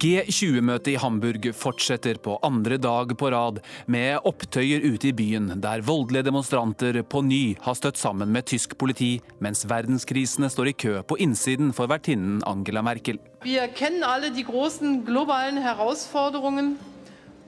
G20-møtet 0.00 0.94
i 0.94 1.00
Hamburg 1.00 1.44
fortsetter 1.52 2.16
på 2.24 2.38
andre 2.46 2.78
dag 2.80 3.10
på 3.20 3.28
rad, 3.34 3.58
med 3.84 4.24
opptøyer 4.24 4.80
ute 4.86 5.10
i 5.10 5.12
byen, 5.12 5.50
der 5.60 5.82
voldelige 5.84 6.24
demonstranter 6.30 7.02
på 7.04 7.20
ny 7.26 7.42
har 7.60 7.76
støtt 7.76 8.00
sammen 8.00 8.32
med 8.32 8.48
tysk 8.48 8.78
politi, 8.80 9.18
mens 9.44 9.66
verdenskrisene 9.68 10.48
står 10.48 10.72
i 10.72 10.76
kø 10.84 10.94
på 11.04 11.20
innsiden 11.20 11.74
for 11.76 11.90
vertinnen 11.92 12.40
Angela 12.48 12.80
Merkel. 12.86 13.20
Vi 13.44 13.58
kjenner 13.76 14.14
alle 14.14 14.32
de 14.32 14.46
store 14.48 15.02
globale 15.04 15.60
utfordringene, 15.68 16.78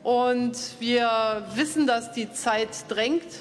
og 0.05 0.53
vi 0.83 0.99
vet 1.01 1.97
at 1.97 2.15
de 2.19 2.29
Zeit 2.37 2.85
drängt. 2.93 3.41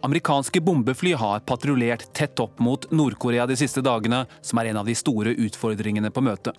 Amerikanske 0.00 0.64
bombefly 0.64 1.12
har 1.12 1.44
patruljert 1.44 2.08
tett 2.16 2.40
opp 2.40 2.56
mot 2.56 2.88
Nord-Korea 2.88 3.44
de 3.44 3.60
siste 3.60 3.84
dagene, 3.84 4.24
som 4.40 4.58
er 4.62 4.72
en 4.72 4.80
av 4.80 4.88
de 4.88 4.96
store 4.96 5.36
utfordringene 5.44 6.08
på 6.08 6.24
møtet. 6.24 6.56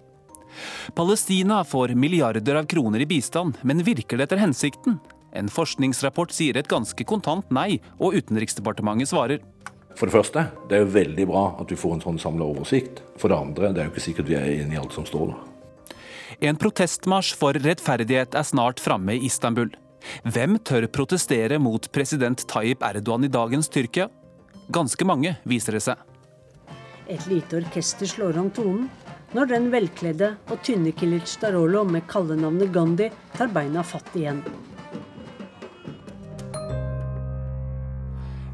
Palestina 0.96 1.64
får 1.64 1.96
milliarder 1.96 2.62
av 2.62 2.70
kroner 2.72 3.04
i 3.04 3.10
bistand, 3.10 3.58
men 3.62 3.84
virker 3.86 4.18
det 4.18 4.30
etter 4.30 4.42
hensikten? 4.44 5.00
En 5.36 5.52
forskningsrapport 5.52 6.32
sier 6.32 6.58
et 6.58 6.70
ganske 6.72 7.08
kontant 7.08 7.50
nei, 7.52 7.82
og 8.00 8.16
Utenriksdepartementet 8.16 9.12
svarer. 9.12 9.44
For 9.96 10.08
det 10.08 10.16
første, 10.16 10.46
det 10.68 10.78
er 10.78 10.84
jo 10.84 10.94
veldig 10.96 11.26
bra 11.30 11.44
at 11.64 11.72
vi 11.72 11.80
får 11.80 11.98
en 11.98 12.04
sånn 12.04 12.20
samla 12.20 12.48
oversikt. 12.48 13.02
For 13.20 13.32
det 13.32 13.40
andre, 13.40 13.72
det 13.72 13.82
er 13.82 13.90
jo 13.90 13.94
ikke 13.94 14.06
sikkert 14.10 14.32
vi 14.32 14.38
er 14.40 14.48
enig 14.58 14.76
i 14.76 14.82
alt 14.82 14.96
som 14.96 15.08
står 15.08 15.32
der. 15.32 15.44
En 16.44 16.60
protestmarsj 16.60 17.36
for 17.40 17.56
rettferdighet 17.64 18.36
er 18.36 18.48
snart 18.48 18.82
framme 18.84 19.16
i 19.16 19.24
Istanbul. 19.28 19.72
Hvem 20.28 20.60
tør 20.68 20.88
protestere 20.92 21.58
mot 21.62 21.88
president 21.96 22.44
Tayyip 22.52 22.84
Erdogan 22.84 23.24
i 23.26 23.32
dagens 23.32 23.72
Tyrkia? 23.72 24.10
Ganske 24.74 25.08
mange, 25.08 25.36
viser 25.48 25.78
det 25.78 25.86
seg. 25.86 26.02
Et 27.08 27.22
lite 27.30 27.62
orkester 27.62 28.10
slår 28.10 28.40
om 28.42 28.52
tonen 28.52 28.90
når 29.36 29.50
den 29.52 29.66
velkledde 29.74 30.30
og 30.48 30.62
tynne 30.64 30.94
Kilic 30.96 31.34
Darolo 31.42 31.82
med 31.84 32.06
kallenavnet 32.08 32.72
Gandhi 32.72 33.10
tar 33.36 33.50
beina 33.52 33.84
fatt 33.84 34.14
igjen. 34.16 34.40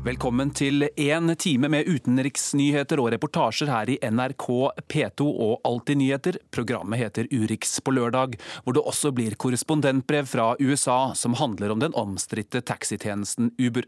Velkommen 0.01 0.49
til 0.57 0.87
én 0.97 1.29
time 1.37 1.69
med 1.69 1.85
utenriksnyheter 1.85 2.97
og 3.03 3.11
reportasjer 3.13 3.69
her 3.69 3.91
i 3.93 3.99
NRK 4.01 4.47
P2 4.89 5.27
og 5.29 5.53
Alltid 5.69 6.01
nyheter. 6.01 6.41
Programmet 6.49 6.97
heter 7.03 7.29
Urix 7.29 7.77
på 7.85 7.93
lørdag, 7.93 8.39
hvor 8.63 8.73
det 8.73 8.81
også 8.81 9.13
blir 9.13 9.37
korrespondentbrev 9.37 10.25
fra 10.25 10.55
USA 10.57 11.13
som 11.13 11.37
handler 11.37 11.75
om 11.75 11.85
den 11.85 11.93
omstridte 11.93 12.65
taxitjenesten 12.65 13.53
Uber. 13.61 13.85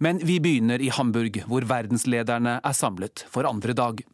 Men 0.00 0.24
vi 0.24 0.40
begynner 0.40 0.80
i 0.80 0.88
Hamburg, 0.88 1.42
hvor 1.44 1.68
verdenslederne 1.68 2.62
er 2.64 2.76
samlet 2.76 3.28
for 3.28 3.44
andre 3.44 3.76
dag. 3.76 4.06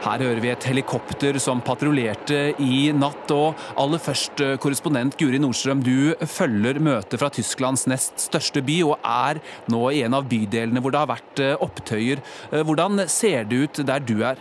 Her 0.00 0.22
hører 0.24 0.38
vi 0.40 0.48
et 0.48 0.64
helikopter 0.64 1.36
som 1.44 1.60
patruljerte 1.60 2.54
i 2.64 2.88
natt. 2.96 3.28
Og 3.36 3.58
aller 3.76 4.00
først, 4.00 4.40
eh, 4.40 4.56
korrespondent 4.56 5.16
Guri 5.20 5.38
Nordstrøm, 5.38 5.82
du 5.84 6.14
følger 6.24 6.80
møtet 6.80 7.18
fra 7.20 7.28
Tysklands 7.28 7.86
nest 7.86 8.16
største 8.16 8.64
by, 8.64 8.80
og 8.88 8.96
er 9.04 9.42
nå 9.68 9.82
i 9.92 10.02
en 10.02 10.14
av 10.14 10.24
bydelene 10.24 10.80
hvor 10.80 10.90
det 10.90 11.02
har 11.02 11.12
vært 11.12 11.40
eh, 11.44 11.56
opptøyer. 11.60 12.24
Eh, 12.50 12.62
hvordan 12.64 13.06
ser 13.08 13.44
det 13.44 13.60
ut 13.60 13.86
der 13.86 14.00
du 14.00 14.24
er? 14.24 14.40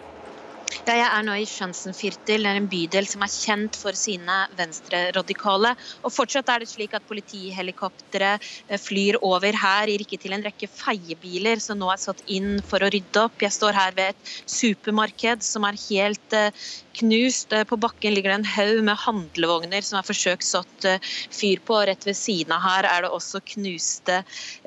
Ja, 0.89 0.95
jeg 0.97 1.09
er 1.13 1.25
nå 1.27 1.33
i 1.37 1.43
Schanzenviertel. 1.45 2.41
Det 2.41 2.49
er 2.49 2.57
en 2.57 2.67
bydel 2.71 3.05
som 3.05 3.21
er 3.21 3.29
kjent 3.29 3.75
for 3.77 3.93
sine 3.93 4.37
venstreradikale. 4.57 5.75
Og 6.01 6.09
fortsatt 6.15 6.49
er 6.49 6.63
det 6.63 6.69
slik 6.71 6.95
at 6.97 7.05
politihelikoptre 7.05 8.31
eh, 8.39 8.79
flyr 8.81 9.19
over 9.21 9.53
her, 9.53 9.85
i 9.85 9.99
ikke 10.01 10.17
til 10.23 10.33
en 10.33 10.47
rekke 10.47 10.65
feiebiler 10.65 11.61
som 11.61 11.77
nå 11.77 11.91
er 11.93 12.01
satt 12.01 12.23
inn 12.33 12.57
for 12.65 12.81
å 12.81 12.89
rydde 12.89 13.21
opp. 13.21 13.37
Jeg 13.45 13.53
står 13.53 13.77
her 13.77 13.93
ved 13.99 14.15
et 14.15 14.33
supermarked 14.49 15.45
som 15.45 15.67
er 15.69 15.77
helt 15.83 16.37
uh, 16.39 16.49
knust. 16.99 17.53
På 17.69 17.77
bakken 17.79 18.13
ligger 18.15 18.33
det 18.33 18.37
en 18.39 18.49
haug 18.53 18.81
med 18.87 18.99
handlevogner 19.03 19.85
som 19.85 19.99
er 19.99 20.07
forsøkt 20.07 20.45
satt 20.45 20.87
uh, 20.87 21.09
fyr 21.33 21.61
på. 21.65 21.77
Rett 21.89 22.05
ved 22.07 22.17
siden 22.17 22.53
av 22.55 22.63
her 22.65 22.87
er 22.89 23.05
det 23.05 23.11
også 23.15 23.41
knuste 23.53 24.21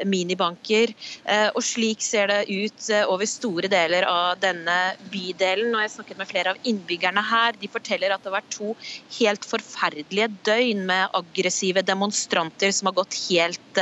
minibanker. 0.08 0.92
Uh, 1.26 1.48
og 1.52 1.62
slik 1.66 2.04
ser 2.04 2.32
det 2.32 2.40
ut 2.50 2.90
over 3.06 3.28
store 3.28 3.70
deler 3.72 4.06
av 4.08 4.40
denne 4.42 4.78
bydelen. 5.12 5.74
Og 5.74 5.84
jeg 5.84 5.94
snakket 5.96 6.20
med 6.20 6.30
flere 6.30 6.54
av 6.54 6.68
innbyggerne 6.68 7.24
her. 7.32 7.58
De 7.60 7.70
forteller 7.72 8.14
at 8.14 8.24
det 8.24 8.32
har 8.32 8.38
vært 8.40 8.56
to 8.56 8.72
helt 9.18 9.46
forferdelige 9.48 10.30
døgn 10.48 10.84
med 10.88 11.16
aggressive 11.18 11.84
demonstranter 11.86 12.72
som 12.74 12.90
har 12.90 12.98
gått 13.00 13.18
helt 13.28 13.80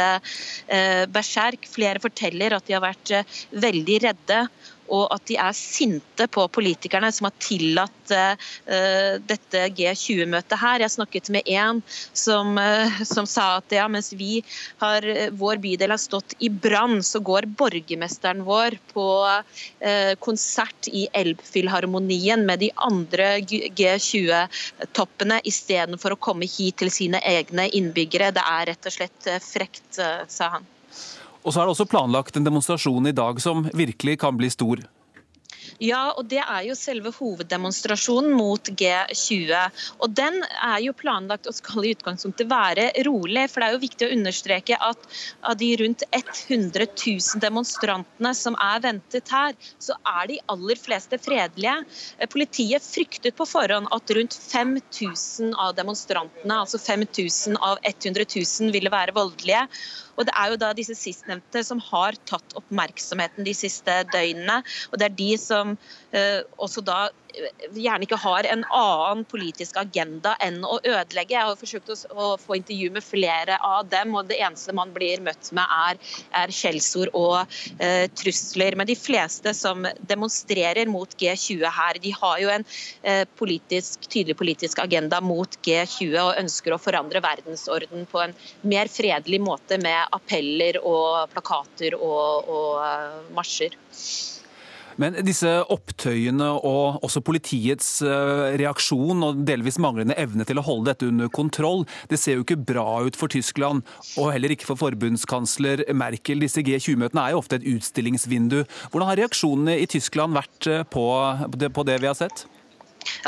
berserk. 1.14 1.66
Flere 1.70 2.02
forteller 2.02 2.54
at 2.54 2.66
de 2.66 2.76
har 2.76 2.84
vært 2.84 3.12
veldig 3.50 3.98
redde 4.04 4.40
og 4.90 5.06
at 5.14 5.24
de 5.30 5.36
er 5.40 5.54
sinte 5.56 6.26
på 6.32 6.46
politikerne 6.52 7.10
som 7.14 7.28
har 7.28 7.34
tillatt 7.42 8.12
uh, 8.14 8.34
dette 9.30 9.62
G20-møtet 9.78 10.58
her. 10.60 10.82
Jeg 10.84 10.94
snakket 10.96 11.30
med 11.34 11.48
en 11.50 11.82
som, 11.90 12.58
uh, 12.58 13.02
som 13.06 13.28
sa 13.30 13.46
at 13.60 13.74
ja, 13.74 13.86
mens 13.92 14.12
vi 14.18 14.40
har, 14.82 15.06
vår 15.38 15.62
bydel 15.62 15.94
har 15.94 16.02
stått 16.02 16.34
i 16.38 16.50
brann, 16.50 17.00
så 17.06 17.22
går 17.24 17.48
borgermesteren 17.60 18.44
vår 18.46 18.78
på 18.94 19.06
uh, 19.26 20.12
konsert 20.24 20.90
i 20.90 21.06
Elbphilharmonien 21.16 22.44
med 22.48 22.64
de 22.64 22.72
andre 22.90 23.38
G20-toppene 23.46 25.40
istedenfor 25.48 26.16
å 26.16 26.20
komme 26.28 26.48
hit 26.50 26.80
til 26.82 26.90
sine 26.92 27.22
egne 27.26 27.68
innbyggere. 27.76 28.34
Det 28.34 28.44
er 28.44 28.68
rett 28.72 28.90
og 28.90 28.98
slett 28.98 29.32
frekt, 29.44 29.88
sa 30.30 30.54
han. 30.56 30.68
Og 31.42 31.52
så 31.52 31.60
er 31.60 31.68
det 31.68 31.74
også 31.74 31.88
planlagt 31.88 32.36
en 32.36 32.46
demonstrasjon 32.46 33.06
i 33.08 33.16
dag 33.16 33.40
som 33.40 33.68
virkelig 33.72 34.18
kan 34.20 34.36
bli 34.36 34.50
stor. 34.52 34.82
Ja, 35.80 36.10
og 36.12 36.26
det 36.28 36.42
er 36.42 36.64
jo 36.66 36.74
selve 36.76 37.08
hoveddemonstrasjonen 37.16 38.34
mot 38.36 38.68
G20. 38.76 39.52
Og 40.04 40.12
den 40.12 40.36
er 40.44 40.76
jo 40.84 40.92
planlagt 40.96 41.48
og 41.48 41.56
skal 41.56 41.86
i 41.86 41.94
utgangspunktet 41.94 42.50
være 42.50 42.90
rolig. 43.06 43.46
For 43.48 43.62
det 43.62 43.68
er 43.68 43.76
jo 43.76 43.82
viktig 43.86 44.08
å 44.08 44.12
understreke 44.16 44.76
at 44.76 45.06
av 45.40 45.56
de 45.60 45.70
rundt 45.80 46.04
100 46.10 46.84
000 46.84 47.40
demonstrantene 47.44 48.34
som 48.36 48.58
er 48.60 48.84
ventet 48.84 49.32
her, 49.32 49.56
så 49.80 49.96
er 50.04 50.28
de 50.34 50.40
aller 50.52 50.80
fleste 50.80 51.20
fredelige. 51.22 51.78
Politiet 52.32 52.84
fryktet 52.84 53.38
på 53.40 53.48
forhånd 53.48 53.88
at 53.96 54.14
rundt 54.16 54.36
5000 54.36 55.56
av 55.56 55.72
demonstrantene, 55.80 56.60
altså 56.60 56.80
5000 56.82 57.56
av 57.56 57.80
100 57.80 58.28
000, 58.36 58.72
ville 58.76 58.92
være 58.92 59.16
voldelige. 59.16 59.64
Og 60.20 60.28
Det 60.28 60.36
er 60.36 60.52
jo 60.52 60.58
da 60.60 60.70
disse 60.76 60.94
sistnevnte 60.98 61.62
som 61.64 61.80
har 61.88 62.18
tatt 62.28 62.56
oppmerksomheten 62.60 63.46
de 63.46 63.54
siste 63.56 64.02
døgnene. 64.12 64.60
og 64.92 65.00
Det 65.00 65.08
er 65.08 65.16
de 65.16 65.30
som 65.40 65.72
uh, 66.12 66.40
også 66.60 66.84
da 66.84 67.06
gjerne 67.76 68.06
ikke 68.06 68.18
har 68.20 68.46
en 68.50 68.64
annen 68.76 69.24
politisk 69.28 69.78
agenda 69.80 70.34
enn 70.42 70.60
å 70.64 70.78
ødelegge. 70.80 71.34
Jeg 71.36 71.48
har 71.48 71.58
forsøkt 71.58 71.92
å, 72.10 72.30
få 72.40 72.58
intervju 72.58 72.90
med 72.94 73.04
flere 73.04 73.58
av 73.64 73.88
dem, 73.90 74.14
og 74.16 74.30
det 74.30 74.40
eneste 74.42 74.74
man 74.76 74.92
blir 74.94 75.22
møtt 75.24 75.50
med, 75.56 75.64
er, 75.90 76.00
er 76.42 76.54
skjellsord 76.54 77.12
og 77.18 77.54
eh, 77.78 78.06
trusler. 78.16 78.76
Men 78.78 78.88
de 78.90 78.96
fleste 78.98 79.54
som 79.56 79.86
demonstrerer 80.00 80.90
mot 80.90 81.14
G20 81.20 81.66
her, 81.76 82.00
de 82.02 82.14
har 82.16 82.40
jo 82.42 82.52
en 82.54 82.66
eh, 83.02 83.24
politisk, 83.38 84.08
tydelig 84.08 84.38
politisk 84.40 84.82
agenda 84.82 85.20
mot 85.24 85.58
G20 85.66 86.16
og 86.22 86.40
ønsker 86.40 86.74
å 86.74 86.80
forandre 86.82 87.22
verdensorden 87.24 88.06
på 88.10 88.24
en 88.24 88.36
mer 88.62 88.90
fredelig 88.90 89.40
måte 89.42 89.78
med 89.82 90.10
appeller 90.16 90.80
og 90.82 91.30
plakater 91.32 91.96
og, 91.98 92.50
og 92.50 92.82
uh, 92.82 93.32
marsjer. 93.36 93.76
Men 95.00 95.18
disse 95.26 95.50
opptøyene 95.70 96.48
og 96.66 97.04
også 97.06 97.22
politiets 97.24 98.00
eh, 98.06 98.56
reaksjon 98.60 99.24
og 99.26 99.42
delvis 99.48 99.78
manglende 99.82 100.16
evne 100.20 100.46
til 100.48 100.60
å 100.60 100.64
holde 100.66 100.90
dette 100.90 101.08
under 101.10 101.30
kontroll, 101.32 101.84
det 102.10 102.20
ser 102.20 102.38
jo 102.38 102.46
ikke 102.46 102.60
bra 102.72 102.86
ut 103.06 103.18
for 103.18 103.32
Tyskland, 103.32 103.84
og 104.18 104.32
heller 104.34 104.54
ikke 104.54 104.68
for 104.70 104.80
forbundskansler 104.80 105.86
Merkel. 105.96 106.42
Disse 106.42 106.64
G20-møtene 106.66 107.26
er 107.26 107.34
jo 107.34 107.42
ofte 107.42 107.60
et 107.60 107.68
utstillingsvindu. 107.76 108.62
Hvordan 108.90 109.12
har 109.12 109.22
reaksjonene 109.22 109.78
i 109.80 109.90
Tyskland 109.90 110.36
vært 110.38 110.70
eh, 110.70 110.86
på 110.88 111.06
det, 111.56 111.72
på 111.76 111.86
det 111.86 112.00
vi 112.02 112.10
har 112.10 112.18
sett? 112.18 112.46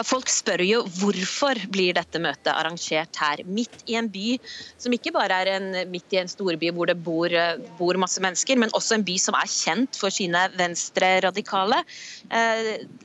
Folk 0.07 0.31
spør 0.33 0.63
jo 0.65 0.83
hvorfor 0.99 1.59
blir 1.73 1.97
dette 1.97 2.21
møtet 2.23 2.51
arrangert 2.53 3.19
her, 3.21 3.43
midt 3.45 3.85
i 3.91 3.97
en 3.99 4.09
by 4.13 4.37
som 4.81 4.95
ikke 4.95 5.13
bare 5.15 5.43
er 5.43 5.51
en, 5.57 5.69
midt 5.93 6.15
i 6.15 6.21
en 6.21 6.31
storby 6.31 6.71
hvor 6.75 6.89
det 6.91 6.97
bor, 7.05 7.33
bor, 7.79 7.99
masse 8.01 8.23
mennesker, 8.23 8.59
men 8.61 8.73
også 8.77 8.97
en 8.99 9.07
by 9.07 9.17
som 9.21 9.37
er 9.39 9.51
kjent 9.51 9.99
for 9.99 10.13
sine 10.15 10.47
venstre-radikale. 10.59 11.83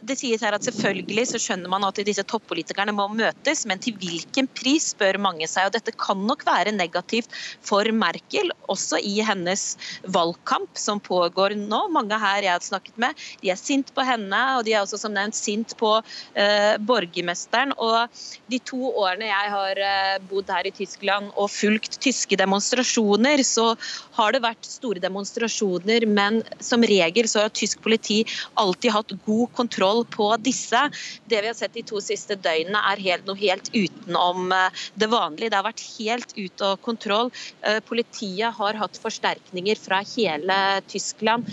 det 0.08 0.18
sies 0.20 0.44
her 0.44 0.56
at 0.56 0.66
selvfølgelig 0.68 1.28
så 1.34 1.42
skjønner 1.44 1.72
man 1.72 1.86
at 1.88 2.02
disse 2.08 2.26
toppolitikerne 2.28 2.96
må 2.96 3.08
møtes, 3.12 3.66
men 3.70 3.82
til 3.84 3.98
hvilken 4.00 4.50
pris, 4.58 4.92
spør 4.96 5.20
mange 5.22 5.48
seg. 5.50 5.68
og 5.68 5.76
Dette 5.76 5.94
kan 6.00 6.22
nok 6.28 6.46
være 6.48 6.72
negativt 6.76 7.34
for 7.66 7.88
Merkel, 7.92 8.52
også 8.72 9.02
i 9.04 9.20
hennes 9.26 9.76
valgkamp 10.08 10.80
som 10.80 11.02
pågår 11.04 11.58
nå. 11.60 11.84
Mange 11.94 12.18
her 12.22 12.48
jeg 12.48 12.56
har 12.56 12.64
snakket 12.64 12.98
med, 13.02 13.28
de 13.44 13.52
er 13.52 13.60
sint 13.60 13.92
på 13.96 14.06
henne, 14.08 14.42
og 14.58 14.66
de 14.66 14.74
er 14.76 14.84
også 14.84 15.00
som 15.02 15.14
nevnt 15.16 15.38
sint 15.38 15.76
på 15.80 15.98
uh, 16.00 16.57
borgermesteren. 16.88 17.74
Og 17.78 18.08
de 18.52 18.60
to 18.66 18.80
årene 18.90 19.30
jeg 19.30 19.52
har 19.54 19.82
bodd 20.30 20.50
her 20.54 20.70
i 20.70 20.74
Tyskland 20.76 21.32
og 21.36 21.52
fulgt 21.54 22.00
tyske 22.04 22.38
demonstrasjoner, 22.40 23.44
så 23.46 23.70
har 24.18 24.34
det 24.34 24.44
vært 24.46 24.68
store 24.68 25.02
demonstrasjoner, 25.04 26.08
men 26.10 26.42
som 26.64 26.84
regel 26.88 27.30
så 27.30 27.46
har 27.46 27.54
tysk 27.56 27.82
politi 27.86 28.24
alltid 28.60 28.96
hatt 28.96 29.16
god 29.26 29.54
kontroll 29.58 30.04
på 30.14 30.30
disse. 30.44 30.82
Det 31.30 31.42
vi 31.44 31.52
har 31.52 31.58
sett 31.58 31.76
de 31.78 31.86
to 31.88 32.02
siste 32.04 32.38
døgnene 32.40 32.82
er 32.94 33.04
helt, 33.08 33.28
noe 33.28 33.40
helt 33.40 33.70
utenom 33.76 34.52
det 34.96 35.12
vanlige. 35.12 35.52
Det 35.52 35.60
har 35.60 35.68
vært 35.68 35.86
helt 35.98 36.34
ute 36.38 36.72
av 36.72 36.82
kontroll. 36.86 37.32
Politiet 37.88 38.56
har 38.58 38.80
hatt 38.82 39.00
forsterkninger 39.02 39.80
fra 39.80 40.02
hele 40.16 40.60
Tyskland. 40.90 41.48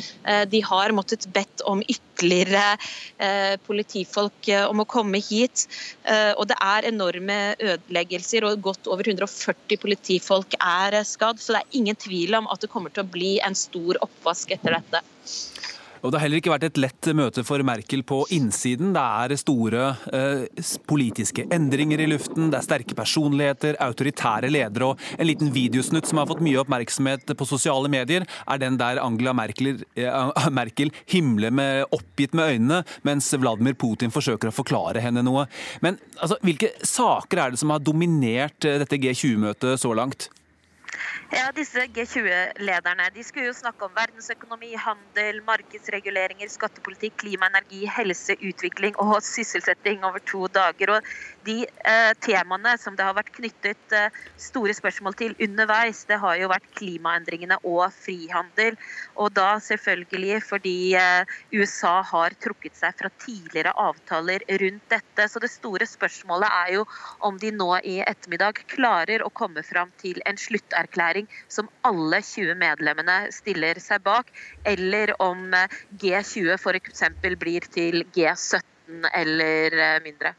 De 0.50 0.60
har 0.64 0.94
måttet 0.96 1.28
bedt 1.34 1.64
om 1.68 1.82
ytterligere 1.82 2.13
eh, 2.22 3.56
politifolk 3.66 4.48
eh, 4.48 4.64
om 4.68 4.80
å 4.80 4.84
komme 4.86 5.18
hit. 5.18 5.66
Eh, 6.04 6.32
og 6.36 6.48
det 6.48 6.56
er 6.60 6.88
enorme 6.90 7.56
ødeleggelser, 7.58 8.44
og 8.44 8.62
godt 8.62 8.86
over 8.86 9.04
140 9.08 9.80
politifolk 9.80 10.54
er 10.60 11.02
skadd. 11.04 11.40
Så 11.40 11.52
det 11.52 11.62
er 11.62 11.78
ingen 11.80 11.96
tvil 11.96 12.34
om 12.34 12.46
at 12.48 12.60
det 12.60 12.70
kommer 12.70 12.90
til 12.90 13.04
å 13.04 13.10
bli 13.10 13.38
en 13.40 13.54
stor 13.54 13.98
oppvask 14.04 14.50
etter 14.50 14.78
dette. 14.78 15.02
Og 16.04 16.12
Det 16.12 16.18
har 16.18 16.26
heller 16.26 16.42
ikke 16.42 16.52
vært 16.52 16.66
et 16.68 16.78
lett 16.82 17.08
møte 17.16 17.42
for 17.48 17.64
Merkel 17.64 18.02
på 18.04 18.18
innsiden. 18.36 18.92
Det 18.92 19.00
er 19.00 19.34
store 19.40 19.84
eh, 20.12 20.66
politiske 20.84 21.46
endringer 21.54 22.02
i 22.04 22.08
luften, 22.10 22.50
det 22.52 22.58
er 22.58 22.66
sterke 22.66 22.96
personligheter, 22.98 23.78
autoritære 23.80 24.50
ledere 24.52 24.90
og 24.90 25.00
en 25.16 25.28
liten 25.30 25.48
videosnutt 25.54 26.10
som 26.10 26.20
har 26.20 26.28
fått 26.28 26.44
mye 26.44 26.60
oppmerksomhet 26.60 27.32
på 27.32 27.48
sosiale 27.48 27.88
medier, 27.88 28.28
er 28.28 28.60
den 28.60 28.76
der 28.80 29.00
Angela 29.00 29.32
Merkel, 29.36 29.80
eh, 29.96 30.30
Merkel 30.60 30.92
himler 31.08 31.54
med, 31.54 31.88
oppgitt 31.96 32.36
med 32.36 32.52
øynene, 32.52 32.84
mens 33.08 33.32
Vladimir 33.40 33.78
Putin 33.80 34.12
forsøker 34.12 34.52
å 34.52 34.58
forklare 34.60 35.00
henne 35.04 35.24
noe. 35.24 35.48
Men 35.80 35.96
altså, 36.18 36.36
hvilke 36.44 36.74
saker 36.84 37.46
er 37.46 37.54
det 37.54 37.64
som 37.64 37.72
har 37.72 37.80
dominert 37.80 38.68
eh, 38.68 38.76
dette 38.84 39.00
G20-møtet 39.00 39.80
så 39.80 39.96
langt? 39.96 40.28
Ja, 41.34 41.48
disse 41.56 41.86
G20-lederne 41.90 43.08
de 43.14 43.22
skulle 43.26 43.48
jo 43.48 43.56
snakke 43.56 43.86
om 43.86 43.94
verdensøkonomi, 43.96 44.74
handel, 44.78 45.40
markedsreguleringer, 45.48 46.50
skattepolitikk, 46.52 47.16
klima, 47.24 47.48
energi, 47.50 47.80
helse, 47.90 48.36
utvikling 48.38 48.94
og 49.02 49.16
sysselsetting 49.24 50.04
over 50.06 50.22
to 50.28 50.46
dager. 50.54 50.92
Og 50.94 51.08
de 51.48 51.64
eh, 51.66 52.12
temaene 52.22 52.76
som 52.78 52.94
det 52.94 53.06
har 53.06 53.16
vært 53.16 53.32
knyttet 53.34 53.96
eh, 53.96 54.20
store 54.38 54.76
spørsmål 54.76 55.16
til 55.18 55.34
underveis, 55.42 56.04
det 56.10 56.20
har 56.22 56.38
jo 56.38 56.52
vært 56.52 56.70
klimaendringene 56.78 57.58
og 57.64 57.88
frihandel. 57.96 58.78
Og 59.18 59.34
da 59.34 59.56
selvfølgelig 59.64 60.42
fordi 60.46 60.76
eh, 61.00 61.34
USA 61.56 61.96
har 62.14 62.38
trukket 62.44 62.78
seg 62.78 62.94
fra 63.00 63.10
tidligere 63.24 63.74
avtaler 63.74 64.46
rundt 64.62 64.86
dette. 64.92 65.28
Så 65.32 65.42
det 65.42 65.50
store 65.50 65.88
spørsmålet 65.88 66.52
er 66.62 66.72
jo 66.78 66.86
om 67.26 67.42
de 67.42 67.50
nå 67.58 67.72
i 67.82 67.98
ettermiddag 68.06 68.62
klarer 68.70 69.24
å 69.24 69.32
komme 69.34 69.66
fram 69.66 69.90
til 69.98 70.22
en 70.28 70.38
slutterklæring 70.38 70.83
regjering 70.92 71.28
som 71.48 71.68
alle 71.82 72.20
20 72.22 72.54
medlemmene 72.58 73.32
stiller 73.32 73.78
seg 73.80 74.02
bak, 74.04 74.30
eller 74.64 75.14
om 75.22 75.52
eh, 75.54 75.68
G20 76.00 76.54
f.eks. 76.58 77.04
blir 77.38 77.66
til 77.72 78.04
G17 78.14 79.10
eller 79.14 79.78
eh, 79.78 80.00
mindre. 80.04 80.34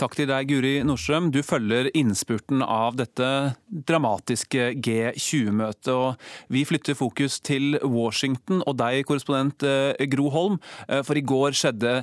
Takk 0.00 0.14
til 0.16 0.30
deg, 0.30 0.48
Guri 0.48 0.72
Nordstrøm. 0.86 1.28
Du 1.28 1.42
følger 1.44 1.90
innspurten 1.92 2.62
av 2.64 2.94
dette 2.96 3.26
dramatiske 3.68 4.70
G20-møtet. 4.80 5.90
og 5.92 6.16
Vi 6.48 6.64
flytter 6.64 6.96
fokus 6.96 7.36
til 7.44 7.76
Washington 7.84 8.62
og 8.64 8.78
deg, 8.80 9.02
korrespondent 9.04 9.66
eh, 9.66 10.06
Gro 10.08 10.30
Holm. 10.32 10.56
For 11.04 11.18
i 11.18 11.26
går 11.26 11.52
skjedde 11.58 11.98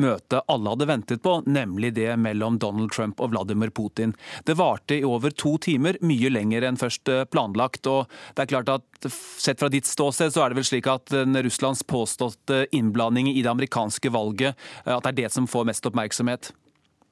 møtet 0.00 0.40
alle 0.52 0.72
hadde 0.72 0.88
ventet 0.88 1.22
på, 1.24 1.38
nemlig 1.46 1.92
det 1.98 2.10
mellom 2.20 2.58
Donald 2.62 2.92
Trump 2.94 3.20
og 3.20 3.32
Vladimir 3.34 3.72
Putin. 3.74 4.14
Det 4.46 4.56
varte 4.58 4.98
i 4.98 5.04
over 5.06 5.34
to 5.34 5.56
timer, 5.62 5.98
mye 6.04 6.30
lenger 6.32 6.68
enn 6.68 6.80
først 6.80 7.10
eh, 7.12 7.24
planlagt. 7.28 7.86
og 7.86 8.10
det 8.34 8.46
er 8.46 8.52
klart 8.54 8.72
at 8.72 8.88
Sett 9.02 9.58
fra 9.58 9.66
ditt 9.66 9.88
ståsted 9.88 10.30
så 10.30 10.44
er 10.44 10.52
det 10.52 10.60
vel 10.60 10.66
slik 10.68 10.86
at 10.86 11.10
Russlands 11.42 11.80
påståtte 11.82 12.68
innblanding 12.70 13.32
i 13.32 13.40
det 13.42 13.50
amerikanske 13.50 14.12
valget 14.14 14.54
eh, 14.86 14.94
at 14.94 15.02
det 15.02 15.12
er 15.12 15.20
det 15.24 15.32
som 15.34 15.48
får 15.50 15.66
mest 15.72 15.88
oppmerksomhet? 15.90 16.52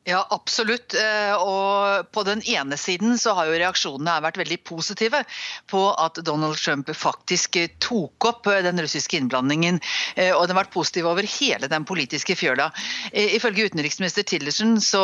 Ja, 0.09 0.23
absolutt. 0.31 0.95
Eh, 0.95 1.35
og 1.37 2.07
på 2.15 2.23
den 2.25 2.41
ene 2.49 2.77
siden 2.81 3.19
så 3.21 3.35
har 3.37 3.51
jo 3.51 3.59
reaksjonene 3.61 4.15
vært 4.25 4.39
veldig 4.41 4.57
positive 4.65 5.19
på 5.69 5.83
at 5.93 6.17
Donald 6.25 6.57
Trump 6.57 6.89
faktisk 6.97 7.59
tok 7.85 8.27
opp 8.31 8.49
eh, 8.49 8.63
den 8.65 8.81
russiske 8.81 9.19
innblandingen. 9.19 9.77
Eh, 10.15 10.33
og 10.33 10.47
den 10.49 10.57
har 10.57 10.63
vært 10.63 10.73
positiv 10.73 11.11
over 11.11 11.29
hele 11.29 11.69
den 11.69 11.85
politiske 11.85 12.33
fjøla. 12.39 12.71
Ifølge 13.13 13.67
utenriksminister 13.69 14.25
Tillerson 14.25 14.79
så 14.81 15.03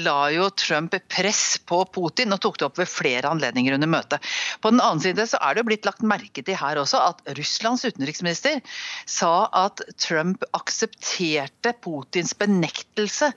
la 0.00 0.16
jo 0.32 0.48
Trump 0.56 0.96
press 1.12 1.58
på 1.68 1.82
Putin 1.92 2.32
og 2.32 2.40
tok 2.40 2.56
det 2.60 2.68
opp 2.70 2.80
ved 2.80 2.88
flere 2.88 3.28
anledninger 3.28 3.76
under 3.76 3.90
møtet. 3.92 4.30
På 4.64 4.72
den 4.72 4.80
annen 4.80 5.02
side 5.04 5.26
så 5.28 5.40
er 5.44 5.54
det 5.54 5.64
jo 5.64 5.68
blitt 5.68 5.88
lagt 5.88 6.04
merke 6.06 6.44
til 6.46 6.56
her 6.56 6.80
også 6.80 7.02
at 7.10 7.22
Russlands 7.36 7.84
utenriksminister 7.84 8.60
sa 9.04 9.50
at 9.66 9.84
Trump 10.00 10.46
aksepterte 10.56 11.74
Putins 11.84 12.32
benektelse 12.40 13.32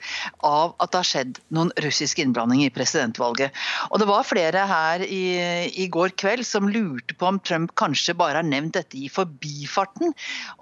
av 0.47 0.77
at 0.79 0.92
det 0.93 1.01
har 1.01 1.09
skjedd 1.09 1.39
noen 1.53 1.71
russisk 1.83 2.21
innblanding 2.23 2.63
i 2.65 2.71
presidentvalget. 2.73 3.53
Og 3.89 3.99
Det 4.01 4.07
var 4.09 4.27
flere 4.27 4.65
her 4.69 5.03
i, 5.05 5.23
i, 5.67 5.87
går 5.93 6.13
kveld 6.19 6.45
som 6.47 6.69
lurte 6.69 7.15
på 7.17 7.27
om 7.29 7.39
Trump 7.43 7.73
kanskje 7.79 8.15
bare 8.17 8.41
har 8.41 8.47
nevnt 8.47 8.77
dette 8.77 8.97
i 8.99 9.09
forbifarten. 9.11 10.13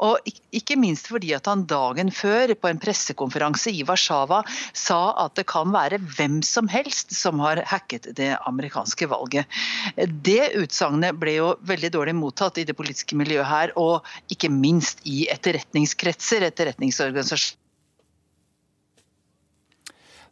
Og 0.03 0.31
ikke 0.55 0.79
minst 0.79 1.09
fordi 1.11 1.33
at 1.37 1.49
han 1.49 1.65
dagen 1.69 2.11
før 2.15 2.55
på 2.55 2.71
en 2.71 2.81
pressekonferanse 2.81 3.73
i 3.75 3.85
Warszawa 3.87 4.41
sa 4.77 5.01
at 5.25 5.37
det 5.39 5.47
kan 5.51 5.71
være 5.73 6.01
hvem 6.17 6.41
som 6.45 6.69
helst 6.71 7.15
som 7.15 7.41
har 7.43 7.63
hacket 7.67 8.11
det 8.17 8.33
amerikanske 8.47 9.09
valget. 9.11 9.61
Det 9.97 10.53
utsagnet 10.59 11.17
ble 11.19 11.37
jo 11.39 11.53
veldig 11.67 11.91
dårlig 11.93 12.15
mottatt 12.17 12.61
i 12.61 12.67
det 12.67 12.77
politiske 12.77 13.17
miljøet 13.19 13.49
her, 13.49 13.73
og 13.79 14.07
ikke 14.31 14.51
minst 14.53 15.03
i 15.07 15.25
etterretningskretser, 15.31 16.45
etterretningsorganisasjoner 16.51 17.60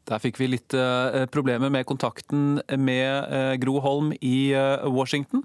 der 0.09 0.21
fikk 0.23 0.39
vi 0.41 0.49
litt 0.55 0.73
uh, 0.73 1.25
problemer 1.29 1.71
med 1.73 1.85
kontakten 1.89 2.59
med 2.81 3.29
uh, 3.29 3.53
Gro 3.61 3.77
Holm 3.83 4.11
i 4.19 4.51
uh, 4.57 4.87
Washington. 4.89 5.43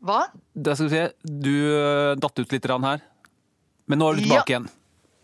Hva? 0.00 0.22
Da 0.56 0.72
skal 0.74 0.88
vi 0.88 0.96
se, 0.96 1.06
Du 1.20 1.54
datt 2.16 2.40
ut 2.40 2.52
litt 2.54 2.68
her. 2.72 3.02
Men 3.84 4.00
nå 4.00 4.06
er 4.08 4.16
du 4.16 4.22
tilbake 4.24 4.48
ja. 4.48 4.54
igjen. 4.54 4.68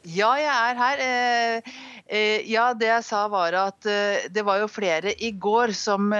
Ja, 0.07 0.29
jeg 0.39 0.47
er 0.55 0.79
her. 0.79 1.01
Eh, 1.03 1.71
eh, 2.07 2.45
ja, 2.47 2.69
det 2.79 2.87
jeg 2.87 3.05
sa 3.09 3.25
var 3.31 3.57
at 3.59 3.87
eh, 3.91 4.29
det 4.31 4.45
var 4.47 4.61
jo 4.61 4.69
flere 4.71 5.11
i 5.19 5.33
går 5.35 5.73
som 5.75 6.13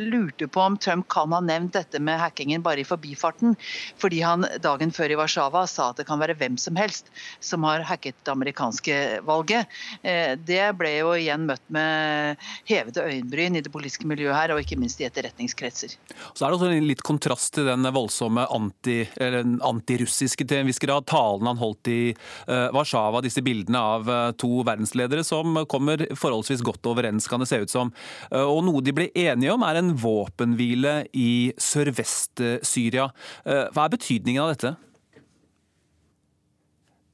lurte 0.00 0.48
på 0.48 0.62
om 0.62 0.78
Trump 0.80 1.04
kan 1.12 1.34
ha 1.36 1.42
nevnt 1.44 1.74
dette 1.76 2.00
med 2.00 2.16
hackingen 2.20 2.64
bare 2.64 2.80
i 2.80 2.86
forbifarten. 2.88 3.52
Fordi 4.00 4.22
han 4.24 4.46
dagen 4.64 4.94
før 4.94 5.12
i 5.12 5.18
Warszawa 5.20 5.66
sa 5.68 5.90
at 5.90 6.00
det 6.00 6.06
kan 6.08 6.22
være 6.22 6.38
hvem 6.40 6.56
som 6.60 6.78
helst 6.80 7.10
som 7.44 7.66
har 7.68 7.84
hacket 7.84 8.16
det 8.24 8.32
amerikanske 8.32 8.96
valget. 9.28 9.68
Det 10.02 10.62
ble 10.78 10.94
jo 10.94 11.12
igjen 11.18 11.44
møtt 11.50 11.64
med 11.72 12.40
hevede 12.70 13.04
øyenbryn 13.04 13.58
i 13.58 13.64
det 13.64 13.72
politiske 13.72 14.08
miljøet 14.08 14.36
her, 14.38 14.54
og 14.54 14.62
ikke 14.62 14.78
minst 14.80 15.02
i 15.02 15.06
etterretningskretser. 15.08 15.98
Så 16.32 16.46
er 16.46 16.48
det 16.48 16.58
også 16.58 16.70
en 16.72 16.88
litt 16.88 17.04
kontrast 17.04 17.52
til 17.58 17.68
den 17.68 17.86
voldsomme 17.92 18.46
anti, 18.54 19.02
antirussiske 19.20 20.48
til 20.48 20.62
en 20.62 20.70
viss 20.70 20.80
grad 20.82 21.06
talen 21.10 21.50
han 21.50 21.60
holdt 21.60 21.92
i 21.92 22.00
Warszawa 22.46 23.01
av 23.10 23.22
disse 23.24 23.42
bildene 23.44 23.80
av 23.80 24.10
eh, 24.10 24.30
to 24.40 24.62
verdensledere 24.66 25.24
som 25.26 25.56
kommer 25.70 26.04
forholdsvis 26.18 26.64
godt 26.66 26.86
overens, 26.90 27.28
kan 27.30 27.42
det 27.42 27.50
se 27.50 27.62
ut 27.62 27.72
som. 27.72 27.92
Eh, 28.30 28.44
og 28.44 28.62
noe 28.66 28.84
de 28.84 28.94
ble 28.96 29.10
enige 29.18 29.54
om, 29.54 29.64
er 29.66 29.80
en 29.80 29.92
våpenhvile 29.98 31.02
i 31.16 31.52
sørvest-Syria. 31.60 33.10
Eh, 33.44 33.66
hva 33.74 33.86
er 33.86 33.94
betydningen 33.96 34.44
av 34.44 34.54
dette? 34.54 34.74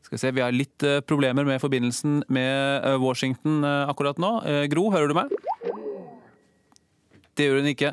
Skal 0.08 0.16
vi 0.16 0.22
se, 0.22 0.32
Vi 0.32 0.40
har 0.40 0.54
litt 0.56 0.84
problemer 1.04 1.44
med 1.44 1.60
forbindelsen 1.60 2.22
med 2.32 2.86
Washington 3.02 3.60
akkurat 3.60 4.16
nå. 4.16 4.38
Gro, 4.72 4.86
hører 4.94 5.12
du 5.12 5.18
meg? 5.18 5.34
Det 7.38 7.46
gjør 7.46 7.60
hun 7.60 7.70
ikke. 7.70 7.92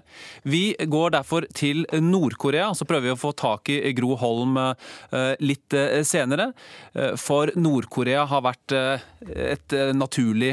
Vi 0.49 0.63
går 0.89 1.11
derfor 1.13 1.45
til 1.53 1.83
Nord-Korea, 2.01 2.71
så 2.73 2.87
prøver 2.89 3.11
vi 3.11 3.13
å 3.13 3.19
få 3.19 3.29
tak 3.37 3.69
i 3.69 3.91
Gro 3.93 4.15
Holm 4.17 4.57
eh, 4.57 5.35
litt 5.45 5.75
eh, 5.77 6.01
senere. 6.07 6.47
Eh, 6.97 7.13
for 7.21 7.51
Nord-Korea 7.53 8.23
har 8.31 8.41
vært 8.45 8.73
et 8.75 9.73
naturlig 9.97 10.51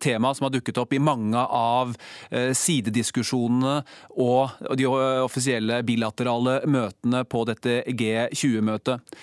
tema 0.00 0.30
som 0.34 0.46
har 0.46 0.52
dukket 0.52 0.78
opp 0.80 0.92
i 0.94 1.00
mange 1.02 1.40
av 1.40 1.92
sidediskusjonene 2.30 3.74
og 4.20 4.74
de 4.78 4.86
offisielle 4.88 5.80
bilaterale 5.86 6.58
møtene 6.70 7.22
på 7.28 7.42
dette 7.48 7.78
G20-møtet. 7.88 9.16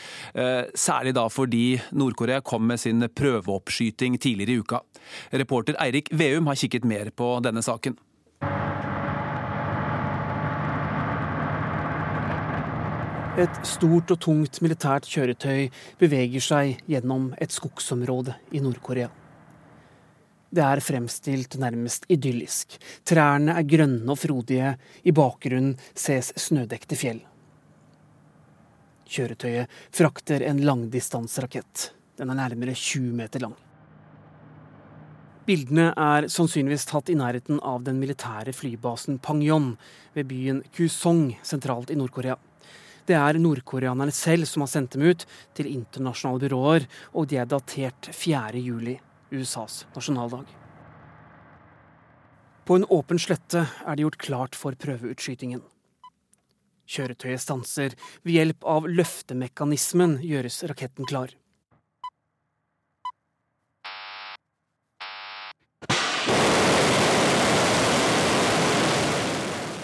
Særlig 0.74 1.14
da 1.18 1.28
fordi 1.34 1.78
Nord-Korea 1.98 2.42
kom 2.46 2.66
med 2.70 2.82
sin 2.82 3.06
prøveoppskyting 3.08 4.18
tidligere 4.22 4.58
i 4.58 4.66
uka. 4.66 4.82
Reporter 5.44 5.78
Eirik 5.84 6.12
Veum 6.18 6.50
har 6.50 6.60
kikket 6.60 6.88
mer 6.88 7.14
på 7.16 7.36
denne 7.46 7.66
saken. 7.66 7.98
Et 13.38 13.58
stort 13.70 14.10
og 14.10 14.18
tungt 14.18 14.58
militært 14.66 15.06
kjøretøy 15.06 15.68
beveger 16.00 16.42
seg 16.42 16.80
gjennom 16.90 17.28
et 17.38 17.52
skogsområde 17.54 18.34
i 18.58 18.62
Nord-Korea. 18.66 19.12
Det 20.50 20.64
er 20.66 20.82
fremstilt 20.82 21.60
nærmest 21.62 22.08
idyllisk. 22.10 22.80
Trærne 23.06 23.54
er 23.60 23.68
grønne 23.70 24.10
og 24.10 24.18
frodige. 24.18 24.72
I 25.06 25.14
bakgrunnen 25.14 25.76
ses 25.94 26.32
snødekte 26.48 26.98
fjell. 26.98 27.22
Kjøretøyet 29.06 29.70
frakter 29.94 30.48
en 30.50 30.64
langdistanserakett. 30.66 31.92
Den 32.18 32.34
er 32.34 32.42
nærmere 32.42 32.74
20 32.74 33.14
meter 33.22 33.46
lang. 33.46 33.54
Bildene 35.46 35.92
er 35.94 36.26
sannsynligvis 36.26 36.90
tatt 36.90 37.14
i 37.14 37.22
nærheten 37.22 37.62
av 37.62 37.86
den 37.86 38.02
militære 38.02 38.58
flybasen 38.58 39.22
Pangyon 39.22 39.76
ved 40.18 40.26
byen 40.34 40.66
Kusong 40.74 41.36
sentralt 41.46 41.94
i 41.94 42.02
Nord-Korea. 42.02 42.42
Det 43.08 43.16
er 43.16 43.40
nordkoreanerne 43.40 44.12
selv 44.12 44.48
som 44.50 44.66
har 44.66 44.72
sendt 44.72 44.98
dem 44.98 45.06
ut 45.08 45.24
til 45.56 45.70
internasjonale 45.72 46.44
byråer, 46.44 46.88
og 47.16 47.30
de 47.32 47.40
er 47.40 47.48
datert 47.48 48.10
4. 48.12 48.60
juli, 48.60 48.98
USAs 49.32 49.86
nasjonaldag. 49.96 50.50
På 52.68 52.76
en 52.76 52.84
åpen 52.92 53.20
slette 53.20 53.64
er 53.64 53.96
det 53.96 54.04
gjort 54.04 54.20
klart 54.26 54.60
for 54.60 54.76
prøveutskytingen. 54.76 55.64
Kjøretøyet 56.88 57.44
stanser. 57.44 57.96
Ved 58.28 58.36
hjelp 58.36 58.68
av 58.68 58.88
løftemekanismen 58.92 60.18
gjøres 60.24 60.60
raketten 60.68 61.08
klar. 61.08 61.32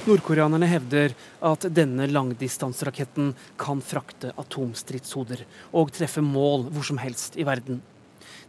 Nordkoreanerne 0.04 0.68
hevder 0.68 1.14
at 1.48 1.64
denne 1.72 2.10
langdistanseraketten 2.12 3.30
kan 3.56 3.80
frakte 3.80 4.34
atomstridshoder 4.36 5.46
og 5.80 5.94
treffe 5.96 6.20
mål 6.20 6.66
hvor 6.76 6.84
som 6.84 6.98
helst 7.00 7.38
i 7.40 7.46
verden. 7.48 7.78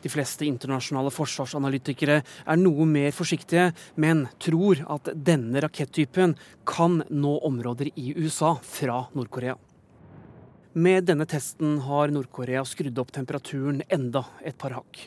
De 0.03 0.11
fleste 0.11 0.49
internasjonale 0.49 1.13
forsvarsanalytikere 1.15 2.17
er 2.27 2.59
noe 2.59 2.89
mer 2.91 3.15
forsiktige, 3.15 3.69
men 3.95 4.25
tror 4.43 4.81
at 4.97 5.13
denne 5.15 5.63
rakettypen 5.63 6.35
kan 6.67 7.05
nå 7.07 7.35
områder 7.47 7.93
i 7.95 8.17
USA 8.19 8.57
fra 8.59 9.05
Nord-Korea. 9.15 9.55
Med 10.75 11.07
denne 11.07 11.27
testen 11.31 11.77
har 11.87 12.11
Nord-Korea 12.11 12.65
skrudd 12.67 12.99
opp 12.99 13.13
temperaturen 13.15 13.79
enda 13.95 14.25
et 14.43 14.59
par 14.59 14.75
hakk. 14.81 15.05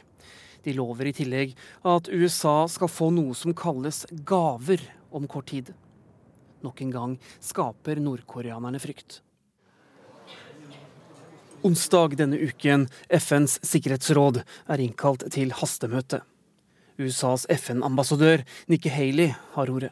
De 0.63 0.77
lover 0.79 1.11
i 1.11 1.13
tillegg 1.19 1.51
at 1.83 2.07
USA 2.07 2.55
skal 2.71 2.87
få 2.87 3.11
noe 3.11 3.35
som 3.35 3.51
kalles 3.51 4.05
gaver 4.23 4.87
om 5.11 5.27
kort 5.27 5.51
tid. 5.51 5.73
Nok 6.65 6.81
en 6.81 6.91
gang 6.91 7.15
skaper 7.39 8.01
nordkoreanerne 8.01 8.79
frykt. 8.81 9.21
Onsdag 11.65 12.15
denne 12.17 12.37
uken, 12.37 12.87
FNs 13.09 13.57
sikkerhetsråd, 13.65 14.43
er 14.69 14.81
innkalt 14.81 15.25
til 15.33 15.51
hastemøte. 15.57 16.21
USAs 16.97 17.45
FN-ambassadør 17.49 18.43
Nikki 18.69 18.89
Haley 18.89 19.33
har 19.53 19.69
ordet. 19.69 19.91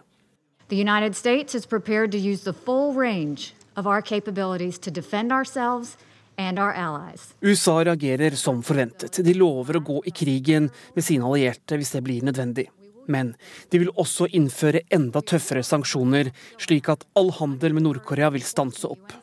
The 0.70 0.78
United 0.82 1.16
States 1.16 1.56
is 1.56 1.66
prepared 1.66 2.12
to 2.12 2.18
use 2.18 2.44
the 2.44 2.54
full 2.54 2.94
range 2.94 3.54
of 3.76 3.86
our 3.86 4.02
capabilities 4.02 4.80
to 4.80 4.92
defend 4.92 5.32
ourselves 5.32 5.98
and 6.38 6.60
our 6.60 6.74
allies. 6.74 7.34
USA 7.42 7.84
reagerer 7.84 8.36
som 8.36 8.64
forventet. 8.64 9.24
De 9.24 9.34
lover 9.34 9.78
å 9.78 9.84
gå 9.86 10.02
i 10.06 10.12
krigen 10.12 10.72
med 10.96 11.06
sine 11.06 11.26
allierte 11.26 11.78
hvis 11.78 11.94
det 11.96 12.02
blir 12.06 12.26
nødvendig. 12.26 12.70
Men 13.08 13.36
de 13.72 13.82
vil 13.84 13.92
også 13.94 14.28
innføre 14.36 14.82
enda 14.94 15.22
tøffere 15.22 15.64
sanksjoner, 15.66 16.32
slik 16.62 16.90
at 16.90 17.06
all 17.18 17.32
handel 17.40 17.76
med 17.78 17.86
Nord-Korea 17.88 18.32
vil 18.34 18.46
stanse 18.46 18.90
opp. 18.90 19.14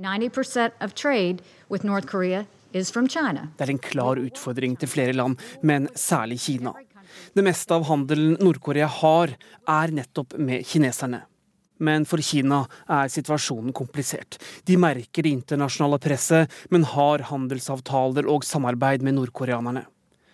90% 0.00 0.78
of 0.80 0.94
trade 0.94 1.42
with 1.68 1.84
North 1.84 2.06
Korea 2.06 2.46
is 2.72 2.90
from 2.90 3.08
China. 3.08 3.48
Det 3.56 3.68
er 3.68 3.74
en 3.74 3.82
klar 3.82 4.16
utfordring 4.16 4.78
til 4.80 4.88
flere 4.88 5.12
land, 5.12 5.36
men 5.62 5.88
særlig 5.94 6.40
Kina. 6.40 6.72
Det 7.36 7.44
meste 7.44 7.76
av 7.76 7.84
handelen 7.88 8.38
Nord-Korea 8.40 8.88
har, 8.88 9.34
er 9.68 9.92
nettopp 9.92 10.38
med 10.40 10.64
kineserne. 10.66 11.22
Men 11.82 12.04
for 12.06 12.22
Kina 12.22 12.62
er 12.88 13.10
situasjonen 13.10 13.74
komplisert. 13.74 14.38
De 14.64 14.76
merker 14.78 15.26
det 15.26 15.32
internasjonale 15.34 15.98
presset, 16.02 16.52
men 16.70 16.86
har 16.86 17.26
handelsavtaler 17.28 18.28
og 18.30 18.46
samarbeid 18.46 19.02
med 19.02 19.18
nordkoreanerne. 19.18 19.84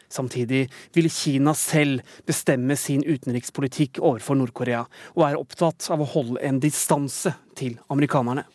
Samtidig 0.09 0.67
vil 0.97 1.11
Kina 1.12 1.55
selv 1.55 2.00
bestemme 2.27 2.77
sin 2.81 3.05
utenrikspolitikk 3.05 4.00
overfor 4.00 4.38
Nord-Korea, 4.41 4.85
og 5.17 5.25
er 5.29 5.41
opptatt 5.41 5.91
av 5.93 6.03
å 6.03 6.11
holde 6.17 6.41
en 6.45 6.61
distanse 6.62 7.35
til 7.59 7.77
amerikanerne. 7.93 8.47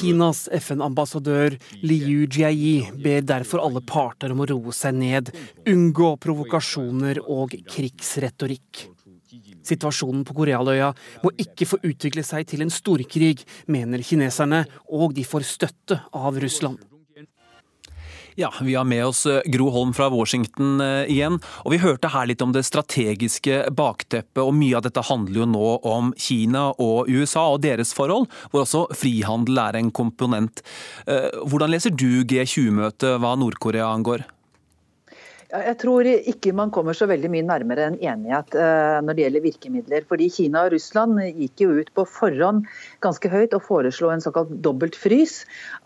Kinas 0.00 0.46
FN-ambassadør 0.54 1.56
Liu 1.82 2.26
Jiayi 2.30 2.90
ber 3.02 3.26
derfor 3.26 3.64
alle 3.64 3.82
parter 3.84 4.32
om 4.32 4.40
å 4.44 4.48
roe 4.48 4.72
seg 4.74 4.96
ned, 4.96 5.32
unngå 5.68 6.14
provokasjoner 6.22 7.20
og 7.26 7.58
krigsretorikk. 7.68 8.86
Situasjonen 9.66 10.22
på 10.26 10.34
Korealøya 10.40 10.92
må 11.24 11.34
ikke 11.42 11.68
få 11.68 11.80
utvikle 11.86 12.24
seg 12.26 12.48
til 12.50 12.64
en 12.64 12.72
storkrig, 12.72 13.42
mener 13.70 14.02
kineserne, 14.06 14.64
og 14.88 15.14
de 15.18 15.26
får 15.26 15.46
støtte 15.46 16.00
av 16.16 16.40
Russland. 16.40 16.80
Ja, 18.40 18.52
vi 18.62 18.74
har 18.74 18.84
med 18.84 19.06
oss 19.06 19.26
eh, 19.26 19.40
Gro 19.44 19.68
Holm 19.70 19.90
fra 19.94 20.08
Washington 20.08 20.80
eh, 20.80 21.10
igjen. 21.12 21.34
Og 21.60 21.74
vi 21.74 21.80
hørte 21.82 22.08
her 22.08 22.24
litt 22.30 22.40
om 22.40 22.54
det 22.56 22.62
strategiske 22.64 23.66
bakteppet, 23.76 24.40
og 24.40 24.54
mye 24.56 24.78
av 24.78 24.86
dette 24.86 25.04
handler 25.10 25.42
jo 25.42 25.48
nå 25.50 25.66
om 25.90 26.08
Kina 26.16 26.70
og 26.80 27.10
USA 27.12 27.50
og 27.52 27.60
deres 27.66 27.92
forhold, 27.92 28.30
hvor 28.48 28.64
også 28.64 28.86
frihandel 28.96 29.60
er 29.60 29.76
en 29.82 29.92
komponent. 29.92 30.64
Eh, 31.04 31.28
hvordan 31.44 31.74
leser 31.74 31.92
du 31.92 32.22
G20-møtet 32.24 33.20
hva 33.20 33.36
Nord-Korea 33.36 33.92
angår? 33.92 34.24
Jeg 35.50 35.76
tror 35.82 36.06
ikke 36.06 36.52
man 36.54 36.70
kommer 36.70 36.94
så 36.94 37.08
veldig 37.10 37.28
mye 37.32 37.42
nærmere 37.42 37.88
en 37.90 37.96
enighet 37.98 38.54
eh, 38.54 38.98
når 39.02 39.16
det 39.16 39.24
gjelder 39.24 39.42
virkemidler. 39.42 40.04
Fordi 40.06 40.28
Kina 40.30 40.62
og 40.66 40.74
Russland 40.76 41.18
gikk 41.26 41.64
jo 41.64 41.72
ut 41.80 41.90
på 41.96 42.04
forhånd 42.06 42.68
ganske 43.02 43.30
høyt 43.32 43.56
og 43.58 43.64
foreslo 43.66 44.12
en 44.12 44.22
såkalt 44.22 44.52
dobbelt 44.62 44.98
frys. 44.98 45.40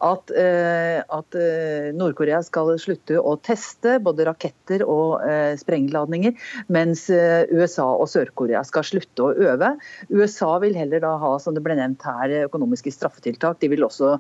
At, 0.04 0.32
eh, 0.36 1.00
at 1.00 1.38
eh, 1.40 1.88
Nord-Korea 1.96 2.42
skal 2.44 2.74
slutte 2.82 3.16
å 3.16 3.36
teste 3.44 3.96
både 4.04 4.28
raketter 4.28 4.84
og 4.84 5.22
sprengladninger, 5.60 6.34
mens 6.72 7.06
USA 7.08 7.86
og 7.86 8.08
Sør-Korea 8.10 8.62
skal 8.66 8.84
slutte 8.86 9.24
å 9.24 9.32
øve. 9.32 9.74
USA 10.12 10.50
vil 10.62 10.76
heller 10.76 11.02
da 11.04 11.14
ha, 11.20 11.34
som 11.40 11.56
det 11.56 11.62
ble 11.64 11.76
nevnt 11.78 12.04
her, 12.04 12.32
økonomiske 12.48 12.92
straffetiltak. 12.92 13.60
De 13.62 13.70
vil 13.72 13.86
også 13.86 14.16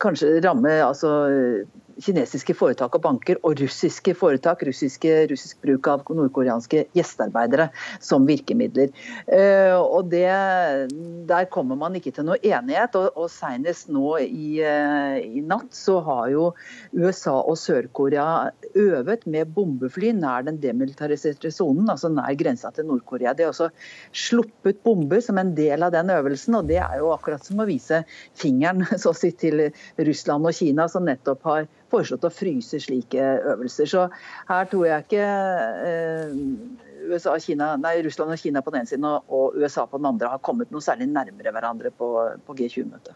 kanskje 0.00 0.38
ramme 0.44 0.78
altså 0.84 1.12
kinesiske 2.02 2.54
foretak 2.56 2.94
og 2.96 3.02
banker 3.04 3.38
og 3.46 3.56
russiske 3.60 4.14
foretak, 4.18 4.62
russiske, 4.68 5.12
russisk 5.30 5.60
bruk 5.64 5.88
av 5.90 6.04
nordkoreanske 6.10 6.84
gjestearbeidere 6.96 7.68
som 8.04 8.26
virkemidler. 8.28 8.92
Eh, 9.26 9.74
og 9.76 10.10
det, 10.12 10.26
Der 11.26 11.44
kommer 11.50 11.76
man 11.76 11.96
ikke 11.96 12.12
til 12.12 12.26
noe 12.28 12.38
enighet. 12.42 12.94
og, 12.96 13.16
og 13.16 13.30
Senest 13.30 13.88
nå 13.88 14.18
i, 14.22 14.60
eh, 14.60 15.18
i, 15.24 15.42
natt 15.46 15.74
så 15.74 15.98
har 16.04 16.28
jo 16.32 16.50
USA 16.92 17.36
og 17.40 17.56
Sør-Korea 17.60 18.50
øvet 18.74 19.26
med 19.26 19.52
bombefly 19.54 20.12
nær 20.16 20.44
den 20.46 20.60
demilitariserte 20.60 21.50
sonen, 21.50 21.88
altså 21.90 22.10
nær 22.12 22.36
grensa 22.38 22.70
til 22.70 22.86
Nord-Korea. 22.90 23.34
De 23.34 23.46
har 23.46 23.54
også 23.54 23.70
sluppet 24.12 24.82
bomber 24.84 25.20
som 25.24 25.38
en 25.38 25.54
del 25.56 25.82
av 25.82 25.94
den 25.94 26.12
øvelsen, 26.12 26.58
og 26.60 26.68
det 26.70 26.80
er 26.82 27.00
jo 27.00 27.12
akkurat 27.14 27.44
som 27.44 27.60
å 27.60 27.68
vise 27.68 28.04
fingeren 28.36 28.84
så 29.00 29.12
å 29.12 29.16
si, 29.16 29.32
til 29.36 29.68
Russland 29.98 30.46
og 30.46 30.56
Kina, 30.56 30.88
som 30.92 31.06
nettopp 31.08 31.44
har 31.46 31.66
foreslått 31.96 32.26
å 32.28 32.32
fryse 32.32 32.80
slike 32.82 33.28
øvelser. 33.52 33.90
Så 33.90 34.06
her 34.50 34.68
tror 34.70 34.86
jeg 34.88 35.06
ikke 35.06 35.28
eh, 35.90 36.40
USA, 37.06 37.36
Kina, 37.42 37.74
nei, 37.80 37.98
Russland 38.06 38.34
og 38.34 38.42
Kina 38.42 38.62
på 38.64 38.74
den 38.74 38.82
ene 38.82 38.90
siden 38.90 39.06
og 39.08 39.56
USA 39.56 39.86
på 39.88 40.00
den 40.00 40.10
andre 40.12 40.32
har 40.32 40.42
kommet 40.44 40.72
noe 40.74 40.84
særlig 40.84 41.08
nærmere 41.12 41.54
hverandre 41.54 41.94
på, 41.94 42.10
på 42.46 42.58
G20-møtet. 42.58 43.14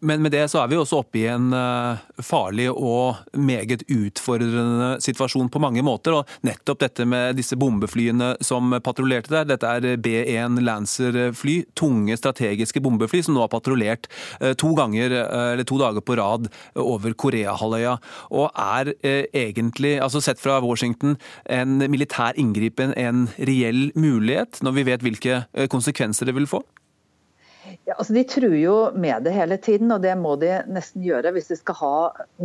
Men 0.00 0.22
med 0.24 0.32
det 0.32 0.46
så 0.48 0.62
er 0.62 0.70
vi 0.70 0.78
også 0.80 1.02
oppe 1.02 1.18
i 1.20 1.26
en 1.28 1.50
eh, 1.52 2.00
farlig 2.24 2.70
og 2.72 3.18
meget 3.36 3.82
utfordrende 3.84 4.94
situasjon 5.04 5.50
på 5.52 5.60
mange 5.60 5.84
måter. 5.84 6.16
Og 6.16 6.46
nettopp 6.46 6.80
dette 6.80 7.04
med 7.08 7.36
disse 7.36 7.58
bombeflyene 7.60 8.32
som 8.44 8.72
patruljerte 8.80 9.34
der. 9.34 9.50
Dette 9.52 9.68
er 9.68 10.00
B1 10.00 10.56
Lancer-fly, 10.64 11.58
tunge 11.76 12.16
strategiske 12.16 12.80
bombefly 12.80 13.22
som 13.26 13.36
nå 13.36 13.44
har 13.44 13.52
patruljert 13.52 14.08
eh, 14.40 14.56
to 14.56 14.72
ganger, 14.78 15.18
eh, 15.20 15.46
eller 15.52 15.68
to 15.68 15.76
dager 15.82 16.04
på 16.04 16.16
rad 16.16 16.48
over 16.80 17.12
Koreahalvøya. 17.12 17.98
Og 18.32 18.48
er 18.56 18.94
egentlig, 19.04 19.98
altså 20.00 20.24
sett 20.24 20.40
fra 20.40 20.62
Washington, 20.64 21.18
en 21.44 21.76
militær 21.92 22.38
inngripen 22.40 22.96
en 22.96 23.26
reell 23.36 23.90
mulighet, 23.98 24.62
når 24.64 24.78
vi 24.78 24.88
vet 24.88 25.04
hvilke 25.04 25.44
konsekvenser 25.72 26.30
det 26.30 26.40
vil 26.40 26.48
få? 26.48 26.64
Ja, 27.86 27.94
altså 27.96 28.14
De 28.14 28.22
truer 28.28 28.56
jo 28.58 28.76
med 28.96 29.24
det 29.26 29.32
hele 29.34 29.56
tiden, 29.62 29.90
og 29.94 30.02
det 30.04 30.12
må 30.18 30.34
de 30.40 30.52
nesten 30.70 31.04
gjøre 31.04 31.32
hvis 31.34 31.50
de 31.50 31.58
skal 31.58 31.78
ha 31.80 31.96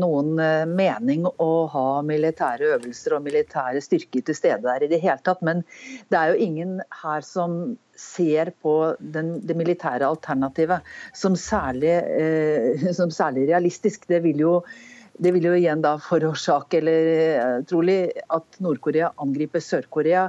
noen 0.02 0.40
eh, 0.42 0.66
mening 0.70 1.28
å 1.28 1.52
ha 1.72 1.88
militære 2.06 2.76
øvelser 2.76 3.18
og 3.18 3.26
militære 3.26 3.84
styrker 3.84 4.26
til 4.26 4.38
stede 4.38 4.64
der 4.66 4.86
i 4.86 4.92
det 4.92 5.02
hele 5.04 5.22
tatt. 5.26 5.44
Men 5.46 5.64
det 6.14 6.20
er 6.20 6.34
jo 6.34 6.48
ingen 6.48 6.78
her 7.04 7.26
som 7.26 7.76
ser 7.96 8.52
på 8.64 8.96
den, 9.00 9.40
det 9.48 9.56
militære 9.58 10.08
alternativet 10.08 10.86
som 11.16 11.38
særlig, 11.40 11.96
eh, 11.96 12.90
som 13.00 13.14
særlig 13.14 13.50
realistisk. 13.52 14.08
Det 14.12 14.22
vil 14.26 14.44
jo 14.46 14.58
det 15.18 15.32
vil 15.32 15.46
jo 15.48 15.54
igjen 15.56 15.84
da 15.84 15.96
forårsake, 16.02 16.82
eller 16.82 17.10
eh, 17.16 17.60
trolig, 17.70 18.00
at 18.36 18.58
Nord-Korea 18.64 19.14
angriper 19.22 19.64
Sør-Korea, 19.64 20.28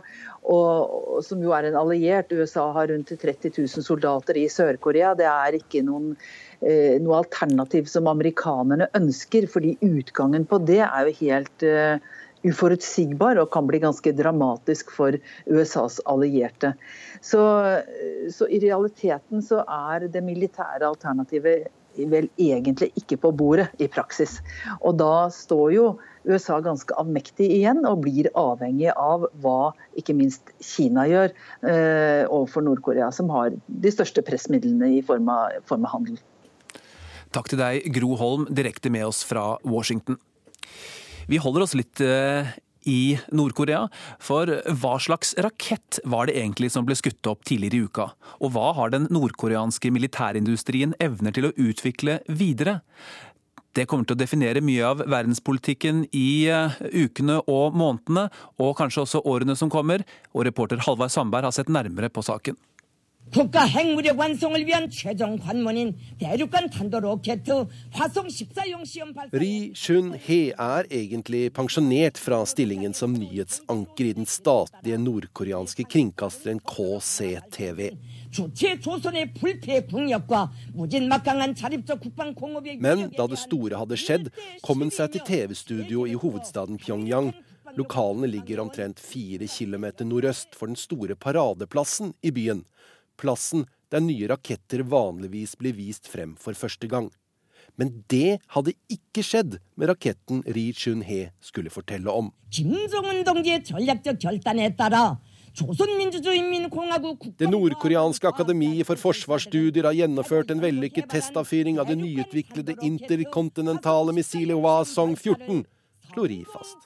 som 1.27 1.41
jo 1.43 1.55
er 1.57 1.67
en 1.67 1.79
alliert. 1.81 2.31
USA 2.31 2.69
har 2.77 2.93
rundt 2.93 3.11
30 3.11 3.51
000 3.57 3.87
soldater 3.87 4.39
i 4.39 4.47
Sør-Korea. 4.53 5.15
Det 5.19 5.27
er 5.27 5.57
ikke 5.59 5.83
noen, 5.87 6.13
eh, 6.61 7.01
noe 7.03 7.19
alternativ 7.25 7.91
som 7.91 8.07
amerikanerne 8.13 8.87
ønsker, 8.95 9.49
fordi 9.51 9.75
utgangen 9.83 10.47
på 10.47 10.61
det 10.69 10.85
er 10.87 11.09
jo 11.11 11.17
helt 11.25 11.67
eh, 11.67 11.99
uforutsigbar 12.47 13.41
og 13.43 13.51
kan 13.51 13.67
bli 13.67 13.81
ganske 13.83 14.13
dramatisk 14.15 14.93
for 14.95 15.17
USAs 15.51 15.99
allierte. 16.07 16.77
Så, 17.19 17.43
så 18.31 18.47
i 18.47 18.63
realiteten 18.63 19.43
så 19.43 19.65
er 19.67 20.07
det 20.13 20.23
militære 20.23 20.87
alternativet 20.87 21.67
vel 22.11 22.29
egentlig 22.37 22.91
ikke 23.01 23.19
på 23.23 23.33
bordet 23.37 23.69
i 23.83 23.89
praksis. 23.91 24.39
Og 24.81 24.99
da 25.01 25.29
står 25.33 25.73
jo 25.75 25.87
USA 26.27 26.59
ganske 26.65 26.95
avmektig 26.99 27.47
igjen 27.59 27.85
og 27.87 28.03
blir 28.05 28.29
avhengig 28.37 28.91
av 28.93 29.29
hva 29.43 29.73
ikke 29.99 30.17
minst 30.19 30.51
Kina 30.61 31.07
gjør 31.09 31.31
eh, 31.31 32.25
overfor 32.27 32.67
Nord-Korea, 32.67 33.13
som 33.15 33.31
har 33.35 33.55
de 33.55 33.95
største 33.95 34.25
pressmidlene 34.27 34.97
i 34.99 35.03
form 35.07 35.31
av, 35.33 35.61
form 35.71 35.87
av 35.87 35.95
handel. 35.95 36.21
Takk 37.35 37.51
til 37.53 37.61
deg, 37.61 37.89
Gro 37.95 38.15
Holm, 38.19 38.47
direkte 38.51 38.91
med 38.93 39.07
oss 39.09 39.23
fra 39.27 39.55
Washington. 39.67 40.19
Vi 41.27 41.41
holder 41.43 41.65
oss 41.65 41.75
litt 41.79 42.01
eh, 42.05 42.55
i 42.87 43.19
Nord-Korea. 43.35 43.87
For 44.23 44.51
hva 44.81 44.97
slags 45.03 45.35
rakett 45.43 46.01
var 46.05 46.31
det 46.31 46.39
egentlig 46.41 46.73
som 46.75 46.87
ble 46.89 46.97
skutt 46.99 47.27
opp 47.31 47.45
tidligere 47.47 47.83
i 47.83 47.91
uka? 47.91 48.11
Og 48.41 48.55
hva 48.57 48.73
har 48.79 48.95
den 48.95 49.09
nordkoreanske 49.13 49.93
militærindustrien 49.95 50.97
evner 51.03 51.35
til 51.37 51.51
å 51.51 51.55
utvikle 51.69 52.21
videre? 52.27 52.81
Det 53.77 53.85
kommer 53.85 54.09
til 54.09 54.17
å 54.17 54.23
definere 54.23 54.63
mye 54.65 54.85
av 54.89 55.03
verdenspolitikken 55.05 56.07
i 56.17 56.49
eh, 56.49 56.79
ukene 56.97 57.43
og 57.45 57.77
månedene, 57.77 58.31
og 58.63 58.73
kanskje 58.79 59.03
også 59.03 59.25
årene 59.29 59.57
som 59.59 59.69
kommer. 59.73 60.07
Og 60.33 60.47
reporter 60.49 60.81
Halvard 60.87 61.13
Sandberg 61.13 61.51
har 61.51 61.57
sett 61.57 61.73
nærmere 61.73 62.09
på 62.09 62.25
saken. 62.25 62.57
국가 63.34 63.64
핵무력 63.64 64.20
완성을 64.20 64.60
위한 64.68 64.90
최종 64.90 65.38
관문인 65.38 65.96
대륙간 66.20 66.70
탄도로켓 66.70 67.48
화성 67.92 68.28
14용 68.28 68.86
시험 68.86 69.14
발사 69.14 69.32
Ri 69.32 69.72
Chun-he 69.74 70.52
er 70.52 70.84
egentlig 70.92 71.54
pensjonert 71.54 72.18
fra 72.18 72.44
stillingen 72.46 72.94
som 72.94 73.14
nyhetsanker 73.14 74.04
i 74.04 74.14
den 74.14 74.26
statlige 74.26 74.98
nordkoreanske 75.00 75.86
kringkasteren 75.88 76.60
KCTV. 76.60 77.96
Men 82.80 83.12
da 83.16 83.28
det 83.28 83.40
store 83.40 83.80
hadde 83.80 83.96
skjedd, 83.96 84.28
kom 84.62 84.84
hun 84.84 84.92
seg 84.92 85.16
til 85.16 85.24
TV-studio 85.24 86.04
i 86.04 86.20
hovedstaden 86.20 86.76
Pyongyang. 86.84 87.32
Lokalene 87.80 88.28
ligger 88.28 88.60
omtrent 88.60 89.00
fire 89.00 89.48
kilometer 89.48 90.04
nordøst 90.04 90.52
for 90.60 90.68
den 90.68 90.76
store 90.76 91.16
paradeplassen 91.16 92.12
i 92.20 92.36
byen 92.36 92.66
plassen 93.21 93.67
der 93.93 94.03
nye 94.03 94.29
raketter 94.31 94.83
vanligvis 94.83 95.55
blir 95.61 95.77
vist 95.77 96.09
frem 96.11 96.35
for 96.41 96.59
første 96.59 96.89
gang. 96.91 97.11
Men 97.77 97.93
det 98.09 98.39
hadde 98.55 98.75
ikke 98.93 99.23
skjedd 99.27 99.59
med 99.77 99.91
raketten 99.91 100.43
Ri 100.49 100.71
Chun-he 100.77 101.31
skulle 101.45 101.73
fortelle 101.73 102.13
om. 102.13 102.31
Det 107.37 107.49
nordkoreanske 107.49 108.29
akademiet 108.29 108.89
for 108.89 109.01
forsvarsstudier 109.01 109.89
har 109.89 109.97
gjennomført 109.97 110.53
en 110.53 110.61
vellykket 110.61 111.09
testavfyring 111.13 111.81
av 111.81 111.89
det 111.89 111.97
nyutviklede 112.01 112.77
interkontinentale 112.85 114.13
missilet 114.17 114.57
Hwasong 114.61 115.17
14, 115.17 115.65
slo 116.13 116.27
Ri 116.29 116.43
fast. 116.53 116.77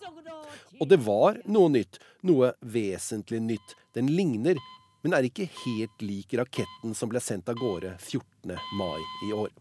Og 0.81 0.88
det 0.90 1.00
var 1.05 1.42
noe 1.50 1.70
nytt, 1.70 1.98
noe 2.26 2.55
vesentlig 2.62 3.42
nytt. 3.42 3.74
Den 3.94 4.11
ligner 4.14 4.59
men 5.02 5.16
er 5.16 5.26
ikke 5.26 5.48
helt 5.62 6.02
lik 6.04 6.34
raketten 6.36 6.92
som 6.96 7.08
ble 7.08 7.22
sendt 7.24 7.48
av 7.48 7.56
gårde 7.60 7.94
14. 7.96 8.52
mai 8.76 9.00
i 9.26 9.32
år. 9.32 9.52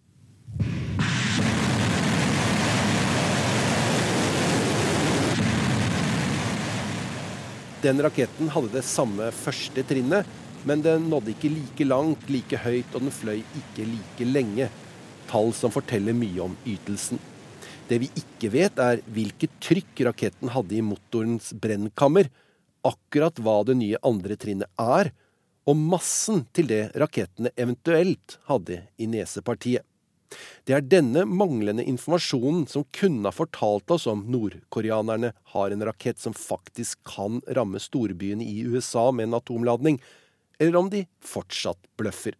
Den 7.80 8.02
raketten 8.04 8.49
hadde 8.52 8.73
det 8.73 8.84
samme 8.84 9.30
første 9.32 9.86
trinnet, 9.88 10.28
men 10.67 10.82
den 10.84 11.06
nådde 11.08 11.32
ikke 11.32 11.52
like 11.54 11.86
langt, 11.88 12.25
like 12.28 12.60
høyt, 12.60 12.91
og 12.91 13.06
den 13.06 13.13
fløy 13.15 13.38
ikke 13.39 13.86
like 13.88 14.28
lenge. 14.28 14.67
Tall 15.30 15.54
som 15.56 15.71
forteller 15.71 16.17
mye 16.17 16.43
om 16.43 16.58
ytelsen. 16.67 17.21
Det 17.88 18.02
vi 18.04 18.10
ikke 18.19 18.52
vet, 18.52 18.84
er 18.84 18.99
hvilket 19.08 19.56
trykk 19.63 20.04
raketten 20.10 20.52
hadde 20.52 20.75
i 20.75 20.84
motorens 20.84 21.54
brennkammer. 21.56 22.28
Akkurat 22.84 23.39
hva 23.39 23.62
det 23.63 23.80
nye 23.80 24.04
andre 24.04 24.36
trinnet 24.39 24.67
er, 24.75 25.13
og 25.70 25.78
massen 25.78 26.46
til 26.56 26.70
det 26.72 26.82
rakettene 26.98 27.52
eventuelt 27.60 28.40
hadde 28.50 28.82
i 28.98 29.08
nesepartiet. 29.10 29.86
Det 30.66 30.76
er 30.78 30.86
denne 30.86 31.24
manglende 31.26 31.84
informasjonen 31.90 32.68
som 32.70 32.86
kunne 32.94 33.26
ha 33.26 33.34
fortalt 33.34 33.90
oss 33.94 34.06
om 34.10 34.28
nordkoreanerne 34.30 35.32
har 35.54 35.74
en 35.74 35.86
rakett 35.90 36.22
som 36.22 36.36
faktisk 36.38 37.02
kan 37.10 37.42
ramme 37.58 37.82
storbyene 37.82 38.46
i 38.46 38.62
USA 38.70 39.08
med 39.12 39.30
en 39.30 39.40
atomladning, 39.40 39.98
eller 40.60 40.78
om 40.78 40.92
de 40.94 41.06
fortsatt 41.26 41.82
bløffer. 41.98 42.38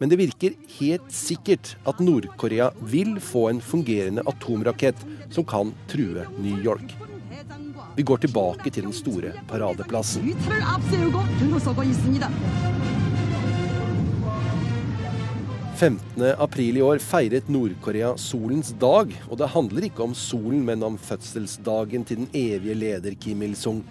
Men 0.00 0.10
det 0.12 0.20
virker 0.20 0.56
helt 0.78 1.08
sikkert 1.12 1.74
at 1.88 2.00
Nord-Korea 2.04 2.70
vil 2.80 3.16
få 3.20 3.48
en 3.52 3.64
fungerende 3.64 4.24
atomrakett 4.28 5.04
som 5.32 5.48
kan 5.48 5.72
true 5.92 6.28
New 6.36 6.60
York. 6.64 7.13
Vi 7.96 8.02
går 8.02 8.24
tilbake 8.24 8.70
til 8.74 8.88
den 8.88 8.94
store 8.94 9.30
paradeplassen. 9.46 10.32
15. 15.74 16.24
april 16.38 16.78
i 16.78 16.82
år 16.82 16.98
feiret 17.02 17.50
Nord-Korea 17.50 18.16
solens 18.18 18.72
dag. 18.82 19.14
Og 19.30 19.38
det 19.38 19.50
handler 19.54 19.86
ikke 19.86 20.02
om 20.08 20.16
solen, 20.18 20.64
men 20.66 20.82
om 20.82 20.98
fødselsdagen 20.98 22.06
til 22.08 22.24
den 22.24 22.32
evige 22.34 22.74
leder 22.78 23.14
Kim 23.14 23.46
Il-sung. 23.46 23.84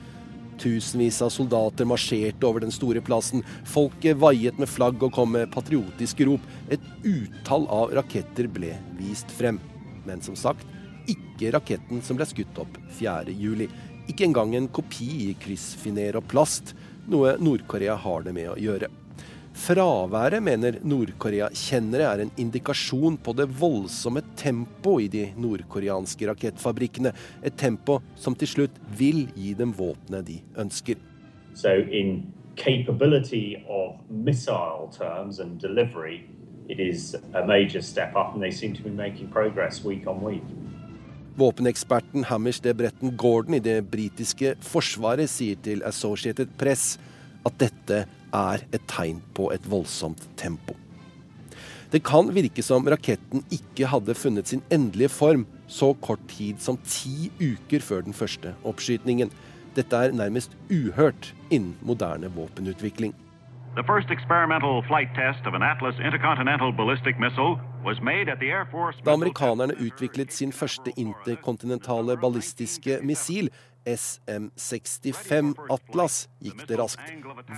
Tusenvis 0.60 1.22
av 1.24 1.32
soldater 1.34 1.88
marsjerte 1.88 2.48
over 2.48 2.64
den 2.64 2.76
store 2.76 3.02
plassen. 3.04 3.44
Folket 3.64 4.20
vaiet 4.20 4.60
med 4.60 4.72
flagg 4.72 5.00
og 5.00 5.16
kom 5.16 5.32
med 5.38 5.52
patriotiske 5.56 6.28
rop. 6.28 6.44
Et 6.68 6.92
utall 7.08 7.72
av 7.72 7.96
raketter 7.96 8.52
ble 8.52 8.76
vist 9.00 9.32
frem. 9.32 9.64
Men 10.04 10.20
som 10.24 10.36
sagt, 10.36 10.68
ikke 11.10 11.52
raketten 11.56 12.04
som 12.04 12.20
ble 12.20 12.28
skutt 12.28 12.60
opp 12.64 12.78
4.7. 13.00 13.68
Ikke 14.10 14.26
engang 14.28 14.56
en 14.56 14.68
kopi 14.68 15.30
i 15.30 15.36
kryssfiner 15.40 16.18
og 16.20 16.28
plast, 16.32 16.74
noe 17.08 17.38
Nord-Korea 17.40 17.96
har 18.00 18.26
det 18.26 18.34
med 18.36 18.50
å 18.52 18.60
gjøre. 18.60 18.90
Fraværet, 19.54 20.42
mener 20.44 20.80
Nord-Korea-kjennere, 20.82 22.08
er 22.10 22.24
en 22.24 22.32
indikasjon 22.42 23.20
på 23.22 23.36
det 23.38 23.46
voldsomme 23.60 24.24
tempoet 24.36 25.06
i 25.06 25.10
de 25.14 25.26
nordkoreanske 25.38 26.28
rakettfabrikkene. 26.28 27.14
Et 27.46 27.56
tempo 27.56 28.00
som 28.20 28.36
til 28.36 28.50
slutt 28.50 28.80
vil 28.98 29.28
gi 29.38 29.54
dem 29.54 29.76
våpenet 29.78 30.26
de 30.26 30.40
ønsker. 30.58 30.98
So 31.54 31.70
in 31.70 32.34
capability 32.56 33.64
of 33.70 34.02
missile 34.10 34.90
terms 34.92 35.40
delivery, 35.62 36.26
it 36.68 36.80
is 36.80 37.16
a 37.34 37.46
major 37.46 37.82
step 37.82 38.16
up, 38.16 38.34
and 38.34 38.42
they 38.42 38.52
seem 38.52 38.74
to 38.74 38.82
be 38.82 38.90
making 38.90 39.30
progress 39.30 39.86
week 39.86 40.08
on 40.08 40.22
week. 40.22 40.44
Våpeneksperten 41.34 42.28
Hamish 42.30 42.62
de 42.62 42.74
Bretten 42.78 43.16
Gordon 43.18 43.56
i 43.58 43.64
det 43.64 43.80
britiske 43.90 44.54
forsvaret 44.62 45.32
sier 45.32 45.58
til 45.66 45.82
Associated 45.88 46.52
Press 46.60 47.00
at 47.48 47.58
dette 47.58 48.04
er 48.06 48.66
et 48.70 48.86
tegn 48.90 49.18
på 49.34 49.50
et 49.56 49.66
voldsomt 49.70 50.22
tempo. 50.38 50.76
Det 51.94 52.04
kan 52.06 52.30
virke 52.34 52.62
som 52.66 52.86
raketten 52.90 53.44
ikke 53.54 53.90
hadde 53.90 54.16
funnet 54.18 54.50
sin 54.50 54.62
endelige 54.74 55.10
form 55.14 55.48
så 55.70 55.92
kort 56.06 56.22
tid 56.30 56.62
som 56.62 56.78
ti 56.86 57.32
uker 57.42 57.82
før 57.82 58.06
den 58.06 58.14
første 58.14 58.54
oppskytningen. 58.66 59.34
Dette 59.74 59.98
er 59.98 60.14
nærmest 60.14 60.54
uhørt 60.70 61.34
innen 61.50 61.74
moderne 61.82 62.30
våpenutvikling. 62.34 63.14
The 63.74 63.86
first 63.90 64.14
experimental 64.14 64.84
flight 64.86 65.10
test 65.18 65.48
of 65.50 65.54
an 65.58 65.66
Atlas 65.66 65.98
intercontinental 65.98 66.74
ballistic 66.74 67.18
missile 67.18 67.58
da 69.04 69.14
amerikanerne 69.14 69.76
utviklet 69.80 70.32
sin 70.32 70.52
første 70.56 70.94
interkontinentale 71.00 72.16
ballistiske 72.22 73.02
missil, 73.04 73.50
SM-65 73.84 75.50
Atlas, 75.72 76.30
gikk 76.40 76.64
det 76.70 76.78
raskt. 76.80 77.04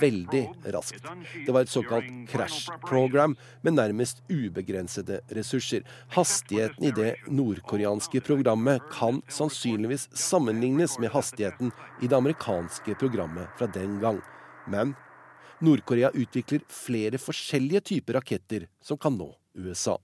Veldig 0.02 0.42
raskt. 0.74 1.06
Det 1.46 1.54
var 1.54 1.66
et 1.66 1.70
såkalt 1.70 2.10
crash 2.32 2.72
program 2.88 3.36
med 3.62 3.78
nærmest 3.78 4.24
ubegrensede 4.32 5.22
ressurser. 5.38 5.86
Hastigheten 6.18 6.90
i 6.90 6.94
det 6.96 7.14
nordkoreanske 7.30 8.24
programmet 8.26 8.82
kan 8.94 9.22
sannsynligvis 9.30 10.10
sammenlignes 10.18 10.98
med 11.00 11.14
hastigheten 11.14 11.74
i 12.02 12.10
det 12.10 12.18
amerikanske 12.18 12.98
programmet 12.98 13.50
fra 13.60 13.70
den 13.70 14.00
gang. 14.02 14.22
Men 14.66 14.98
Nord-Korea 15.62 16.10
utvikler 16.18 16.66
flere 16.70 17.22
forskjellige 17.22 17.86
typer 17.94 18.18
raketter 18.18 18.66
som 18.84 18.98
kan 18.98 19.14
nå 19.14 19.30
USA. 19.56 19.98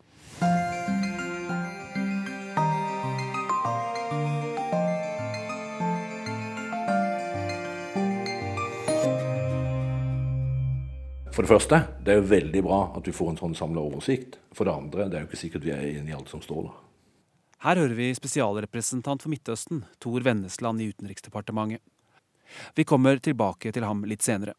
For 11.32 11.48
det 11.48 11.52
første, 11.54 11.78
det 12.04 12.12
er 12.12 12.20
jo 12.20 12.28
veldig 12.28 12.62
bra 12.66 12.80
at 13.00 13.08
vi 13.08 13.14
får 13.16 13.30
en 13.32 13.38
sånn 13.40 13.54
samla 13.56 13.82
oversikt. 13.82 14.36
For 14.54 14.68
det 14.68 14.74
andre, 14.76 15.08
det 15.08 15.18
er 15.18 15.24
jo 15.24 15.30
ikke 15.30 15.40
sikkert 15.40 15.64
vi 15.64 15.72
er 15.74 15.86
enig 15.94 16.12
i 16.12 16.18
alt 16.18 16.30
som 16.30 16.44
står 16.44 16.66
der. 16.68 16.74
Her 17.62 17.78
hører 17.78 17.96
vi 17.96 18.10
spesialrepresentant 18.18 19.24
for 19.24 19.32
Midtøsten, 19.32 19.84
Tor 20.02 20.26
Vennesland 20.26 20.82
i 20.82 20.90
Utenriksdepartementet. 20.92 21.80
Vi 22.76 22.84
kommer 22.84 23.22
tilbake 23.24 23.72
til 23.72 23.86
ham 23.88 24.04
litt 24.10 24.26
senere. 24.26 24.58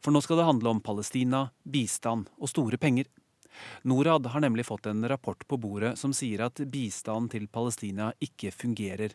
For 0.00 0.14
nå 0.14 0.22
skal 0.22 0.38
det 0.40 0.46
handle 0.46 0.72
om 0.76 0.82
Palestina, 0.84 1.48
bistand 1.64 2.30
og 2.38 2.52
store 2.52 2.78
penger. 2.80 3.08
Norad 3.82 4.26
har 4.32 4.42
nemlig 4.44 4.66
fått 4.66 4.86
en 4.90 5.08
rapport 5.08 5.46
på 5.48 5.58
bordet 5.60 5.94
som 6.00 6.14
sier 6.16 6.46
at 6.46 6.62
bistand 6.72 7.32
til 7.34 7.46
Palestina 7.48 8.12
ikke 8.24 8.52
fungerer. 8.54 9.14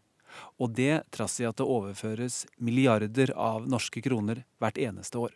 Og 0.62 0.76
det 0.78 1.04
trass 1.16 1.40
i 1.42 1.48
at 1.50 1.58
det 1.58 1.68
overføres 1.68 2.44
milliarder 2.62 3.34
av 3.36 3.68
norske 3.70 4.02
kroner 4.06 4.44
hvert 4.62 4.78
eneste 4.78 5.18
år. 5.18 5.34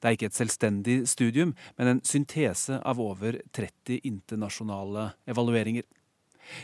Det 0.00 0.08
er 0.08 0.16
ikke 0.16 0.30
et 0.30 0.38
selvstendig 0.38 0.96
studium, 1.10 1.52
men 1.76 1.90
en 1.90 2.00
syntese 2.06 2.78
av 2.78 3.00
over 3.02 3.40
30 3.56 4.00
internasjonale 4.06 5.10
evalueringer. 5.28 5.84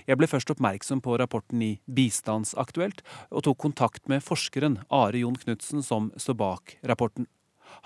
Jeg 0.07 0.21
ble 0.21 0.29
først 0.29 0.51
oppmerksom 0.53 1.01
på 1.05 1.17
rapporten 1.19 1.63
i 1.65 1.71
Bistandsaktuelt, 1.89 3.01
og 3.33 3.47
tok 3.47 3.61
kontakt 3.65 4.09
med 4.13 4.25
forskeren 4.25 4.83
Are 4.93 5.23
Jon 5.23 5.39
Knutsen 5.41 5.85
som 5.85 6.11
står 6.21 6.37
bak 6.41 6.77
rapporten. 6.87 7.27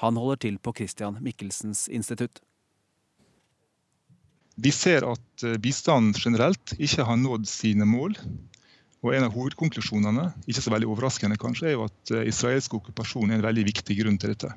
Han 0.02 0.18
holder 0.18 0.42
til 0.46 0.58
på 0.58 0.74
Christian 0.76 1.20
Michelsens 1.22 1.86
institutt. 1.88 2.42
Vi 4.54 4.70
ser 4.70 5.06
at 5.08 5.44
eh, 5.44 5.56
bistanden 5.58 6.14
generelt 6.14 6.74
ikke 6.78 7.06
har 7.06 7.18
nådd 7.18 7.48
sine 7.50 7.86
mål. 7.88 8.14
Og 9.04 9.12
En 9.12 9.26
av 9.26 9.34
hovedkonklusjonene 9.34 10.30
ikke 10.48 10.62
så 10.64 10.72
veldig 10.72 10.88
overraskende 10.88 11.36
kanskje, 11.40 11.68
er 11.68 11.74
jo 11.76 11.88
at 11.88 12.12
eh, 12.14 12.28
israelsk 12.30 12.78
okkupasjon 12.78 13.32
er 13.32 13.40
en 13.40 13.48
veldig 13.48 13.66
viktig 13.72 13.98
grunn 14.00 14.20
til 14.20 14.32
dette. 14.32 14.52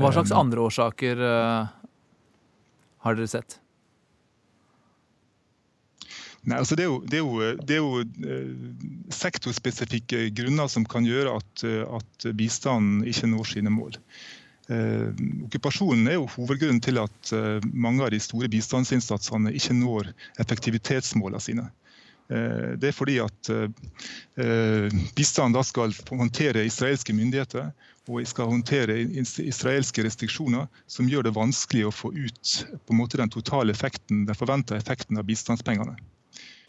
Hva 0.00 0.10
slags 0.14 0.32
eh, 0.32 0.38
andre 0.40 0.64
årsaker 0.64 1.20
har 3.04 3.18
dere 3.18 3.30
sett? 3.30 3.60
Nei, 6.44 6.58
altså 6.58 6.76
det 6.76 6.84
er 6.84 6.90
jo, 6.90 6.96
det 7.08 7.20
er 7.20 7.22
jo, 7.22 7.52
det 7.56 7.76
er 7.76 7.80
jo 7.80 9.12
sektorspesifikke 9.16 10.26
grunner 10.36 10.68
som 10.68 10.84
kan 10.84 11.06
gjøre 11.08 11.38
at, 11.38 11.62
at 11.64 12.26
bistanden 12.36 13.06
ikke 13.08 13.30
når 13.30 13.48
sine 13.48 13.72
mål. 13.72 13.96
Okkupasjonen 14.68 16.08
er 16.08 16.16
jo 16.16 16.28
hovedgrunnen 16.36 16.80
til 16.84 16.96
at 17.02 17.32
mange 17.72 18.04
av 18.06 18.12
de 18.14 18.20
store 18.22 18.48
bistandsinnsatsene 18.48 19.52
ikke 19.52 19.76
når 19.76 20.08
effektivitetsmålene 20.40 21.42
sine. 21.44 21.66
Det 22.24 22.88
er 22.88 22.96
fordi 22.96 23.18
at 23.20 23.50
bistand 25.18 25.52
da 25.52 25.60
skal 25.68 25.92
håndtere 26.08 26.64
israelske 26.64 27.12
myndigheter 27.12 27.74
og 28.08 28.24
skal 28.28 28.50
håndtere 28.50 28.98
israelske 29.44 30.04
restriksjoner 30.04 30.66
som 30.90 31.08
gjør 31.08 31.28
det 31.28 31.36
vanskelig 31.36 31.86
å 31.88 31.94
få 31.94 32.12
ut 32.12 32.56
på 32.84 32.92
en 32.92 33.00
måte 33.00 33.20
den 33.20 33.32
totale 33.32 33.72
effekten, 33.72 34.26
den 34.28 34.36
forventa 34.36 34.76
effekten 34.76 35.20
av 35.20 35.24
bistandspengene. 35.28 35.96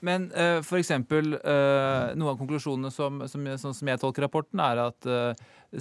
Men 0.06 0.30
uh, 0.36 0.62
f.eks. 0.62 0.92
Uh, 0.92 2.14
noen 2.16 2.32
av 2.32 2.40
konklusjonene 2.40 2.92
som, 2.94 3.24
som, 3.32 3.48
sånn 3.60 3.76
som 3.76 3.90
jeg 3.90 4.02
tolker 4.02 4.26
rapporten, 4.28 4.62
er 4.62 4.84
at 4.86 5.08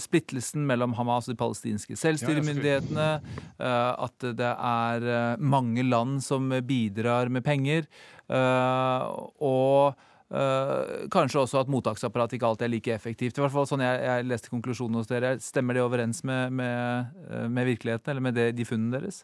splittelsen 0.01 0.65
mellom 0.69 0.97
Hamas 0.99 1.29
og 1.29 1.35
de 1.35 1.41
palestinske 1.43 1.99
selvstyremyndighetene, 2.01 3.11
uh, 3.59 3.93
at 4.07 4.31
det 4.39 4.55
er 4.55 5.39
mange 5.43 5.85
land 5.87 6.21
som 6.25 6.51
bidrar 6.67 7.33
med 7.33 7.47
penger, 7.47 7.89
og 8.29 9.95
Uh, 10.35 11.05
kanskje 11.13 11.43
også 11.45 11.61
at 11.61 11.69
mottaksapparatet 11.71 12.39
ikke 12.39 12.49
alltid 12.49 12.67
er 12.67 12.73
like 12.73 12.95
effektivt. 12.95 13.37
I 13.37 13.43
hvert 13.45 13.53
fall 13.55 13.69
sånn 13.71 13.85
jeg, 13.85 14.01
jeg 14.03 14.27
leste 14.27 14.51
konklusjonen 14.51 14.99
hos 14.99 15.11
dere. 15.11 15.35
Stemmer 15.43 15.77
det 15.77 15.85
overens 15.85 16.25
med, 16.27 16.57
med, 16.59 17.13
eh, 17.29 17.45
med 17.53 17.69
virkeligheten, 17.69 18.11
eller 18.11 18.25
med 18.25 18.39
det, 18.39 18.49
de 18.57 18.67
funnene 18.67 18.97
deres? 18.97 19.23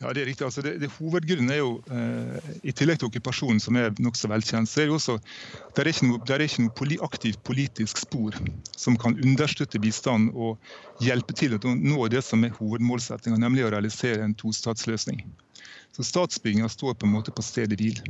Ja, 0.00 0.14
det 0.16 0.22
er 0.22 0.30
riktig. 0.30 0.46
Altså, 0.46 0.62
det, 0.64 0.78
det, 0.80 0.88
hovedgrunnen 0.96 1.50
er 1.52 1.58
jo, 1.60 1.72
eh, 1.92 2.52
i 2.64 2.72
tillegg 2.72 3.02
til 3.02 3.10
okkupasjonen, 3.10 3.60
som 3.60 3.76
er 3.76 3.92
nokså 4.00 4.30
velkjent, 4.32 4.70
så 4.70 4.80
er 4.80 4.88
det 4.88 4.94
også 4.96 5.18
det 5.76 5.82
er 5.82 5.90
ikke 5.92 6.08
noe, 6.08 6.20
er 6.24 6.44
ikke 6.46 6.64
noe 6.64 6.74
poli, 6.78 6.96
aktivt 7.04 7.42
politisk 7.44 8.00
spor 8.00 8.38
som 8.80 8.96
kan 9.00 9.18
understøtte 9.20 9.80
bistanden 9.82 10.32
og 10.32 11.04
hjelpe 11.04 11.36
til 11.36 11.58
å 11.58 11.74
nå 11.76 12.08
det 12.08 12.24
som 12.24 12.48
er 12.48 12.56
hovedmålsettinga, 12.56 13.36
nemlig 13.44 13.66
å 13.66 13.74
realisere 13.76 14.24
en 14.24 14.36
tostatsløsning. 14.40 15.20
Så 15.92 16.06
statsbygginga 16.08 16.72
står 16.72 16.96
på 16.96 17.08
en 17.08 17.16
måte 17.18 17.34
på 17.36 17.44
stedet 17.44 17.76
hvil. 17.76 18.00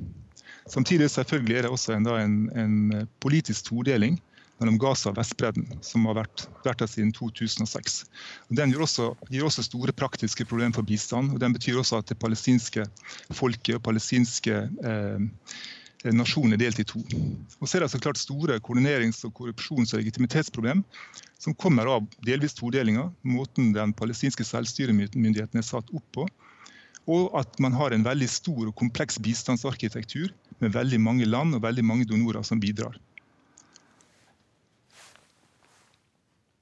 Samtidig 0.71 1.11
selvfølgelig 1.11 1.59
er 1.59 1.67
det 1.67 1.75
også 1.75 1.97
en, 1.97 2.07
en, 2.07 2.41
en 2.55 3.09
politisk 3.19 3.73
todeling 3.73 4.21
mellom 4.61 4.79
Gaza 4.81 5.11
og 5.11 5.19
Vestbredden, 5.19 5.67
som 5.85 6.07
har 6.11 6.21
vært, 6.21 6.47
vært 6.65 6.85
der 6.85 6.91
siden 6.93 7.11
2006. 7.17 7.99
Og 8.51 8.57
den 8.61 8.75
gir 8.75 8.85
også, 8.85 9.11
gir 9.33 9.47
også, 9.49 9.65
store 9.67 9.95
praktiske 9.97 10.47
problemer 10.49 10.77
for 10.77 10.87
bistand. 10.87 11.35
og 11.35 11.41
Den 11.43 11.57
betyr 11.57 11.81
også 11.81 12.01
at 12.01 12.13
det 12.13 12.21
palestinske 12.21 12.87
folket 13.37 13.79
og 13.79 13.85
palestinske 13.89 14.63
eh, 14.69 15.29
nasjonen 16.17 16.57
er 16.57 16.63
delt 16.63 16.81
i 16.81 16.87
to. 16.89 17.01
Og 17.61 17.69
så 17.69 17.79
er 17.79 17.85
det 17.85 17.91
så 17.93 18.01
klart 18.01 18.21
store 18.21 18.61
koordinerings-, 18.65 19.25
og 19.29 19.35
korrupsjons- 19.37 19.95
og 19.95 20.01
legitimitetsproblem 20.01 20.85
som 21.41 21.57
kommer 21.57 21.89
av 21.89 22.07
delvis 22.27 22.57
todelinga, 22.57 23.09
måten 23.25 23.73
den 23.77 23.93
palestinske 23.97 24.45
selvstyremyndigheten 24.45 25.61
er 25.61 25.67
satt 25.67 25.89
opp 25.97 26.07
på, 26.13 26.27
og 27.11 27.31
at 27.39 27.57
man 27.65 27.73
har 27.75 27.95
en 27.95 28.05
veldig 28.05 28.29
stor 28.29 28.69
og 28.69 28.77
kompleks 28.77 29.19
bistandsarkitektur 29.25 30.29
med 30.61 30.75
veldig 30.77 31.01
mange 31.01 31.29
land 31.29 31.57
og 31.57 31.65
veldig 31.65 31.85
mange 31.85 32.09
donorer 32.09 32.45
som 32.47 32.61
bidrar. 32.61 32.99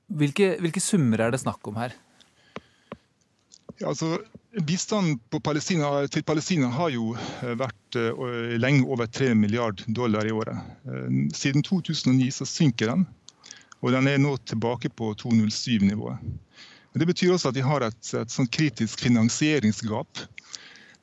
Hvilke, 0.08 0.54
hvilke 0.62 0.80
summer 0.80 1.20
er 1.20 1.34
det 1.34 1.42
snakk 1.42 1.66
om 1.68 1.76
her? 1.76 1.92
Ja, 3.78 3.90
altså, 3.90 4.16
Bistanden 4.66 5.18
Palestina, 5.44 6.06
til 6.10 6.24
Palestina 6.26 6.70
har 6.72 6.90
jo 6.90 7.12
eh, 7.14 7.52
vært 7.60 7.98
uh, 8.00 8.56
lenge 8.58 8.88
over 8.88 9.06
3 9.06 9.34
milliard 9.38 9.84
dollar 9.86 10.26
i 10.26 10.32
året. 10.34 10.56
Uh, 10.88 11.28
siden 11.36 11.62
2009 11.62 12.30
så 12.40 12.48
synker 12.48 12.94
den, 12.94 13.04
og 13.84 13.94
den 13.94 14.08
er 14.10 14.18
nå 14.18 14.34
tilbake 14.48 14.90
på 14.90 15.12
207-nivået. 15.20 16.24
Det 16.98 17.06
betyr 17.06 17.36
også 17.36 17.52
at 17.52 17.54
de 17.54 17.62
har 17.62 17.84
et, 17.86 18.00
et 18.18 18.32
sånn 18.32 18.48
kritisk 18.50 19.04
finansieringsgap 19.04 20.24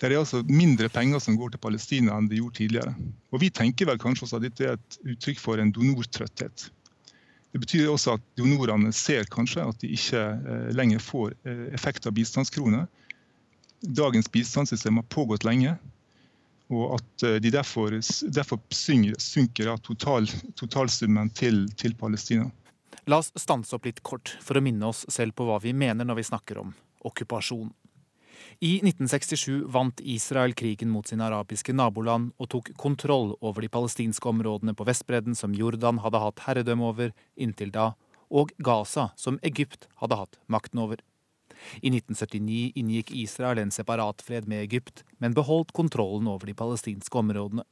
der 0.01 0.11
er 0.11 0.19
altså 0.19 0.41
mindre 0.43 0.89
penger 0.91 1.21
som 1.23 1.37
går 1.39 1.53
til 1.53 1.61
Palestina 1.63 2.17
enn 2.17 2.27
det 2.29 2.41
gjorde 2.41 2.59
tidligere. 2.59 2.95
Og 3.31 3.41
Vi 3.41 3.49
tenker 3.49 3.87
vel 3.87 3.99
kanskje 4.01 4.27
også 4.27 4.39
at 4.39 4.47
dette 4.47 4.65
er 4.67 4.75
et 4.75 4.97
uttrykk 5.15 5.39
for 5.39 5.61
en 5.61 5.71
donortrøtthet. 5.71 6.67
Det 7.55 7.59
betyr 7.59 7.87
også 7.87 8.17
at 8.17 8.23
donorene 8.35 8.89
ser 8.91 9.23
kanskje 9.31 9.63
at 9.63 9.77
de 9.79 9.87
ikke 9.95 10.19
eh, 10.19 10.71
lenger 10.75 10.99
får 10.99 11.29
eh, 11.47 11.61
effekt 11.77 12.03
av 12.03 12.11
bistandskroner. 12.17 12.81
Dagens 13.79 14.27
bistandssystem 14.27 14.99
har 14.99 15.05
pågått 15.07 15.45
lenge, 15.47 15.77
og 16.67 16.97
at 16.97 17.23
eh, 17.23 17.37
de 17.39 17.53
derfor, 17.55 17.95
derfor 18.27 18.59
synker 18.75 19.71
av 19.71 19.79
total, 19.87 20.27
totalsummen 20.59 21.31
til, 21.31 21.61
til 21.79 21.95
Palestina. 21.95 22.49
La 23.07 23.21
oss 23.23 23.31
stanse 23.39 23.71
opp 23.79 23.87
litt 23.87 24.03
kort 24.03 24.35
for 24.43 24.59
å 24.59 24.65
minne 24.67 24.91
oss 24.91 25.05
selv 25.07 25.39
på 25.39 25.47
hva 25.47 25.61
vi 25.63 25.71
mener 25.71 26.03
når 26.03 26.19
vi 26.19 26.29
snakker 26.33 26.59
om 26.59 26.75
okkupasjon. 27.07 27.71
I 28.59 28.77
1967 28.79 29.65
vant 29.71 30.01
Israel 30.01 30.53
krigen 30.53 30.89
mot 30.89 31.07
sine 31.07 31.25
arabiske 31.27 31.73
naboland 31.75 32.31
og 32.39 32.49
tok 32.53 32.71
kontroll 32.79 33.33
over 33.41 33.65
de 33.65 33.71
palestinske 33.71 34.29
områdene 34.29 34.75
på 34.77 34.87
Vestbredden 34.87 35.35
som 35.35 35.55
Jordan 35.55 35.99
hadde 36.03 36.21
hatt 36.23 36.45
herredømme 36.47 36.87
over 36.91 37.11
inntil 37.35 37.73
da, 37.75 37.91
og 38.29 38.53
Gaza 38.57 39.09
som 39.19 39.39
Egypt 39.43 39.89
hadde 40.01 40.19
hatt 40.21 40.39
makten 40.47 40.81
over. 40.81 41.01
I 41.81 41.91
1979 41.91 42.75
inngikk 42.75 43.11
Israel 43.15 43.59
en 43.61 43.71
separatfred 43.71 44.47
med 44.47 44.63
Egypt, 44.63 45.03
men 45.17 45.33
beholdt 45.33 45.73
kontrollen 45.73 46.27
over 46.27 46.47
de 46.47 46.55
palestinske 46.57 47.17
områdene. 47.17 47.63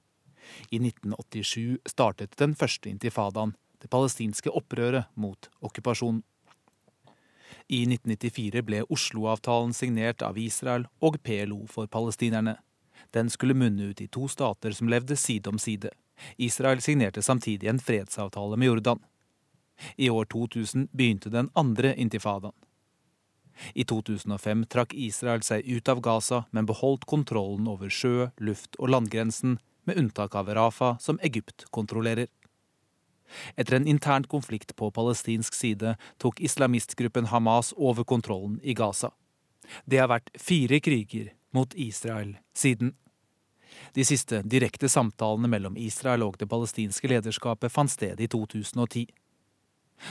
I 0.69 0.79
1987 0.79 1.79
startet 1.87 2.37
den 2.39 2.55
første 2.55 2.91
intifadaen, 2.91 3.55
det 3.79 3.91
palestinske 3.91 4.51
opprøret 4.51 5.09
mot 5.15 5.49
okkupasjonen. 5.63 6.23
I 7.67 7.83
1994 7.87 8.61
ble 8.61 8.83
Oslo-avtalen 8.89 9.73
signert 9.73 10.21
av 10.21 10.37
Israel 10.37 10.87
og 10.99 11.19
PLO 11.23 11.63
for 11.67 11.87
palestinerne. 11.87 12.57
Den 13.13 13.29
skulle 13.29 13.57
munne 13.57 13.91
ut 13.91 14.01
i 14.01 14.07
to 14.07 14.27
stater 14.27 14.71
som 14.71 14.89
levde 14.89 15.15
side 15.15 15.49
om 15.49 15.59
side. 15.59 15.91
Israel 16.37 16.81
signerte 16.81 17.21
samtidig 17.21 17.69
en 17.69 17.79
fredsavtale 17.79 18.57
med 18.57 18.67
Jordan. 18.67 18.99
I 19.95 20.09
år 20.09 20.25
2000 20.25 20.87
begynte 20.91 21.29
den 21.29 21.49
andre 21.53 21.95
intifadaen. 21.95 22.53
I 23.73 23.85
2005 23.85 24.65
trakk 24.65 24.93
Israel 24.97 25.43
seg 25.45 25.67
ut 25.69 25.89
av 25.89 26.01
Gaza, 26.01 26.43
men 26.51 26.65
beholdt 26.65 27.05
kontrollen 27.05 27.67
over 27.69 27.89
sjø-, 27.89 28.31
luft- 28.41 28.79
og 28.79 28.89
landgrensen, 28.89 29.59
med 29.85 29.99
unntak 29.99 30.35
av 30.35 30.49
Rafa, 30.55 30.95
som 30.99 31.19
Egypt 31.21 31.65
kontrollerer. 31.69 32.27
Etter 33.55 33.77
en 33.77 33.87
intern 33.87 34.27
konflikt 34.29 34.75
på 34.75 34.91
palestinsk 34.91 35.53
side 35.53 35.95
tok 36.21 36.41
islamistgruppen 36.41 37.29
Hamas 37.31 37.73
over 37.77 38.03
kontrollen 38.03 38.59
i 38.63 38.73
Gaza. 38.73 39.11
Det 39.85 40.01
har 40.01 40.11
vært 40.11 40.33
fire 40.39 40.79
kriger 40.83 41.31
mot 41.53 41.73
Israel 41.75 42.37
siden. 42.57 42.93
De 43.93 44.05
siste 44.05 44.41
direkte 44.45 44.89
samtalene 44.89 45.49
mellom 45.49 45.77
Israel 45.77 46.25
og 46.25 46.37
det 46.41 46.49
palestinske 46.49 47.09
lederskapet 47.09 47.73
fant 47.73 47.91
sted 47.91 48.21
i 48.21 48.29
2010. 48.29 49.07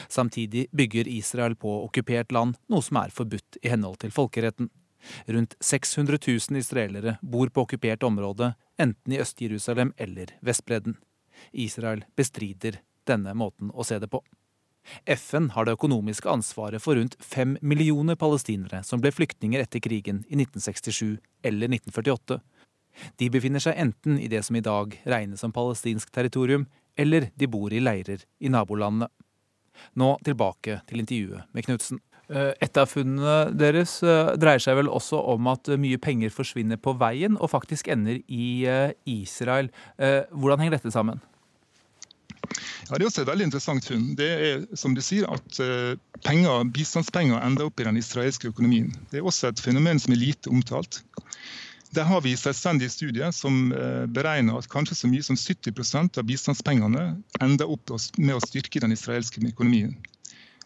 Samtidig 0.09 0.67
bygger 0.73 1.09
Israel 1.09 1.57
på 1.59 1.73
okkupert 1.85 2.33
land, 2.33 2.57
noe 2.71 2.83
som 2.83 2.99
er 3.03 3.13
forbudt 3.15 3.59
i 3.63 3.73
henhold 3.73 4.01
til 4.03 4.15
folkeretten. 4.15 4.71
Rundt 5.27 5.57
600 5.61 6.19
000 6.27 6.63
israelere 6.63 7.17
bor 7.23 7.51
på 7.51 7.67
okkupert 7.67 8.07
område, 8.07 8.53
enten 8.79 9.13
i 9.13 9.19
Øst-Jerusalem 9.23 9.93
eller 9.99 10.35
Vestbredden. 10.41 10.97
Israel 11.53 12.05
bestrider 12.17 12.79
denne 13.09 13.35
måten 13.39 13.73
å 13.73 13.87
se 13.87 13.99
det 14.03 14.11
på. 14.13 14.23
FN 15.07 15.51
har 15.55 15.65
det 15.65 15.77
økonomiske 15.77 16.31
ansvaret 16.31 16.83
for 16.83 16.99
rundt 16.99 17.15
fem 17.23 17.55
millioner 17.63 18.19
palestinere 18.19 18.83
som 18.87 19.03
ble 19.03 19.13
flyktninger 19.15 19.63
etter 19.63 19.83
krigen 19.83 20.25
i 20.29 20.39
1967 20.41 21.19
eller 21.47 21.71
1948. 21.71 22.41
De 23.21 23.29
befinner 23.33 23.63
seg 23.63 23.79
enten 23.79 24.19
i 24.21 24.29
det 24.29 24.43
som 24.45 24.59
i 24.59 24.65
dag 24.65 24.95
regnes 25.09 25.41
som 25.41 25.55
palestinsk 25.55 26.11
territorium, 26.13 26.67
eller 26.99 27.31
de 27.39 27.49
bor 27.49 27.73
i 27.73 27.81
leirer 27.81 28.27
i 28.43 28.51
nabolandene. 28.53 29.09
Nå 29.97 30.17
tilbake 30.27 30.83
til 30.89 31.01
intervjuet 31.01 31.49
med 31.55 31.65
Knutsen. 31.65 32.03
Eh, 32.33 32.53
et 32.65 32.79
av 32.79 32.89
funnene 32.89 33.51
deres 33.57 33.97
eh, 34.05 34.35
dreier 34.41 34.63
seg 34.63 34.77
vel 34.79 34.91
også 34.93 35.19
om 35.33 35.49
at 35.53 35.73
mye 35.81 35.99
penger 36.01 36.33
forsvinner 36.33 36.79
på 36.81 36.95
veien 37.01 37.39
og 37.39 37.51
faktisk 37.53 37.91
ender 37.93 38.21
i 38.29 38.47
eh, 38.69 38.93
Israel. 39.09 39.73
Hvordan 39.97 40.63
henger 40.63 40.79
dette 40.79 40.93
sammen? 40.95 41.21
Ja, 42.89 42.97
Det 42.97 43.03
er 43.03 43.09
også 43.09 43.23
et 43.23 43.31
veldig 43.31 43.47
interessant 43.49 43.87
funn. 43.87 44.09
Det 44.19 44.29
er 44.47 44.65
som 44.79 44.97
du 44.97 45.03
sier, 45.05 45.29
at 45.31 45.61
eh, 45.63 45.95
penger, 46.27 46.67
bistandspenger 46.75 47.41
ender 47.43 47.71
opp 47.71 47.81
i 47.81 47.87
den 47.89 48.01
israelske 48.01 48.51
økonomien. 48.53 48.91
Det 49.11 49.21
er 49.21 49.29
også 49.29 49.53
et 49.53 49.63
fenomen 49.63 50.01
som 50.03 50.15
er 50.15 50.23
lite 50.23 50.53
omtalt. 50.53 51.03
Der 51.93 52.09
har 52.09 52.23
vi 52.25 52.33
selvstendige 52.41 52.91
studier 52.93 53.35
som 53.37 53.73
eh, 53.77 54.07
beregner 54.09 54.59
at 54.59 54.71
kanskje 54.73 54.97
så 54.97 55.11
mye 55.13 55.25
som 55.27 55.37
70% 55.37 56.19
av 56.19 56.29
bistandspengene 56.29 57.05
ender 57.45 57.69
opp 57.69 57.93
med 58.19 58.37
å 58.37 58.45
styrke 58.45 58.81
den 58.81 58.97
israelske 58.97 59.45
økonomien. 59.45 59.97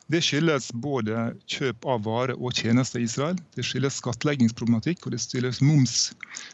Det 0.06 0.20
skyldes 0.22 0.68
både 0.70 1.32
kjøp 1.50 1.86
av 1.90 2.04
varer 2.06 2.38
og 2.38 2.54
tjenester 2.54 3.00
i 3.02 3.06
Israel. 3.08 3.38
Det 3.56 3.64
skyldes 3.66 3.96
skattleggingsproblematikk 3.98 5.02
og 5.02 5.16
det 5.16 5.18
skyldes 5.24 5.58
moms, 5.66 5.96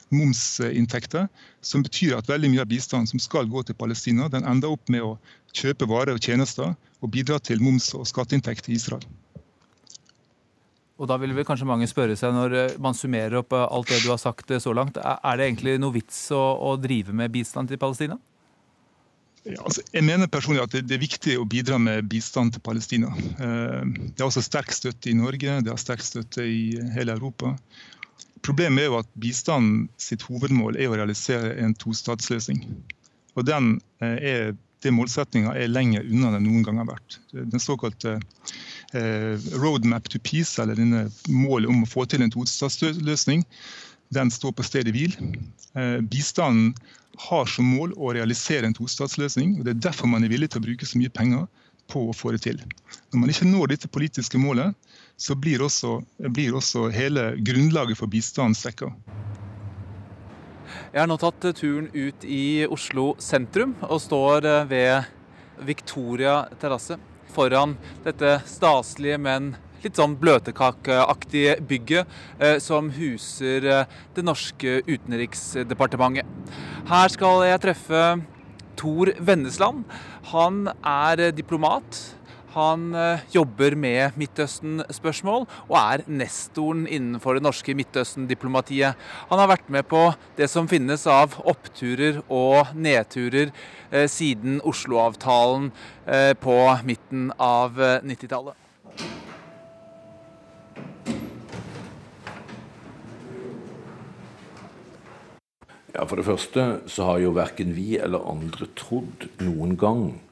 momsinntekter. 0.08 1.26
Som 1.60 1.84
betyr 1.84 2.16
at 2.16 2.30
veldig 2.32 2.48
mye 2.54 2.64
av 2.64 2.70
bistanden 2.70 3.10
som 3.10 3.20
skal 3.20 3.50
gå 3.52 3.60
til 3.68 3.76
Palestina, 3.76 4.30
den 4.32 4.48
ender 4.48 4.72
opp 4.72 4.88
med 4.88 5.04
å 5.04 5.18
kjøpe 5.52 5.90
varer 5.90 6.16
og 6.16 6.24
tjenester 6.24 6.72
og 7.02 7.12
bidra 7.12 7.36
til 7.44 7.60
moms- 7.60 7.92
og 7.98 8.08
skatteinntekt 8.08 8.72
i 8.72 8.78
Israel. 8.78 9.04
Og 10.96 11.08
da 11.10 11.18
vil 11.20 11.34
vel 11.36 11.44
kanskje 11.44 11.68
mange 11.68 11.88
spørre 11.90 12.16
seg, 12.16 12.32
når 12.32 12.56
eh, 12.56 12.74
man 12.80 12.96
summerer 12.96 13.40
opp 13.42 13.52
eh, 13.56 13.68
alt 13.68 13.90
det 13.90 14.00
du 14.04 14.12
har 14.12 14.20
sagt 14.22 14.52
eh, 14.54 14.62
så 14.62 14.72
langt, 14.76 14.96
er 14.96 15.38
det 15.38 15.48
egentlig 15.48 15.76
noe 15.82 15.96
vits 15.96 16.28
å, 16.32 16.40
å 16.62 16.76
drive 16.80 17.12
med 17.16 17.32
bistand 17.34 17.72
til 17.72 17.80
Palestina? 17.80 18.16
Ja, 19.42 19.58
altså, 19.66 19.82
jeg 19.90 20.04
mener 20.06 20.30
personlig 20.30 20.62
at 20.62 20.74
det, 20.74 20.84
det, 20.86 20.96
er 20.96 21.02
viktig 21.02 21.32
å 21.40 21.46
bidra 21.50 21.78
med 21.82 22.06
bistand 22.10 22.54
til 22.54 22.62
Palestina. 22.62 23.10
Eh, 23.10 23.80
det 24.14 24.22
er 24.22 24.28
også 24.28 24.44
sterk 24.44 24.70
støtte 24.74 25.10
i 25.10 25.16
Norge, 25.18 25.56
det 25.66 25.72
har 25.72 25.80
sterk 25.82 26.04
støtte 26.06 26.46
i 26.46 26.76
hele 26.94 27.16
Europa. 27.16 27.56
Problemet 28.46 28.84
er 28.84 28.90
jo 28.90 29.00
at 29.00 29.10
bistand 29.22 29.88
sitt 30.02 30.22
hovedmål 30.28 30.78
er 30.78 30.90
å 30.90 30.98
realisere 30.98 31.56
en 31.62 31.74
tostatsløsning. 31.74 32.62
Og 33.34 33.48
den 33.48 33.74
eh, 34.02 34.30
er, 34.30 34.94
målsettinga 34.94 35.56
er 35.58 35.70
lenger 35.70 36.06
unna 36.06 36.32
den 36.36 36.46
noen 36.46 36.62
gang 36.66 36.78
har 36.82 36.92
vært. 36.92 37.18
Den 37.34 37.62
såkalte 37.62 38.20
eh, 38.94 39.34
roadmap 39.58 40.06
to 40.10 40.22
peace, 40.22 40.54
eller 40.62 40.78
denne 40.78 41.08
målet 41.30 41.70
om 41.70 41.82
å 41.82 41.90
få 41.90 42.06
til 42.06 42.22
en 42.22 42.34
tostatsløsning, 42.34 43.42
den 44.12 44.30
står 44.30 44.52
på 44.56 44.66
stedet 44.66 44.92
hvil. 44.94 45.16
Eh, 45.74 45.98
bistanden 46.00 46.72
har 47.28 47.48
som 47.48 47.68
mål 47.68 47.94
å 47.96 48.12
realisere 48.14 48.68
en 48.68 48.76
tostatsløsning. 48.76 49.58
og 49.58 49.64
Det 49.64 49.74
er 49.76 49.84
derfor 49.88 50.10
man 50.10 50.24
er 50.24 50.32
villig 50.32 50.50
til 50.52 50.62
å 50.62 50.66
bruke 50.66 50.88
så 50.88 51.00
mye 51.00 51.12
penger 51.12 51.46
på 51.92 52.06
å 52.08 52.16
få 52.16 52.32
det 52.32 52.42
til. 52.46 52.60
Når 53.12 53.20
man 53.20 53.32
ikke 53.32 53.48
når 53.48 53.74
dette 53.74 53.90
politiske 53.92 54.40
målet, 54.40 54.74
så 55.16 55.36
blir 55.38 55.62
også, 55.62 56.00
blir 56.32 56.56
også 56.56 56.88
hele 56.92 57.32
grunnlaget 57.44 57.98
for 57.98 58.10
bistanden 58.10 58.56
svekka. 58.56 58.92
Jeg 60.92 61.00
har 61.00 61.08
nå 61.08 61.18
tatt 61.20 61.44
turen 61.56 61.88
ut 61.92 62.24
i 62.24 62.64
Oslo 62.68 63.12
sentrum 63.20 63.74
og 63.88 64.00
står 64.00 64.48
ved 64.68 65.10
Victoria 65.64 66.42
terrasse. 66.60 66.98
Foran 67.32 67.78
dette 68.04 68.42
staselige, 68.48 69.16
men 69.16 69.54
litt 69.86 69.98
sånn 69.98 70.16
bløtkakeaktige 70.20 71.58
bygget 71.68 72.16
eh, 72.38 72.56
som 72.62 72.90
huser 72.94 73.66
eh, 73.66 73.98
det 74.16 74.24
norske 74.26 74.80
utenriksdepartementet. 74.86 76.26
Her 76.90 77.12
skal 77.12 77.46
jeg 77.48 77.62
treffe 77.66 78.06
Tor 78.78 79.12
Vennesland. 79.20 79.86
Han 80.32 80.66
er 80.80 81.28
eh, 81.28 81.36
diplomat. 81.36 82.02
Han 82.52 82.90
jobber 83.32 83.72
med 83.80 84.18
Midtøsten-spørsmål 84.20 85.46
og 85.46 85.76
er 85.78 86.02
nestoren 86.04 86.82
innenfor 86.84 87.38
det 87.38 87.46
norske 87.46 87.72
Midtøsten-diplomatiet. 87.78 89.00
Han 89.32 89.40
har 89.40 89.48
vært 89.54 89.72
med 89.72 89.88
på 89.88 90.02
det 90.36 90.50
som 90.52 90.68
finnes 90.68 91.06
av 91.08 91.38
oppturer 91.48 92.20
og 92.28 92.76
nedturer 92.76 93.56
siden 94.04 94.60
Oslo-avtalen 94.68 95.70
på 96.44 96.58
midten 96.84 97.30
av 97.40 97.80
90-tallet. 98.04 98.61
Ja, 105.94 106.04
For 106.04 106.16
det 106.16 106.24
første 106.24 106.80
så 106.88 107.04
har 107.04 107.18
jo 107.20 107.34
verken 107.36 107.74
vi 107.76 107.98
eller 108.00 108.24
andre 108.30 108.66
trodd 108.76 109.26
noen 109.44 109.76
gang 109.76 110.22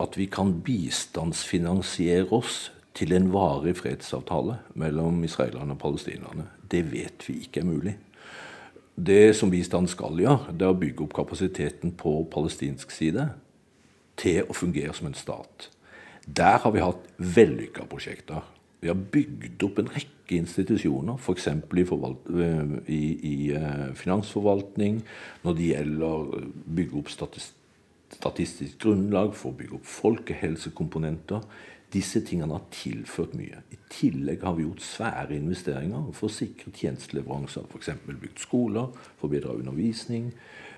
at 0.00 0.16
vi 0.16 0.26
kan 0.26 0.54
bistandsfinansiere 0.64 2.32
oss 2.32 2.70
til 2.96 3.12
en 3.16 3.28
varig 3.32 3.76
fredsavtale 3.76 4.58
mellom 4.74 5.20
israelerne 5.24 5.76
og 5.76 5.80
palestinerne. 5.80 6.46
Det 6.70 6.84
vet 6.92 7.28
vi 7.28 7.42
ikke 7.44 7.60
er 7.60 7.68
mulig. 7.68 7.94
Det 8.96 9.36
som 9.36 9.50
bistand 9.50 9.88
skal 9.88 10.18
gjøre, 10.20 10.52
det 10.52 10.66
er 10.66 10.72
å 10.72 10.80
bygge 10.80 11.04
opp 11.04 11.14
kapasiteten 11.16 11.94
på 11.96 12.22
palestinsk 12.32 12.90
side 12.92 13.30
til 14.20 14.48
å 14.48 14.56
fungere 14.56 14.92
som 14.96 15.08
en 15.08 15.16
stat. 15.16 15.68
Der 16.26 16.58
har 16.64 16.72
vi 16.72 16.84
hatt 16.84 17.08
vellykka 17.18 17.86
prosjekter. 17.90 18.44
Vi 18.82 18.90
har 18.90 18.98
bygd 19.14 19.62
opp 19.62 19.78
en 19.78 19.90
rekke 19.94 20.36
institusjoner, 20.36 21.18
f.eks. 21.20 21.48
I, 21.48 21.84
eh, 21.86 22.76
i, 22.90 23.02
i 23.30 23.34
uh, 23.54 23.90
finansforvaltning, 23.94 25.02
når 25.44 25.58
det 25.58 25.68
gjelder 25.68 26.06
å 26.08 26.40
bygge 26.78 26.98
opp 26.98 27.12
statistikk 27.12 27.60
statistisk 28.16 28.80
grunnlag 28.82 29.32
for 29.36 29.52
å 29.52 29.58
bygge 29.58 29.78
opp 29.78 29.86
folkehelsekomponenter. 29.88 31.44
Disse 31.92 32.22
tingene 32.24 32.56
har 32.56 32.68
tilført 32.72 33.34
mye. 33.36 33.60
I 33.72 33.78
tillegg 33.92 34.44
har 34.46 34.56
vi 34.56 34.64
gjort 34.64 34.84
svære 34.84 35.36
investeringer 35.36 36.08
for 36.16 36.30
å 36.30 36.32
sikre 36.32 36.72
tjenesteleveranser. 36.72 37.66
F.eks. 37.68 37.90
bygd 38.08 38.40
skoler, 38.40 38.88
forbedra 39.20 39.52
undervisning, 39.58 40.30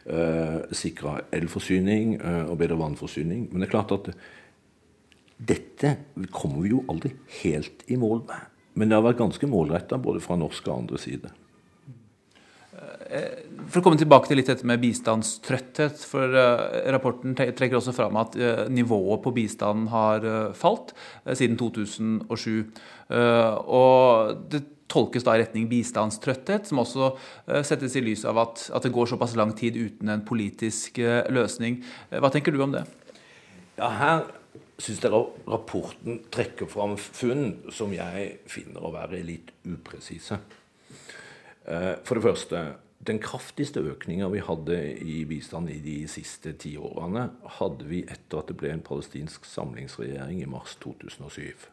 eh, 0.07 0.59
sikra 0.75 1.21
elforsyning 1.35 2.17
eh, 2.19 2.43
og 2.49 2.59
bedre 2.59 2.81
vannforsyning. 2.83 3.47
Men 3.53 3.63
det 3.63 3.69
er 3.69 3.77
klart 3.77 3.95
at 3.95 4.11
dette 5.45 5.97
kommer 6.33 6.65
vi 6.65 6.75
jo 6.75 6.83
aldri 6.91 7.15
helt 7.43 7.87
i 7.91 7.99
mål 8.01 8.25
med. 8.29 8.51
Men 8.75 8.91
det 8.91 8.99
har 8.99 9.07
vært 9.07 9.23
ganske 9.23 9.49
målretta 9.49 9.99
både 10.03 10.23
fra 10.23 10.37
norsk 10.39 10.67
og 10.69 10.77
andre 10.83 11.01
side. 11.01 11.31
Eh, 12.75 13.45
for 13.71 13.81
å 13.81 13.85
komme 13.87 14.01
tilbake 14.01 14.29
til 14.29 14.41
litt 14.41 14.51
dette 14.51 14.67
med 14.67 14.83
bistandstrøtthet. 14.83 16.03
for 16.09 16.35
uh, 16.35 16.91
Rapporten 16.93 17.37
trekker 17.37 17.79
også 17.79 17.95
fram 17.97 18.19
at 18.21 18.37
uh, 18.37 18.67
nivået 18.73 19.23
på 19.25 19.33
bistanden 19.37 19.89
har 19.93 20.27
falt 20.59 20.95
siden 21.25 21.57
2007. 21.61 22.65
og 23.65 24.49
det 24.51 24.65
tolkes 24.89 25.25
da 25.25 25.35
i 25.35 25.41
retning 25.43 25.67
bistandstrøtthet, 25.69 26.69
som 26.69 26.81
også 26.83 27.15
settes 27.67 27.97
i 27.97 28.03
lys 28.05 28.25
av 28.29 28.39
at, 28.43 28.69
at, 28.75 28.85
det 28.85 28.93
går 28.95 29.09
såpass 29.11 29.35
lang 29.37 29.55
tid 29.57 29.77
uten 29.77 30.13
en 30.13 30.25
politisk 30.27 31.01
løsning. 31.33 31.81
Hva 32.11 32.31
tenker 32.31 32.55
du 32.55 32.63
om 32.63 32.75
det? 32.75 32.85
Ja, 33.79 33.89
her 33.99 34.27
syns 34.79 35.03
dere 35.03 35.21
rapporten 35.47 36.23
trekker 36.35 36.69
fram 36.71 36.97
funn 36.99 37.71
som 37.75 37.93
jeg 37.95 38.39
finner 38.51 38.85
å 38.85 38.93
være 38.95 39.23
litt 39.27 39.53
upresise. 39.69 40.41
Eh, 41.65 41.95
for 42.05 42.19
det 42.19 42.25
første, 42.25 42.65
den 43.05 43.21
kraftigste 43.21 43.83
økninga 43.85 44.31
vi 44.33 44.41
hadde 44.45 44.79
i 45.05 45.23
bistand 45.29 45.71
i 45.73 45.79
de 45.85 45.97
siste 46.11 46.55
ti 46.61 46.75
årene, 46.81 47.29
hadde 47.59 47.87
vi 47.89 48.03
etter 48.09 48.41
at 48.41 48.51
det 48.51 48.59
ble 48.61 48.73
en 48.75 48.85
palestinsk 48.85 49.47
samlingsregjering 49.49 50.41
i 50.43 50.49
mars 50.51 50.77
2007. 50.83 51.69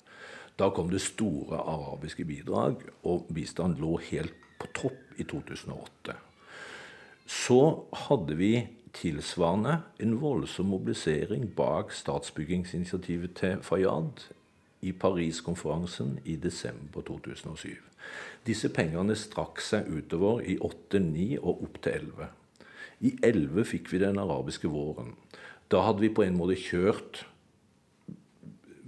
Da 0.60 0.70
kom 0.76 0.92
det 0.92 1.02
store 1.02 1.62
arabiske 1.64 2.26
bidrag, 2.28 2.84
og 3.08 3.32
bistand 3.34 3.80
lå 3.82 3.96
helt 4.12 4.36
på 4.62 4.70
topp 4.78 5.18
i 5.18 5.26
2008. 5.26 6.18
Så 7.32 7.62
hadde 8.10 8.36
vi 8.38 8.52
tilsvarende 8.94 9.78
en 10.00 10.18
voldsom 10.22 10.72
mobilisering 10.72 11.50
bak 11.56 11.94
statsbyggingsinitiativet 11.96 13.36
til 13.40 13.62
Fayyad 13.62 14.28
i 14.82 14.92
Paris-konferansen 14.92 16.20
i 16.26 16.36
desember 16.36 17.02
2007. 17.02 17.70
Disse 18.48 18.70
pengene 18.74 19.16
strakk 19.16 19.62
seg 19.62 19.90
utover 19.94 20.42
i 20.42 20.58
8, 20.60 21.00
9 21.00 21.38
og 21.40 21.64
opp 21.68 21.82
til 21.84 21.92
11. 22.00 22.30
I 23.02 23.18
11 23.24 23.66
fikk 23.66 23.92
vi 23.94 24.00
den 24.02 24.20
arabiske 24.22 24.70
våren. 24.70 25.16
Da 25.72 25.82
hadde 25.86 26.04
vi 26.04 26.14
på 26.14 26.24
en 26.26 26.38
måte 26.38 26.56
kjørt 26.60 27.26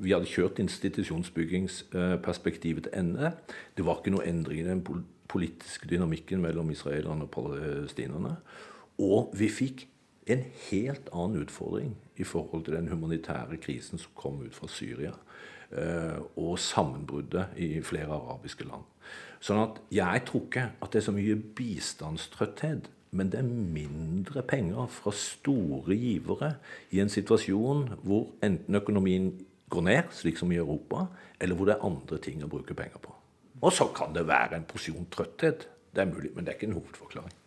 vi 0.03 0.11
hadde 0.11 0.27
kjørt 0.27 0.59
institusjonsbyggingsperspektivet 0.59 2.83
til 2.87 2.93
ende. 2.97 3.31
Det 3.77 3.85
var 3.85 3.97
ikke 3.99 4.11
noe 4.15 4.27
endring 4.27 4.59
i 4.63 4.67
den 4.67 4.81
politiske 5.31 5.87
dynamikken 5.87 6.41
mellom 6.43 6.71
israelerne 6.73 7.23
og 7.27 7.31
palestinerne. 7.31 8.33
Og 8.99 9.31
vi 9.37 9.47
fikk 9.53 9.87
en 10.27 10.43
helt 10.69 11.09
annen 11.11 11.43
utfordring 11.43 11.95
i 12.15 12.23
forhold 12.23 12.65
til 12.65 12.77
den 12.77 12.87
humanitære 12.87 13.57
krisen 13.57 13.99
som 13.99 14.11
kom 14.15 14.41
ut 14.45 14.55
fra 14.55 14.67
Syria. 14.71 15.13
Eh, 15.73 16.19
og 16.37 16.59
sammenbruddet 16.59 17.55
i 17.57 17.81
flere 17.81 18.13
arabiske 18.13 18.65
land. 18.67 18.85
Sånn 19.43 19.61
at 19.63 19.79
jeg 19.91 20.21
tror 20.27 20.43
ikke 20.45 20.67
at 20.77 20.93
det 20.93 20.99
er 21.01 21.05
så 21.07 21.13
mye 21.15 21.37
bistandstrøtthet, 21.57 22.91
men 23.13 23.31
det 23.33 23.39
er 23.41 23.49
mindre 23.49 24.43
penger 24.45 24.85
fra 24.93 25.13
store 25.17 25.97
givere 25.97 26.53
i 26.93 27.01
en 27.01 27.09
situasjon 27.09 27.87
hvor 28.05 28.29
enten 28.45 28.77
økonomien 28.77 29.31
går 29.73 29.85
ned, 29.89 30.13
slik 30.13 30.37
som 30.37 30.53
i 30.53 30.61
Europa, 30.61 31.07
eller 31.41 31.57
hvor 31.57 31.69
det 31.69 31.75
er 31.75 31.85
andre 31.89 32.21
ting 32.21 32.45
å 32.45 32.51
bruke 32.51 32.77
penger 32.77 33.01
på. 33.01 33.13
Og 33.63 33.73
så 33.73 33.89
kan 33.95 34.13
det 34.13 34.27
være 34.29 34.59
en 34.59 34.67
porsjon 34.69 35.09
trøtthet. 35.13 35.67
Det 35.93 36.05
er 36.05 36.09
mulig, 36.09 36.35
men 36.35 36.45
det 36.45 36.53
er 36.53 36.59
ikke 36.59 36.69
en 36.69 36.77
hovedforklaring. 36.77 37.37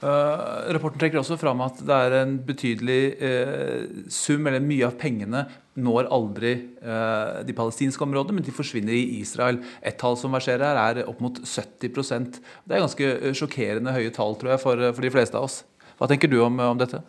Uh, 0.00 0.72
rapporten 0.72 0.96
trekker 0.96 1.20
også 1.20 1.36
fram 1.36 1.60
at 1.60 1.82
det 1.84 1.92
er 1.92 2.14
en 2.22 2.38
betydelig 2.48 3.00
uh, 3.20 4.06
sum, 4.08 4.46
eller 4.48 4.62
mye 4.64 4.86
av 4.86 4.94
pengene 5.00 5.42
når 5.76 6.08
aldri 6.16 6.54
uh, 6.80 7.42
de 7.44 7.56
palestinske 7.56 8.06
områdene, 8.06 8.38
men 8.38 8.46
de 8.46 8.54
forsvinner 8.54 8.96
i 8.96 9.18
Israel. 9.18 9.60
Et 9.84 9.98
tall 10.00 10.16
som 10.16 10.32
verserer 10.32 10.64
her, 10.64 11.02
er 11.02 11.10
opp 11.10 11.20
mot 11.20 11.36
70% 11.44 12.40
Det 12.40 12.76
er 12.76 12.80
ganske 12.80 13.34
sjokkerende 13.36 13.92
høye 13.92 14.14
tall, 14.16 14.38
tror 14.40 14.54
jeg, 14.54 14.62
for, 14.64 14.86
for 14.88 15.04
de 15.04 15.12
fleste 15.12 15.36
av 15.36 15.50
oss. 15.50 15.60
Hva 16.00 16.08
tenker 16.08 16.32
du 16.32 16.38
om, 16.40 16.56
om, 16.64 16.80
dette? 16.80 17.02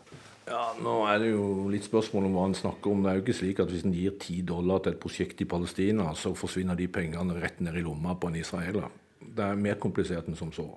Ja, 0.49 0.73
Nå 0.83 0.97
er 1.07 1.23
det 1.23 1.31
jo 1.31 1.69
litt 1.71 1.87
spørsmål 1.87 2.27
om 2.27 2.35
hva 2.35 2.47
han 2.49 2.59
snakker 2.59 2.91
om. 2.91 3.05
Det 3.05 3.11
er 3.11 3.19
jo 3.21 3.23
ikke 3.23 3.39
slik 3.39 3.63
at 3.63 3.71
hvis 3.71 3.87
en 3.87 3.95
gir 3.95 4.19
ti 4.19 4.41
dollar 4.43 4.83
til 4.83 4.97
et 4.97 4.99
prosjekt 4.99 5.39
i 5.39 5.47
Palestina, 5.47 6.11
så 6.11 6.35
forsvinner 6.35 6.75
de 6.75 6.91
pengene 6.91 7.39
rett 7.39 7.63
ned 7.63 7.79
i 7.79 7.87
lomma 7.87 8.19
på 8.19 8.27
en 8.27 8.41
israeler. 8.41 8.91
Det 9.21 9.47
er 9.47 9.63
mer 9.63 9.79
komplisert 9.79 10.27
enn 10.27 10.35
som 10.35 10.51
så. 10.51 10.67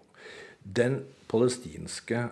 Den 0.65 1.03
palestinske, 1.29 2.29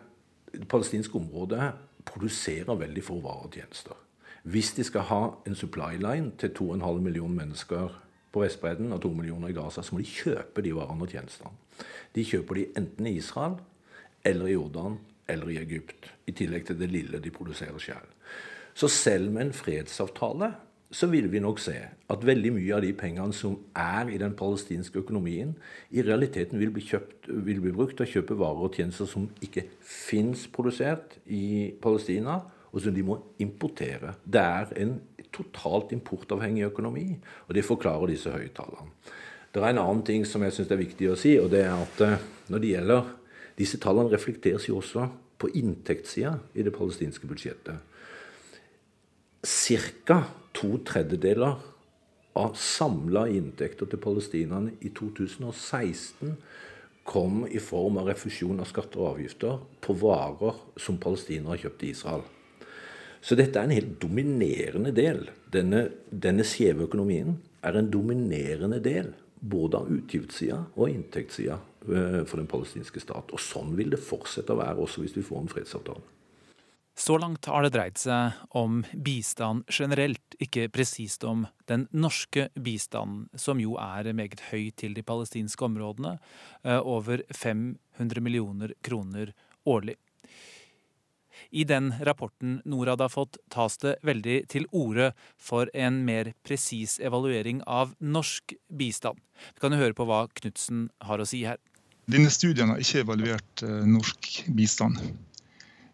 det 0.52 0.68
palestinske 0.68 1.18
området 1.18 1.72
produserer 2.04 2.78
veldig 2.78 3.04
få 3.04 3.18
varer 3.20 3.48
og 3.48 3.58
tjenester. 3.58 3.98
Hvis 4.42 4.72
de 4.74 4.84
skal 4.84 5.06
ha 5.06 5.20
en 5.46 5.54
supply 5.54 5.98
line 6.00 6.32
til 6.38 6.50
2,5 6.58 6.98
millioner 7.00 7.34
mennesker 7.44 7.92
på 8.32 8.42
Vestbredden 8.42 8.92
og 8.92 9.02
2 9.02 9.12
millioner 9.14 9.52
i 9.52 9.52
Gaza, 9.56 9.82
så 9.82 9.94
må 9.94 10.00
de 10.02 10.08
kjøpe 10.08 10.64
de 10.64 10.74
varene 10.74 11.04
og 11.04 11.12
tjenestene. 11.12 11.52
De 12.14 12.24
kjøper 12.24 12.58
de 12.58 12.66
enten 12.76 13.06
i 13.06 13.16
Israel 13.20 13.60
eller 14.24 14.48
i 14.48 14.56
Jordan 14.56 14.98
eller 15.28 15.52
i 15.52 15.60
Egypt. 15.60 16.10
I 16.26 16.34
tillegg 16.36 16.66
til 16.66 16.80
det 16.80 16.90
lille 16.90 17.20
de 17.22 17.30
produserer 17.30 17.78
selv. 17.78 18.08
Så 18.74 18.88
selv 18.88 19.30
med 19.30 19.46
en 19.46 19.54
fredsavtale 19.56 20.52
så 20.92 21.08
vil 21.08 21.30
vi 21.32 21.40
nok 21.40 21.60
se 21.62 21.74
at 22.12 22.24
veldig 22.26 22.52
mye 22.52 22.74
av 22.76 22.82
de 22.84 22.90
pengene 22.96 23.32
som 23.36 23.54
er 23.78 24.10
i 24.12 24.18
den 24.20 24.34
palestinske 24.36 25.00
økonomien, 25.00 25.54
i 25.90 26.04
realiteten 26.04 26.60
vil 26.60 26.72
bli, 26.74 26.84
kjøpt, 26.84 27.30
vil 27.46 27.62
bli 27.64 27.72
brukt 27.72 27.96
til 27.96 28.04
å 28.04 28.10
kjøpe 28.10 28.36
varer 28.40 28.66
og 28.68 28.76
tjenester 28.76 29.08
som 29.08 29.24
ikke 29.44 29.64
fins 29.80 30.44
produsert 30.52 31.16
i 31.32 31.72
Palestina, 31.82 32.42
og 32.72 32.84
som 32.84 32.94
de 32.96 33.04
må 33.04 33.18
importere. 33.40 34.14
Det 34.24 34.42
er 34.42 34.76
en 34.84 34.94
totalt 35.32 35.92
importavhengig 35.96 36.68
økonomi, 36.68 37.08
og 37.48 37.56
det 37.56 37.64
forklarer 37.64 38.12
disse 38.12 38.32
høye 38.32 38.52
tallene. 38.52 38.92
Det 39.52 39.60
er 39.60 39.72
en 39.72 39.82
annen 39.82 40.04
ting 40.04 40.24
som 40.28 40.44
jeg 40.44 40.56
syns 40.56 40.70
er 40.72 40.80
viktig 40.80 41.10
å 41.12 41.18
si, 41.20 41.34
og 41.40 41.50
det 41.52 41.66
er 41.66 41.74
at 41.76 42.04
eh, 42.04 42.30
når 42.52 42.62
det 42.62 42.76
gjelder 42.76 43.10
Disse 43.52 43.76
tallene 43.76 44.08
reflekteres 44.08 44.64
jo 44.64 44.78
også 44.78 45.06
på 45.36 45.50
inntektssida 45.60 46.38
i 46.56 46.64
det 46.64 46.72
palestinske 46.72 47.28
budsjettet. 47.28 47.76
Cirka 49.44 50.22
to 50.56 50.76
tredjedeler 50.86 51.60
av 52.38 52.54
samla 52.56 53.26
inntekter 53.32 53.88
til 53.90 54.00
palestinerne 54.00 54.76
i 54.80 54.92
2016 54.96 56.36
kom 57.04 57.42
i 57.50 57.60
form 57.60 57.98
av 58.00 58.12
refusjon 58.12 58.60
av 58.62 58.68
skatter 58.70 59.02
og 59.02 59.16
avgifter 59.16 59.58
på 59.82 59.96
varer 60.00 60.60
som 60.80 61.00
palestinere 61.02 61.58
kjøpte 61.64 61.88
i 61.88 61.90
Israel. 61.96 62.22
Så 63.22 63.36
dette 63.38 63.58
er 63.58 63.68
en 63.68 63.74
helt 63.74 63.98
dominerende 64.02 64.92
del. 64.94 65.26
Denne, 65.52 65.84
denne 66.10 66.46
skjeve 66.46 66.88
økonomien 66.88 67.36
er 67.62 67.78
en 67.78 67.90
dominerende 67.90 68.80
del 68.82 69.12
både 69.42 69.78
av 69.78 69.90
utgiftssida 69.90 70.58
og 70.78 70.90
inntektssida 70.90 71.58
eh, 71.58 72.18
for 72.26 72.38
den 72.38 72.50
palestinske 72.50 73.02
stat. 73.02 73.30
Og 73.34 73.42
sånn 73.42 73.74
vil 73.78 73.92
det 73.94 74.02
fortsette 74.02 74.54
å 74.54 74.60
være 74.62 74.82
også 74.82 75.02
hvis 75.02 75.16
vi 75.18 75.26
får 75.26 75.42
en 75.42 75.50
fredsavtale. 75.50 76.02
Så 77.02 77.18
langt 77.18 77.48
har 77.50 77.64
det 77.64 77.72
dreid 77.74 77.96
seg 77.98 78.36
om 78.54 78.76
bistand 78.94 79.64
generelt, 79.74 80.36
ikke 80.38 80.68
presist 80.70 81.24
om 81.26 81.48
den 81.66 81.88
norske 81.90 82.44
bistanden, 82.54 83.24
som 83.34 83.58
jo 83.58 83.72
er 83.82 84.06
meget 84.14 84.44
høy 84.52 84.68
til 84.78 84.94
de 84.94 85.02
palestinske 85.02 85.66
områdene, 85.66 86.12
eh, 86.62 86.78
over 86.78 87.24
500 87.34 88.22
millioner 88.22 88.74
kroner 88.86 89.32
årlig. 89.66 89.96
I 91.50 91.64
den 91.64 91.90
rapporten 92.06 92.60
Norad 92.64 93.02
har 93.02 93.10
fått, 93.10 93.40
tas 93.50 93.80
det 93.82 93.96
veldig 94.06 94.38
til 94.54 94.70
orde 94.70 95.10
for 95.36 95.66
en 95.74 96.04
mer 96.06 96.32
presis 96.46 97.00
evaluering 97.00 97.64
av 97.66 97.96
norsk 97.98 98.54
bistand. 98.70 99.18
Vi 99.56 99.66
kan 99.66 99.74
høre 99.74 99.98
på 99.98 100.06
hva 100.06 100.28
Knutsen 100.38 100.86
har 101.02 101.18
å 101.18 101.26
si 101.26 101.42
her. 101.50 101.58
Denne 102.06 102.30
studien 102.30 102.70
har 102.70 102.78
ikke 102.78 103.02
evaluert 103.02 103.66
eh, 103.66 103.82
norsk 103.90 104.44
bistand. 104.54 105.02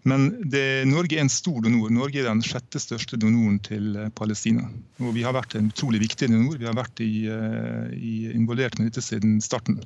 Men 0.07 0.29
det, 0.51 0.85
Norge 0.87 1.17
er 1.17 1.25
en 1.25 1.33
stor 1.33 1.59
donor. 1.65 1.91
Norge 1.91 2.21
er 2.21 2.29
den 2.29 2.45
sjette 2.47 2.81
største 2.83 3.19
donoren 3.21 3.59
til 3.65 3.97
eh, 3.99 4.11
Palestina. 4.15 4.69
Og 5.03 5.15
vi 5.17 5.25
har 5.27 5.35
vært 5.37 5.57
en 5.59 5.71
utrolig 5.73 6.01
viktig 6.05 6.31
donor. 6.31 6.59
Vi 6.61 6.69
har 6.69 6.77
vært 6.79 7.03
i, 7.03 7.27
eh, 7.33 7.95
i, 7.97 8.15
involvert 8.37 8.79
med 8.79 8.91
dette 8.91 9.05
siden 9.05 9.39
starten. 9.45 9.81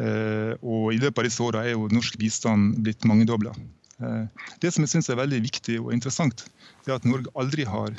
Uh, 0.00 0.54
og 0.64 0.94
I 0.94 0.98
løpet 1.02 1.18
av 1.18 1.26
disse 1.26 1.42
åra 1.44 1.60
er 1.66 1.74
jo 1.74 1.90
norsk 1.92 2.14
bistand 2.16 2.78
blitt 2.86 3.04
mangedobla. 3.04 3.50
Det 4.62 4.70
som 4.72 4.86
jeg 4.86 4.94
syns 4.94 5.10
er 5.12 5.18
veldig 5.18 5.42
viktig 5.44 5.74
og 5.82 5.90
interessant, 5.92 6.46
er 6.86 6.94
at 6.94 7.04
Norge 7.04 7.28
aldri 7.36 7.66
har 7.68 7.92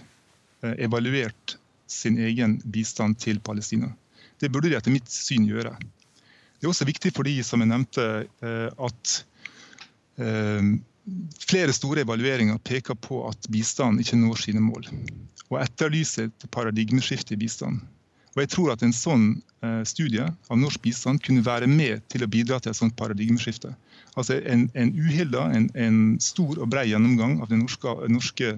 evaluert 0.81 1.59
sin 1.85 2.17
egen 2.17 2.55
bistand 2.73 3.19
til 3.21 3.37
Palestina. 3.45 3.91
Det 4.41 4.49
burde 4.49 4.71
de 4.71 4.79
etter 4.79 4.95
mitt 4.95 5.13
syn 5.13 5.45
gjøre. 5.45 5.75
Det 5.77 6.65
er 6.65 6.71
også 6.71 6.89
viktig 6.89 7.13
fordi, 7.13 7.35
som 7.45 7.61
jeg 7.61 7.69
nevnte, 7.69 8.07
at 8.81 9.13
Flere 11.49 11.73
store 11.73 12.03
evalueringer 12.05 12.59
peker 12.61 12.95
på 12.95 13.23
at 13.29 13.47
bistand 13.49 14.03
ikke 14.03 14.19
når 14.21 14.43
sine 14.43 14.61
mål, 14.61 14.85
og 15.49 15.57
etterlyser 15.63 16.29
et 16.29 16.45
paradigmeskifte 16.53 17.33
i 17.35 17.41
bistand. 17.41 17.81
Og 18.31 18.43
jeg 18.43 18.51
tror 18.53 18.71
at 18.71 18.83
En 18.85 18.93
sånn 18.95 19.25
eh, 19.63 19.81
studie 19.87 20.23
av 20.23 20.59
norsk 20.59 20.81
bistand 20.85 21.19
kunne 21.25 21.43
være 21.43 21.67
med 21.67 22.05
til 22.11 22.23
å 22.23 22.29
bidra 22.31 22.61
til 22.61 22.71
et 22.71 22.79
sånt 22.79 22.95
paradigmeskifte. 22.95 23.73
Altså 24.15 24.39
En, 24.39 24.69
en 24.73 24.93
uhilda, 24.95 25.49
en, 25.55 25.67
en, 25.75 25.99
stor 26.19 26.59
og 26.59 26.69
bred 26.71 26.87
gjennomgang 26.91 27.41
av 27.41 27.51
det 27.51 27.59
norske, 27.59 27.95
norske 28.11 28.53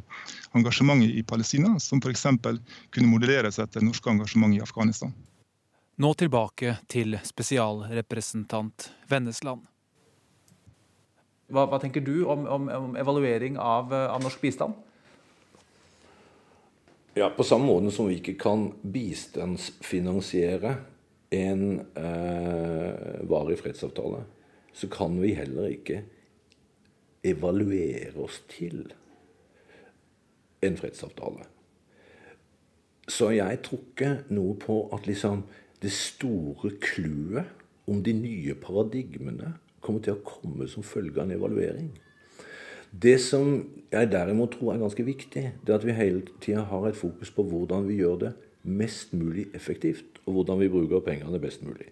engasjementet 0.53 1.17
i 1.17 1.25
Palestina, 1.25 1.79
som 1.79 2.01
f.eks. 2.01 2.25
kunne 2.93 3.09
modelleres 3.09 3.59
etter 3.59 3.85
norske 3.85 4.09
engasjementet 4.13 4.61
i 4.61 4.65
Afghanistan. 4.65 5.13
Nå 5.97 6.13
tilbake 6.17 6.77
til 6.89 7.17
spesialrepresentant 7.25 8.89
Vennesland. 9.09 9.65
Hva, 11.53 11.67
hva 11.69 11.77
tenker 11.81 12.01
du 12.01 12.23
om, 12.25 12.47
om, 12.49 12.67
om 12.73 12.95
evaluering 12.97 13.59
av, 13.61 13.93
eh, 13.93 14.09
av, 14.09 14.23
norsk 14.23 14.41
bistand? 14.41 14.73
Ja, 17.13 17.29
På 17.29 17.45
samme 17.45 17.69
måte 17.69 17.93
som 17.93 18.09
vi 18.09 18.17
ikke 18.17 18.33
kan 18.41 18.71
bistandsfinansiere 18.81 20.75
en 21.33 21.63
eh, 21.97 23.21
varig 23.29 23.59
fredsavtale, 23.61 24.23
så 24.73 24.89
kan 24.89 25.19
vi 25.21 25.35
heller 25.37 25.69
ikke 25.69 26.01
evaluere 27.23 28.17
oss 28.25 28.41
til 28.49 28.87
en 30.65 30.77
fredsavtale. 30.77 31.45
Så 33.07 33.29
jeg 33.35 33.59
tror 33.65 33.83
ikke 33.91 34.13
noe 34.33 34.55
på 34.57 34.77
at 34.95 35.05
liksom 35.09 35.43
det 35.83 35.91
store 35.93 36.71
clouet 36.81 37.45
om 37.89 37.99
de 38.03 38.13
nye 38.15 38.55
paradigmene 38.55 39.53
kommer 39.83 40.03
til 40.03 40.15
å 40.15 40.23
komme 40.25 40.67
som 40.71 40.85
følge 40.85 41.19
av 41.19 41.27
en 41.27 41.35
evaluering. 41.37 41.91
Det 42.93 43.15
som 43.21 43.55
jeg 43.91 44.09
derimot 44.11 44.53
tror 44.53 44.73
er 44.73 44.83
ganske 44.83 45.05
viktig, 45.05 45.45
det 45.65 45.71
er 45.71 45.79
at 45.79 45.85
vi 45.87 45.95
hele 45.97 46.21
tida 46.43 46.65
har 46.69 46.87
et 46.87 46.97
fokus 46.97 47.31
på 47.33 47.45
hvordan 47.49 47.87
vi 47.89 47.97
gjør 48.01 48.19
det 48.27 48.33
mest 48.63 49.15
mulig 49.17 49.47
effektivt 49.57 50.21
og 50.23 50.37
hvordan 50.37 50.61
vi 50.61 50.69
bruker 50.71 51.03
pengene 51.03 51.41
best 51.41 51.65
mulig. 51.65 51.89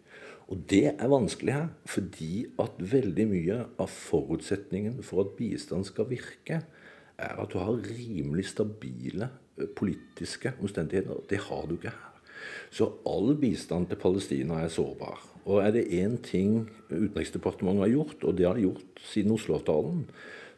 Og 0.51 0.61
det 0.69 0.91
er 0.91 1.11
vanskelig 1.11 1.55
her, 1.55 1.67
fordi 1.87 2.45
at 2.59 2.79
veldig 2.91 3.25
mye 3.31 3.57
av 3.79 3.91
forutsetningen 3.91 4.99
for 5.07 5.23
at 5.23 5.35
bistand 5.39 5.87
skal 5.87 6.09
virke, 6.11 6.61
er 7.21 7.39
at 7.39 7.53
du 7.53 7.59
har 7.61 7.79
rimelig 7.85 8.49
stabile 8.51 9.29
eh, 9.57 9.69
politiske 9.77 10.53
omstendigheter. 10.59 11.23
Det 11.29 11.39
har 11.47 11.67
du 11.69 11.77
ikke 11.77 11.93
her. 11.95 12.10
Så 12.71 12.89
all 13.07 13.35
bistand 13.39 13.89
til 13.89 13.99
Palestina 14.01 14.61
er 14.61 14.71
sårbar. 14.73 15.21
Og 15.45 15.63
er 15.63 15.73
det 15.73 15.89
én 15.89 16.19
ting 16.21 16.69
Utenriksdepartementet 16.91 17.87
har 17.87 17.93
gjort, 17.95 18.23
og 18.23 18.37
det 18.37 18.45
har 18.47 18.61
gjort 18.61 19.01
siden 19.09 19.33
Oslo-avtalen, 19.33 20.05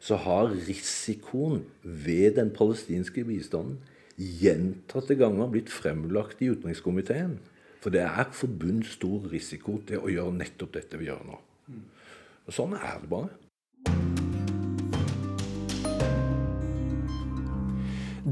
så 0.00 0.18
har 0.20 0.52
risikoen 0.52 1.64
ved 1.82 2.36
den 2.36 2.50
palestinske 2.52 3.24
bistanden 3.24 3.78
gjentatte 4.18 5.16
ganger 5.18 5.48
blitt 5.50 5.72
fremlagt 5.72 6.42
i 6.44 6.50
utenrikskomiteen. 6.52 7.38
For 7.80 7.92
det 7.92 8.04
er 8.04 8.30
forbundet 8.32 8.92
stor 8.92 9.26
risiko 9.32 9.78
til 9.88 10.04
å 10.04 10.12
gjøre 10.12 10.36
nettopp 10.38 10.76
dette 10.76 11.00
vi 11.00 11.08
gjør 11.10 11.24
nå. 11.28 11.40
Og 12.44 12.52
sånn 12.52 12.76
er 12.76 13.00
det 13.02 13.10
bare. 13.12 14.13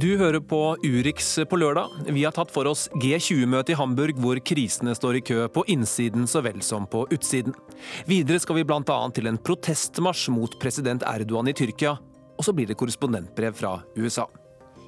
Du 0.03 0.17
hører 0.19 0.41
på 0.41 0.59
Urix 0.83 1.39
på 1.47 1.57
lørdag. 1.57 1.91
Vi 2.11 2.25
har 2.25 2.35
tatt 2.35 2.51
for 2.51 2.67
oss 2.67 2.89
G20-møtet 2.99 3.71
i 3.71 3.77
Hamburg, 3.79 4.17
hvor 4.19 4.41
krisene 4.43 4.97
står 4.99 5.21
i 5.21 5.23
kø 5.23 5.45
på 5.55 5.63
innsiden 5.71 6.27
så 6.27 6.43
vel 6.43 6.59
som 6.67 6.89
på 6.91 7.05
utsiden. 7.15 7.55
Videre 8.09 8.41
skal 8.43 8.59
vi 8.59 8.65
bl.a. 8.67 8.97
til 9.15 9.31
en 9.31 9.39
protestmarsj 9.39 10.35
mot 10.35 10.59
president 10.59 11.07
Erdogan 11.07 11.53
i 11.53 11.55
Tyrkia. 11.55 11.95
Og 12.35 12.43
så 12.43 12.51
blir 12.51 12.67
det 12.67 12.81
korrespondentbrev 12.83 13.55
fra 13.55 13.77
USA. 13.95 14.27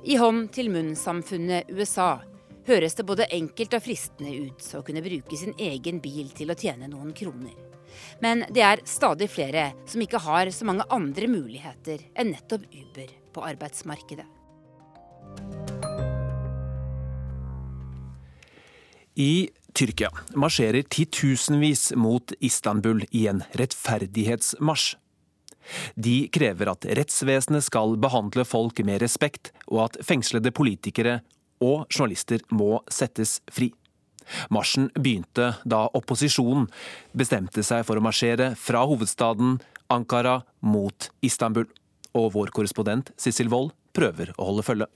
I 0.02 0.18
hånd 0.18 0.48
til 0.56 0.74
munn-samfunnet 0.74 1.70
USA 1.70 2.16
høres 2.66 2.98
det 2.98 3.06
både 3.06 3.30
enkelt 3.38 3.78
og 3.78 3.86
fristende 3.86 4.34
ut 4.48 4.66
å 4.74 4.82
kunne 4.82 5.06
bruke 5.06 5.38
sin 5.38 5.54
egen 5.62 6.02
bil 6.02 6.34
til 6.34 6.50
å 6.50 6.58
tjene 6.58 6.90
noen 6.90 7.14
kroner. 7.14 7.54
Men 8.18 8.48
det 8.50 8.66
er 8.66 8.82
stadig 8.82 9.30
flere 9.30 9.70
som 9.86 10.02
ikke 10.02 10.26
har 10.26 10.50
så 10.50 10.66
mange 10.66 10.90
andre 10.90 11.30
muligheter 11.30 12.02
enn 12.18 12.34
nettopp 12.34 12.66
Uber 12.66 13.20
på 13.30 13.52
arbeidsmarkedet. 13.54 14.33
I 19.14 19.50
Tyrkia 19.74 20.10
marsjerer 20.34 20.82
titusenvis 20.82 21.92
mot 21.96 22.32
Istanbul 22.40 23.04
i 23.10 23.26
en 23.30 23.42
rettferdighetsmarsj. 23.58 24.96
De 25.94 26.28
krever 26.34 26.68
at 26.68 26.86
rettsvesenet 26.98 27.64
skal 27.64 27.94
behandle 28.02 28.44
folk 28.44 28.82
med 28.84 29.00
respekt, 29.02 29.52
og 29.70 29.86
at 29.86 30.00
fengslede 30.04 30.52
politikere 30.52 31.20
og 31.62 31.86
journalister 31.88 32.42
må 32.50 32.82
settes 32.92 33.38
fri. 33.54 33.70
Marsjen 34.52 34.90
begynte 34.96 35.52
da 35.64 35.84
opposisjonen 35.94 36.66
bestemte 37.16 37.64
seg 37.64 37.86
for 37.86 38.00
å 38.00 38.04
marsjere 38.04 38.52
fra 38.58 38.82
hovedstaden 38.88 39.60
Ankara 39.94 40.40
mot 40.64 41.10
Istanbul. 41.24 41.68
Og 42.18 42.32
vår 42.34 42.52
korrespondent 42.54 43.14
Sissel 43.20 43.50
Wold 43.52 43.74
prøver 43.94 44.34
å 44.36 44.50
holde 44.50 44.66
følge. 44.66 44.90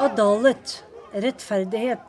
Adalet, 0.00 0.78
rettferdighet, 1.12 2.00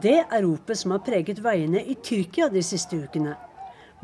det 0.00 0.16
er 0.22 0.42
ropet 0.46 0.80
som 0.80 0.94
har 0.94 1.02
preget 1.04 1.42
veiene 1.44 1.82
i 1.84 1.96
Tyrkia 2.00 2.48
de 2.48 2.62
siste 2.64 2.96
ukene. 2.96 3.34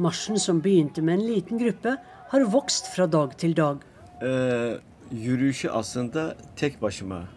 Marsjen 0.00 0.36
som 0.40 0.60
begynte 0.60 1.00
med 1.00 1.18
en 1.18 1.24
liten 1.24 1.60
gruppe, 1.60 1.96
har 2.30 2.44
vokst 2.52 2.92
fra 2.94 3.08
dag 3.10 3.32
til 3.40 3.56
dag. 3.56 3.80
Uh 4.20 4.76
yürüyüşü 5.10 5.70
aslında 5.70 6.36
tek 6.56 6.82
başıma 6.82 7.28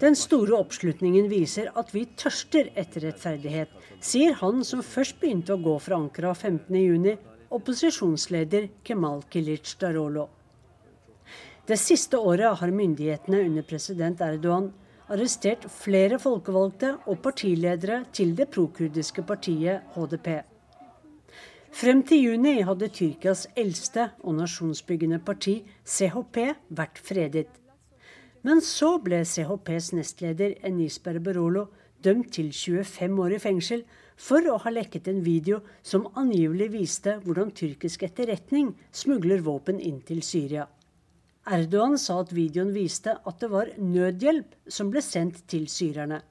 Den 0.00 0.14
store 0.14 0.52
oppslutningen 0.52 1.30
viser 1.30 1.68
at 1.74 1.94
vi 1.94 2.06
tørster 2.16 2.70
etter 2.76 3.02
rettferdighet, 3.02 3.68
sier 4.00 4.32
han 4.32 4.64
som 4.64 4.82
først 4.82 5.20
begynte 5.22 5.54
å 5.54 5.62
gå 5.62 5.76
fra 5.78 5.94
Ankara 5.94 6.32
15.6, 6.32 7.16
opposisjonsleder 7.50 8.68
Kemal 8.84 9.22
Kilic 9.30 9.76
Darolo. 9.80 10.28
Det 11.68 11.78
siste 11.78 12.18
året 12.18 12.58
har 12.58 12.70
myndighetene 12.70 13.44
under 13.46 13.62
president 13.62 14.20
Erdogan 14.20 14.72
arrestert 15.12 15.66
flere 15.68 16.18
folkevalgte 16.20 16.94
og 17.10 17.20
partiledere 17.24 18.04
til 18.12 18.32
det 18.38 18.48
prokurdiske 18.54 19.22
partiet 19.26 19.94
HDP. 19.94 20.28
Frem 21.74 22.04
til 22.06 22.22
juni 22.22 22.60
hadde 22.62 22.88
Tyrkias 22.88 23.48
eldste 23.58 24.10
og 24.22 24.36
nasjonsbyggende 24.38 25.18
parti, 25.18 25.56
CHP, 25.84 26.38
vært 26.70 27.00
fredet. 27.02 27.48
Men 28.46 28.60
så 28.62 28.98
ble 29.02 29.24
CHPs 29.26 29.90
nestleder 29.96 30.54
Enis 30.64 31.00
Berberolo 31.02 31.66
dømt 32.04 32.30
til 32.36 32.52
25 32.52 33.20
år 33.24 33.34
i 33.34 33.42
fengsel 33.42 33.82
for 34.16 34.46
å 34.46 34.60
ha 34.62 34.70
lekket 34.70 35.08
en 35.10 35.24
video 35.24 35.62
som 35.82 36.06
angivelig 36.20 36.70
viste 36.76 37.16
hvordan 37.24 37.50
tyrkisk 37.56 38.04
etterretning 38.06 38.74
smugler 38.92 39.42
våpen 39.42 39.80
inn 39.80 39.98
til 40.06 40.22
Syria. 40.22 40.68
Erdogan 41.44 41.98
sa 42.00 42.22
at 42.22 42.32
videoen 42.32 42.70
viste 42.72 43.12
at 43.12 43.42
det 43.42 43.50
var 43.52 43.68
nødhjelp 43.76 44.54
som 44.72 44.88
ble 44.92 45.02
sendt 45.04 45.42
til 45.50 45.66
syrerne. 45.68 46.22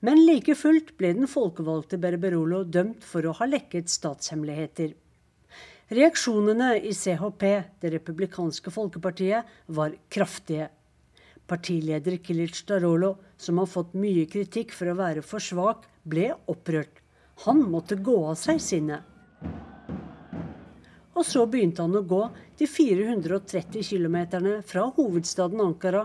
Men 0.00 0.22
like 0.24 0.54
fullt 0.56 0.94
ble 0.96 1.10
den 1.18 1.28
folkevalgte 1.28 1.98
Berberolo 2.00 2.62
dømt 2.64 3.04
for 3.04 3.26
å 3.26 3.34
ha 3.40 3.48
lekket 3.48 3.90
statshemmeligheter. 3.92 4.94
Reaksjonene 5.92 6.74
i 6.84 6.92
CHP, 6.92 7.44
det 7.82 7.92
republikanske 7.92 8.72
folkepartiet, 8.72 9.44
var 9.66 9.96
kraftige. 10.12 10.68
Partileder 11.48 12.18
Kilic 12.20 12.62
Darolo, 12.68 13.14
som 13.40 13.60
har 13.60 13.68
fått 13.72 13.96
mye 13.96 14.26
kritikk 14.28 14.74
for 14.76 14.92
å 14.92 14.98
være 14.98 15.24
for 15.24 15.44
svak, 15.44 15.86
ble 16.04 16.30
opprørt. 16.46 17.00
Han 17.44 17.64
måtte 17.72 18.00
gå 18.00 18.16
av 18.28 18.36
seg 18.40 18.60
sinnet. 18.60 19.04
Og 21.18 21.26
så 21.26 21.42
begynte 21.50 21.82
han 21.82 21.98
å 21.98 22.04
gå 22.06 22.20
de 22.60 22.66
430 22.70 23.82
km 23.82 24.18
fra 24.66 24.84
hovedstaden 24.94 25.62
Ankara 25.64 26.04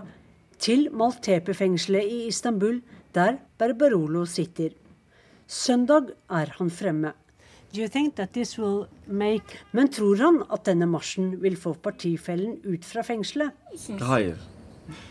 til 0.58 0.88
Maltepe-fengselet 0.90 2.08
i 2.10 2.24
Istanbul, 2.30 2.80
der 3.14 3.38
Berberolo 3.58 4.24
sitter. 4.26 4.72
Søndag 5.46 6.10
er 6.30 6.50
han 6.58 6.72
fremme. 6.72 7.12
Make... 9.06 9.60
Men 9.74 9.90
tror 9.90 10.18
han 10.22 10.40
at 10.48 10.66
denne 10.66 10.86
marsjen 10.90 11.34
vil 11.42 11.56
få 11.58 11.74
partifellen 11.82 12.58
ut 12.66 12.86
fra 12.86 13.02
fengselet? 13.06 13.54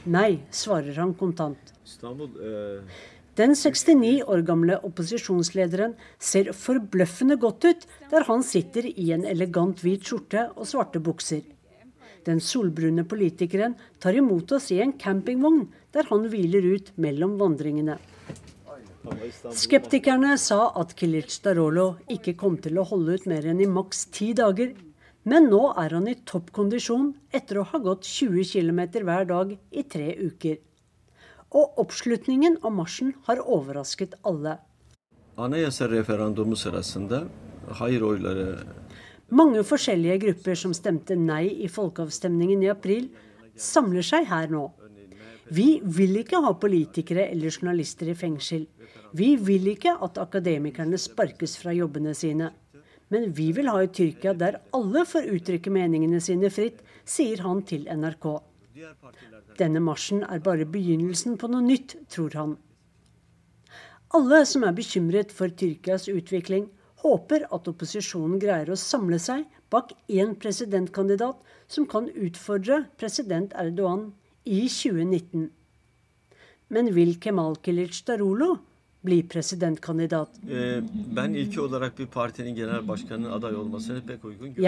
Nei, 0.05 0.43
svarer 0.51 0.99
han 0.99 1.15
kontant. 1.17 1.73
Eh, 2.03 2.99
Den 3.33 3.55
69 3.57 4.21
år 4.29 4.43
gamle 4.45 4.75
opposisjonslederen 4.85 5.95
ser 6.21 6.51
forbløffende 6.53 7.39
godt 7.41 7.65
ut 7.65 7.85
der 8.11 8.27
han 8.27 8.43
sitter 8.45 8.85
i 8.85 9.09
en 9.15 9.25
elegant 9.25 9.79
hvit 9.81 10.05
skjorte 10.05 10.51
og 10.53 10.67
svarte 10.69 11.01
bukser. 11.01 11.41
Den 12.27 12.39
solbrune 12.39 13.03
politikeren 13.09 13.73
tar 13.99 14.15
imot 14.19 14.53
oss 14.55 14.69
i 14.71 14.77
en 14.83 14.93
campingvogn, 15.01 15.65
der 15.91 16.05
han 16.11 16.27
hviler 16.29 16.67
ut 16.75 16.91
mellom 16.95 17.33
vandringene. 17.41 17.97
Skeptikerne 19.51 20.37
sa 20.39 20.69
at 20.79 20.93
Kilic 20.95 21.39
Darolo 21.43 21.87
ikke 22.13 22.35
kom 22.39 22.59
til 22.63 22.77
å 22.79 22.85
holde 22.87 23.17
ut 23.17 23.25
mer 23.27 23.49
enn 23.49 23.59
i 23.59 23.67
maks 23.67 24.05
ti 24.15 24.29
dager. 24.37 24.71
Men 25.27 25.49
nå 25.49 25.63
er 25.79 25.97
han 25.97 26.07
i 26.11 26.15
toppkondisjon 26.29 27.09
etter 27.33 27.59
å 27.59 27.65
ha 27.71 27.81
gått 27.81 28.07
20 28.07 28.45
km 28.53 28.81
hver 29.03 29.27
dag 29.27 29.57
i 29.57 29.83
tre 29.89 30.13
uker. 30.21 30.61
Og 31.53 31.77
oppslutningen 31.77 32.57
om 32.61 32.79
marsjen 32.81 33.13
har 33.27 33.41
overrasket 33.41 34.15
alle. 34.23 34.57
Anayasa 35.37 35.87
sırasında 36.55 37.23
hayır 37.69 38.01
oyları 38.01 38.57
mange 39.33 39.63
forskjellige 39.63 40.17
grupper 40.17 40.55
som 40.55 40.73
stemte 40.73 41.15
nei 41.17 41.47
i 41.65 41.67
folkeavstemningen 41.67 42.61
i 42.61 42.69
april, 42.71 43.09
samler 43.57 44.05
seg 44.05 44.27
her 44.29 44.51
nå. 44.53 44.67
Vi 45.53 45.81
vil 45.97 46.19
ikke 46.21 46.41
ha 46.45 46.53
politikere 46.57 47.25
eller 47.31 47.51
journalister 47.51 48.09
i 48.09 48.15
fengsel. 48.17 48.67
Vi 49.13 49.35
vil 49.35 49.67
ikke 49.73 49.95
at 50.05 50.17
akademikerne 50.21 50.97
sparkes 51.01 51.57
fra 51.61 51.73
jobbene 51.73 52.13
sine. 52.17 52.51
Men 53.09 53.29
vi 53.37 53.51
vil 53.53 53.69
ha 53.69 53.81
et 53.83 53.93
Tyrkia 53.93 54.33
der 54.33 54.59
alle 54.73 55.03
får 55.05 55.29
uttrykke 55.35 55.73
meningene 55.73 56.21
sine 56.23 56.49
fritt, 56.53 56.79
sier 57.05 57.43
han 57.45 57.61
til 57.67 57.85
NRK. 57.89 58.29
Denne 59.59 59.81
marsjen 59.83 60.23
er 60.25 60.41
bare 60.43 60.65
begynnelsen 60.69 61.37
på 61.37 61.49
noe 61.51 61.63
nytt, 61.65 61.95
tror 62.09 62.37
han. 62.39 62.55
Alle 64.13 64.43
som 64.45 64.65
er 64.65 64.75
bekymret 64.77 65.33
for 65.33 65.49
Tyrkias 65.49 66.07
utvikling, 66.11 66.67
håper 67.03 67.47
at 67.51 67.67
opposisjonen 67.67 68.39
greier 68.39 68.71
å 68.71 68.79
samle 68.79 69.19
seg 69.19 69.43
bak 69.73 69.91
én 70.07 70.35
presidentkandidat 70.39 71.39
som 71.67 71.87
kan 71.89 72.07
utfordre 72.13 72.83
president 73.01 73.55
Erdogan 73.59 74.11
i 74.45 74.63
2019. 74.69 75.49
Men 76.73 76.93
vil 76.95 77.17
Kemal 77.21 77.57
Kilic 77.65 77.99
Darolo 78.07 78.55
bli 79.03 79.19
presidentkandidat? 79.29 80.39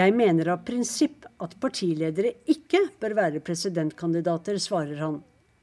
Jeg 0.00 0.16
mener 0.20 0.50
av 0.52 0.64
prinsipp 0.66 1.26
at 1.42 1.56
partiledere 1.60 2.34
ikke 2.52 2.82
bør 3.00 3.16
være 3.20 3.44
presidentkandidater, 3.44 4.60
svarer 4.60 5.00
han. 5.00 5.22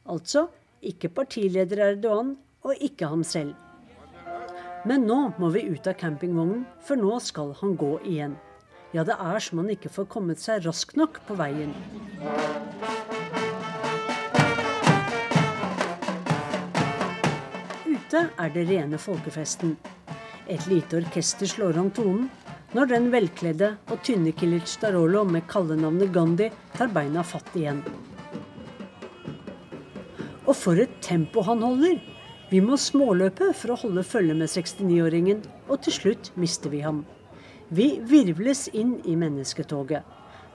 Altså 0.09 0.47
ikke 0.83 1.09
partileder 1.15 1.85
Erdogan 1.91 2.33
og 2.63 2.73
ikke 2.83 3.07
ham 3.11 3.23
selv. 3.27 3.53
Men 4.83 5.05
nå 5.07 5.19
må 5.39 5.47
vi 5.53 5.63
ut 5.69 5.87
av 5.87 5.95
campingvognen, 5.99 6.65
for 6.83 6.99
nå 6.99 7.19
skal 7.23 7.53
han 7.61 7.77
gå 7.79 7.93
igjen. 8.03 8.35
Ja, 8.93 9.05
det 9.07 9.15
er 9.15 9.39
som 9.41 9.61
han 9.61 9.71
ikke 9.73 9.89
får 9.89 10.09
kommet 10.11 10.43
seg 10.43 10.65
raskt 10.67 10.99
nok 10.99 11.21
på 11.27 11.37
veien. 11.39 11.71
Ute 18.13 18.27
er 18.37 18.51
det 18.53 18.67
rene 18.69 18.97
folkefesten. 19.01 19.71
Et 20.45 20.61
lite 20.69 20.99
orkester 20.99 21.49
slår 21.49 21.79
om 21.81 21.87
tonen 21.89 22.27
når 22.77 22.91
den 22.91 23.07
velkledde 23.09 23.71
og 23.89 24.03
tynne 24.05 24.29
Kilic 24.37 24.75
Darolo 24.83 25.23
med 25.25 25.47
kallenavnet 25.49 26.11
Gandhi 26.13 26.51
tar 26.75 26.91
beina 26.93 27.23
fatt 27.25 27.49
igjen. 27.57 27.79
Og 30.45 30.53
for 30.53 30.77
et 30.77 30.93
tempo 31.01 31.41
han 31.47 31.65
holder! 31.65 31.97
Vi 32.51 32.61
må 32.61 32.77
småløpe 32.77 33.49
for 33.57 33.73
å 33.73 33.79
holde 33.81 34.05
følge 34.05 34.37
med 34.37 34.51
69-åringen, 34.51 35.41
og 35.65 35.81
til 35.81 35.97
slutt 35.97 36.29
mister 36.37 36.69
vi 36.69 36.83
ham. 36.85 37.01
Vi 37.73 37.95
virvles 37.97 38.67
inn 38.77 38.99
i 39.09 39.17
mennesketoget. 39.17 40.05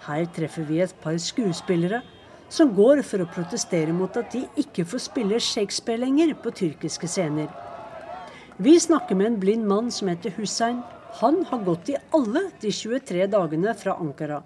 Her 0.07 0.31
treffer 0.31 0.71
vi 0.71 0.79
et 0.87 0.95
par 1.03 1.19
skuespillere 1.19 2.05
som 2.49 2.75
går 2.75 3.03
for 3.07 3.23
å 3.23 3.31
protestere 3.31 3.93
mot 3.93 4.17
at 4.17 4.33
de 4.33 4.45
ikke 4.61 4.87
får 4.89 5.05
spille 5.05 5.41
Shakespeare 5.43 6.01
lenger 6.01 6.35
på 6.43 6.53
tyrkiske 6.63 7.09
scener. 7.11 7.49
Vi 8.57 8.75
snakker 8.81 9.15
med 9.15 9.27
en 9.27 9.41
blind 9.41 9.67
mann 9.69 9.91
som 9.95 10.09
heter 10.09 10.35
Hussein. 10.39 10.81
Han 11.21 11.45
har 11.51 11.63
gått 11.65 11.93
i 11.93 11.97
alle 12.15 12.49
de 12.61 12.73
23 12.75 13.27
dagene 13.31 13.75
fra 13.79 13.95
Ankara. 14.01 14.43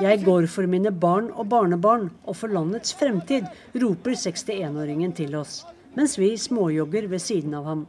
Jeg 0.00 0.24
går 0.24 0.46
for 0.46 0.70
mine 0.70 0.90
barn 0.90 1.30
og 1.34 1.48
barnebarn 1.52 2.08
og 2.24 2.36
for 2.36 2.52
landets 2.52 2.94
fremtid, 2.96 3.46
roper 3.80 4.16
61-åringen 4.16 5.14
til 5.16 5.36
oss, 5.38 5.62
mens 5.96 6.18
vi 6.20 6.34
småjogger 6.40 7.08
ved 7.12 7.22
siden 7.22 7.56
av 7.58 7.68
ham. 7.68 7.86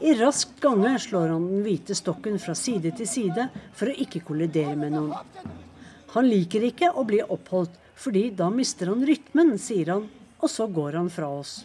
I 0.00 0.14
rask 0.14 0.60
gange 0.60 0.98
slår 0.98 1.28
han 1.32 1.46
den 1.48 1.62
hvite 1.64 1.94
stokken 1.96 2.36
fra 2.38 2.54
side 2.54 2.92
til 2.98 3.08
side 3.08 3.46
for 3.76 3.88
å 3.88 3.96
ikke 4.04 4.20
kollidere 4.28 4.76
med 4.76 4.92
noen. 4.92 5.14
Han 6.12 6.28
liker 6.28 6.66
ikke 6.68 6.90
å 6.92 7.04
bli 7.08 7.22
oppholdt, 7.22 7.72
fordi 7.96 8.28
da 8.36 8.50
mister 8.52 8.92
han 8.92 9.04
rytmen, 9.08 9.54
sier 9.60 9.94
han, 9.94 10.04
og 10.36 10.52
så 10.52 10.66
går 10.68 10.98
han 11.00 11.08
fra 11.12 11.30
oss. 11.38 11.62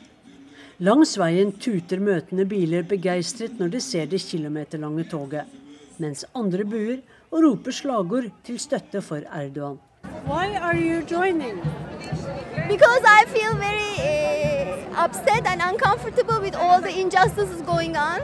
Langs 0.82 1.18
veien 1.20 1.52
tuter 1.62 2.00
møtende 2.02 2.48
biler 2.50 2.88
begeistret 2.88 3.60
når 3.60 3.76
de 3.76 3.82
ser 3.84 4.08
det 4.10 4.24
kilometerlange 4.24 5.06
toget, 5.12 5.52
mens 6.00 6.24
andre 6.34 6.66
buer 6.66 7.04
og 7.30 7.44
roper 7.46 7.76
slagord 7.76 8.32
til 8.48 8.58
støtte 8.64 9.04
for 9.06 9.28
Erdogan. 9.28 9.78
Why 10.26 10.56
are 10.56 10.80
you 10.80 11.04
joining? 11.04 11.60
Because 12.68 13.04
I 13.06 13.26
feel 13.28 13.54
very 13.56 13.96
uh, 14.92 15.06
upset 15.06 15.48
and 15.48 15.62
uncomfortable 15.62 16.42
with 16.42 16.56
all 16.56 16.82
the 16.82 16.92
injustices 16.92 17.62
going 17.62 17.96
on. 17.96 18.22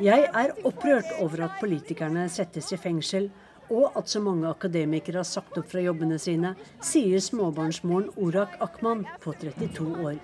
Jeg 0.00 0.28
er 0.28 0.52
opprørt 0.64 1.08
over 1.24 1.46
at 1.46 1.54
politikerne 1.60 2.28
settes 2.28 2.68
i 2.72 2.76
fengsel, 2.76 3.30
og 3.70 3.96
at 3.98 4.10
så 4.12 4.20
mange 4.20 4.46
akademikere 4.48 5.22
har 5.22 5.26
sagt 5.26 5.56
opp 5.58 5.70
fra 5.72 5.80
jobbene 5.82 6.18
sine, 6.20 6.52
sier 6.84 7.22
småbarnsmoren 7.22 8.10
Orak 8.20 8.58
Akman 8.62 9.06
på 9.24 9.32
32 9.40 9.86
år. 10.04 10.20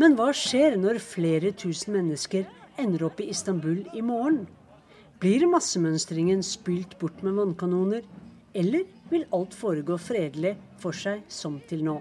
Men 0.00 0.16
hva 0.16 0.30
skjer 0.34 0.78
når 0.80 0.98
flere 1.04 1.52
tusen 1.52 1.94
mennesker 1.98 2.48
ender 2.80 3.04
opp 3.10 3.20
i 3.20 3.28
Istanbul 3.30 3.84
i 3.92 4.02
morgen? 4.02 4.46
Blir 5.20 5.44
massemønstringen 5.52 6.40
spylt 6.42 6.96
bort 6.98 7.20
med 7.22 7.36
vannkanoner, 7.36 8.02
eller 8.56 8.88
vil 9.10 9.26
alt 9.36 9.54
foregå 9.56 9.98
fredelig 9.98 10.54
for 10.80 10.96
seg 10.96 11.24
som 11.28 11.58
til 11.68 11.84
nå? 11.86 11.98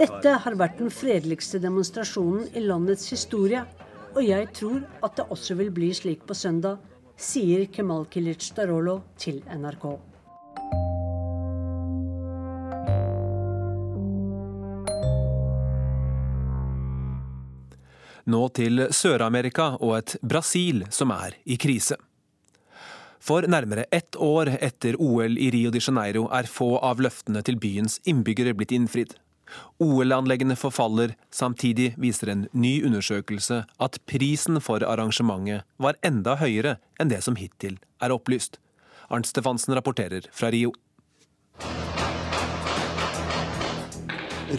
Dette 0.00 0.32
har 0.46 0.56
vært 0.58 0.80
den 0.80 0.90
fredeligste 0.90 1.60
demonstrasjonen 1.62 2.48
i 2.56 2.64
landets 2.64 3.10
historie, 3.12 3.62
og 4.14 4.22
jeg 4.24 4.48
tror 4.56 4.80
at 5.04 5.20
det 5.20 5.28
også 5.36 5.58
vil 5.60 5.70
bli 5.74 5.92
slik 5.94 6.24
på 6.26 6.34
søndag, 6.34 6.80
sier 7.20 7.68
Kemal 7.70 8.08
Kilic 8.10 8.50
Darolo 8.56 9.02
til 9.20 9.42
NRK. 9.46 9.86
Nå 18.24 18.40
til 18.56 18.86
Sør-Amerika 18.88 19.74
og 19.84 19.98
et 19.98 20.16
Brasil 20.24 20.86
som 20.88 21.12
er 21.12 21.36
i 21.44 21.58
krise. 21.60 21.98
For 23.24 23.46
nærmere 23.48 23.86
ett 23.88 24.18
år 24.20 24.50
etter 24.60 24.98
OL 25.00 25.38
i 25.40 25.46
Rio 25.48 25.70
de 25.72 25.80
Janeiro 25.80 26.26
er 26.36 26.44
få 26.44 26.74
av 26.84 26.98
løftene 27.00 27.40
til 27.46 27.56
byens 27.56 27.96
innbyggere 28.04 28.52
blitt 28.52 28.74
innfridd. 28.76 29.14
OL-anleggene 29.80 30.56
forfaller, 30.60 31.14
samtidig 31.32 31.94
viser 32.00 32.34
en 32.34 32.42
ny 32.52 32.74
undersøkelse 32.84 33.62
at 33.86 33.96
prisen 34.10 34.60
for 34.60 34.84
arrangementet 34.84 35.64
var 35.80 35.96
enda 36.04 36.34
høyere 36.36 36.74
enn 37.00 37.08
det 37.08 37.22
som 37.24 37.38
hittil 37.40 37.78
er 38.04 38.12
opplyst. 38.12 38.58
Arnt 39.08 39.30
Stefansen 39.30 39.72
rapporterer 39.78 40.28
fra 40.28 40.52
Rio. 40.52 40.74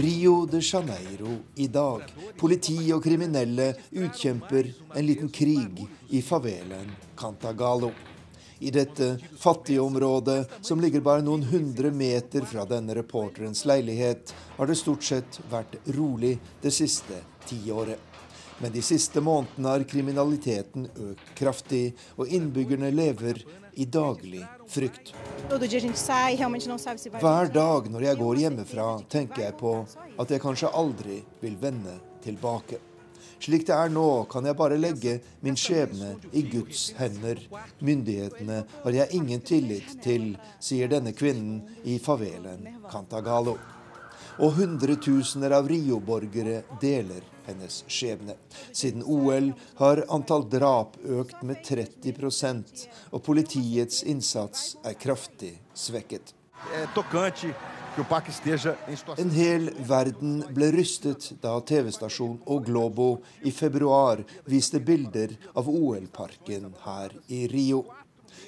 Rio 0.02 0.36
de 0.50 0.64
Janeiro 0.66 1.38
i 1.62 1.70
dag. 1.70 2.10
Politi 2.42 2.80
og 2.98 3.06
kriminelle 3.06 3.76
utkjemper 3.94 4.74
en 4.74 5.06
liten 5.06 5.30
krig 5.30 5.86
i 6.10 6.26
favelen 6.26 6.90
Cantagalo. 7.14 7.94
I 8.60 8.72
dette 8.72 9.18
fattige 9.40 9.84
området, 9.84 10.48
som 10.62 10.80
ligger 10.82 11.04
bare 11.04 11.24
noen 11.26 11.44
hundre 11.44 11.92
meter 11.92 12.46
fra 12.48 12.64
denne 12.70 12.96
reporterens 12.96 13.66
leilighet, 13.68 14.34
har 14.58 14.68
det 14.68 14.78
stort 14.80 15.04
sett 15.04 15.40
vært 15.52 15.76
rolig 15.98 16.38
det 16.64 16.72
siste 16.72 17.20
tiåret. 17.50 18.00
Men 18.64 18.72
de 18.72 18.82
siste 18.86 19.20
månedene 19.20 19.74
har 19.74 19.84
kriminaliteten 19.84 20.88
økt 21.10 21.36
kraftig, 21.36 21.90
og 22.16 22.32
innbyggerne 22.32 22.92
lever 22.96 23.44
i 23.76 23.86
daglig 23.86 24.46
frykt. 24.72 25.12
Hver 27.20 27.52
dag 27.52 27.90
når 27.92 28.08
jeg 28.08 28.20
går 28.24 28.44
hjemmefra, 28.46 28.90
tenker 29.12 29.50
jeg 29.50 29.58
på 29.60 29.78
at 30.16 30.32
jeg 30.32 30.44
kanskje 30.44 30.72
aldri 30.72 31.20
vil 31.44 31.58
vende 31.60 32.00
tilbake. 32.24 32.80
Slik 33.40 33.68
det 33.68 33.76
er 33.76 33.92
nå, 33.94 34.26
kan 34.32 34.46
jeg 34.48 34.58
bare 34.58 34.80
legge 34.80 35.20
min 35.46 35.58
skjebne 35.60 36.16
i 36.34 36.46
Guds 36.50 36.88
hender. 36.98 37.42
Myndighetene 37.80 38.64
har 38.84 38.98
jeg 39.00 39.20
ingen 39.20 39.44
tillit 39.46 39.96
til, 40.04 40.34
sier 40.60 40.92
denne 40.92 41.14
kvinnen 41.16 41.62
i 41.84 42.00
favelen 42.02 42.68
Cantagalo. 42.92 43.58
Og 44.36 44.58
hundretusener 44.58 45.54
av 45.56 45.70
Rio-borgere 45.72 46.64
deler 46.82 47.24
hennes 47.46 47.84
skjebne. 47.88 48.36
Siden 48.72 49.04
OL 49.04 49.52
har 49.80 50.04
antall 50.12 50.48
drap 50.52 50.98
økt 51.04 51.44
med 51.46 51.62
30% 51.64 52.86
og 53.12 53.24
politiets 53.24 54.04
innsats 54.04 54.74
er 54.84 54.98
kraftig 55.00 55.56
svekket. 55.74 56.34
En 57.96 59.30
hel 59.32 59.70
verden 59.88 60.42
ble 60.52 60.68
rystet 60.76 61.30
da 61.40 61.54
TV-stasjon 61.64 62.42
og 62.52 62.66
Globo 62.68 63.06
i 63.48 63.54
februar 63.56 64.20
viste 64.52 64.82
bilder 64.84 65.32
av 65.56 65.70
OL-parken 65.72 66.74
her 66.84 67.16
i 67.32 67.46
Rio. 67.48 67.86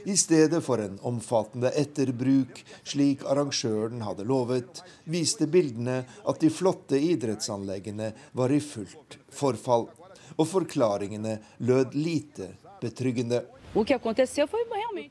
I 0.04 0.18
stedet 0.20 0.60
for 0.66 0.84
en 0.84 1.00
omfattende 1.08 1.72
etterbruk, 1.80 2.60
slik 2.84 3.24
arrangøren 3.24 4.04
hadde 4.04 4.28
lovet, 4.28 4.84
viste 5.08 5.48
bildene 5.48 6.02
at 6.28 6.44
de 6.44 6.52
flotte 6.52 7.00
idrettsanleggene 7.00 8.12
var 8.36 8.52
i 8.52 8.60
fullt 8.60 9.16
forfall. 9.32 9.88
Og 10.36 10.44
forklaringene 10.48 11.38
lød 11.64 11.96
lite 11.96 12.52
betryggende. 12.82 13.46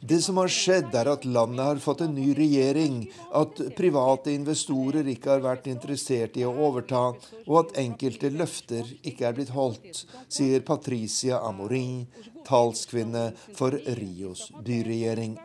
Det 0.00 0.18
som 0.22 0.36
har 0.40 0.50
skjedd, 0.50 0.94
er 0.94 1.10
at 1.12 1.24
landet 1.24 1.64
har 1.64 1.80
fått 1.82 2.00
en 2.06 2.14
ny 2.16 2.32
regjering, 2.34 2.96
at 3.30 3.60
private 3.78 4.32
investorer 4.34 5.06
ikke 5.12 5.34
har 5.34 5.44
vært 5.44 5.68
interessert 5.70 6.38
i 6.40 6.44
å 6.46 6.54
overta, 6.66 7.02
og 7.46 7.58
at 7.60 7.76
enkelte 7.82 8.32
løfter 8.34 8.88
ikke 9.06 9.28
er 9.28 9.36
blitt 9.36 9.52
holdt, 9.54 10.02
sier 10.28 10.64
Patricia 10.66 11.42
Amorin, 11.46 12.06
talskvinne 12.48 13.28
for 13.54 13.76
Rios 14.00 14.48
byregjering. 14.64 15.36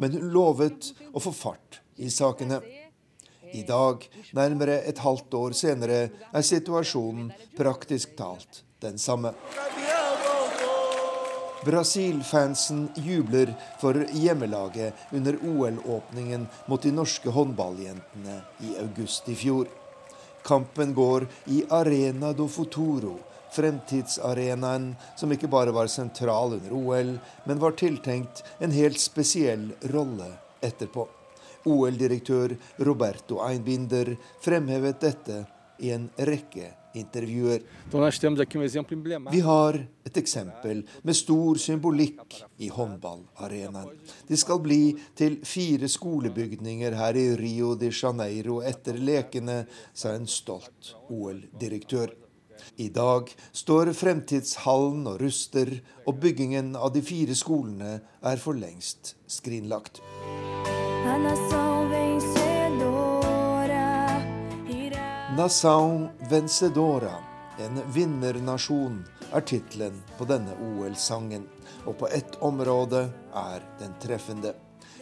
Men 0.00 0.16
hun 0.16 0.30
lovet 0.32 0.92
å 1.12 1.20
få 1.22 1.34
fart 1.34 1.82
i 2.00 2.10
sakene. 2.10 2.62
I 3.54 3.62
dag, 3.62 4.02
nærmere 4.34 4.80
et 4.88 4.98
halvt 5.04 5.36
år 5.38 5.54
senere, 5.54 6.08
er 6.32 6.46
situasjonen 6.46 7.30
praktisk 7.58 8.16
talt 8.18 8.64
den 8.82 8.98
samme. 8.98 9.34
Brasil-fansen 11.64 12.88
jubler 12.94 13.54
for 13.80 13.96
hjemmelaget 14.12 14.94
under 15.12 15.38
OL-åpningen 15.42 16.46
mot 16.66 16.82
de 16.82 16.92
norske 16.92 17.30
håndballjentene 17.30 18.40
i 18.60 18.74
august 18.82 19.28
i 19.28 19.36
fjor. 19.38 19.68
Kampen 20.44 20.94
går 20.94 21.26
i 21.46 21.62
Arena 21.72 22.32
do 22.32 22.48
Futuro, 22.48 23.16
fremtidsarenaen 23.54 24.90
som 25.16 25.32
ikke 25.32 25.48
bare 25.48 25.72
var 25.72 25.88
sentral 25.88 26.58
under 26.58 26.76
OL, 26.76 27.16
men 27.44 27.62
var 27.62 27.78
tiltenkt 27.80 28.44
en 28.58 28.74
helt 28.74 29.00
spesiell 29.00 29.70
rolle 29.94 30.30
etterpå. 30.60 31.08
OL-direktør 31.64 32.56
Roberto 32.84 33.40
Einbinder 33.46 34.16
fremhevet 34.44 35.00
dette 35.00 35.44
i 35.80 35.94
en 35.96 36.10
rekke 36.20 36.74
intervjuer. 36.94 37.62
Vi 39.30 39.40
har 39.40 39.78
et 40.04 40.16
eksempel 40.20 40.82
med 41.02 41.16
stor 41.18 41.60
symbolikk 41.60 42.38
i 42.62 42.70
håndballarenaen. 42.72 43.94
Det 44.28 44.38
skal 44.40 44.62
bli 44.64 44.82
til 45.18 45.40
fire 45.46 45.90
skolebygninger 45.90 46.96
her 46.98 47.18
i 47.18 47.28
Rio 47.40 47.74
de 47.78 47.90
Janeiro 47.90 48.60
etter 48.62 48.98
lekene, 48.98 49.64
sa 49.94 50.14
en 50.14 50.28
stolt 50.30 50.94
OL-direktør. 51.10 52.14
I 52.76 52.88
dag 52.88 53.28
står 53.52 53.92
Fremtidshallen 53.94 55.06
og 55.10 55.20
ruster, 55.22 55.70
og 56.06 56.18
byggingen 56.22 56.74
av 56.76 56.94
de 56.94 57.02
fire 57.04 57.36
skolene 57.38 57.98
er 58.22 58.42
for 58.42 58.56
lengst 58.58 59.14
skrinlagt. 59.30 60.00
Nassau 65.36 66.08
Vencedora, 66.30 67.14
en 67.58 67.80
vinnernasjon, 67.92 69.00
er 69.34 69.42
tittelen 69.42 69.96
på 70.14 70.28
denne 70.30 70.54
OL-sangen. 70.62 71.48
Og 71.90 71.96
på 71.98 72.06
ett 72.06 72.36
område 72.38 73.08
er 73.34 73.64
den 73.80 73.96
treffende. 74.02 74.52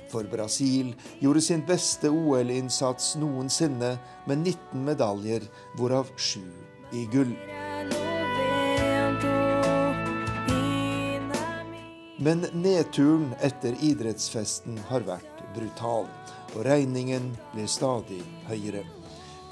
For 0.08 0.24
Brasil 0.32 0.94
gjorde 1.20 1.42
sin 1.44 1.66
beste 1.68 2.08
OL-innsats 2.08 3.10
noensinne 3.20 3.90
med 4.24 4.38
19 4.38 4.86
medaljer, 4.86 5.44
hvorav 5.76 6.08
sju 6.16 6.48
i 6.96 7.04
gull. 7.12 7.36
Men 12.16 12.46
nedturen 12.56 13.34
etter 13.44 13.76
idrettsfesten 13.84 14.80
har 14.88 15.04
vært 15.04 15.44
brutal, 15.52 16.08
og 16.54 16.64
regningen 16.64 17.34
blir 17.52 17.68
stadig 17.68 18.24
høyere. 18.48 18.86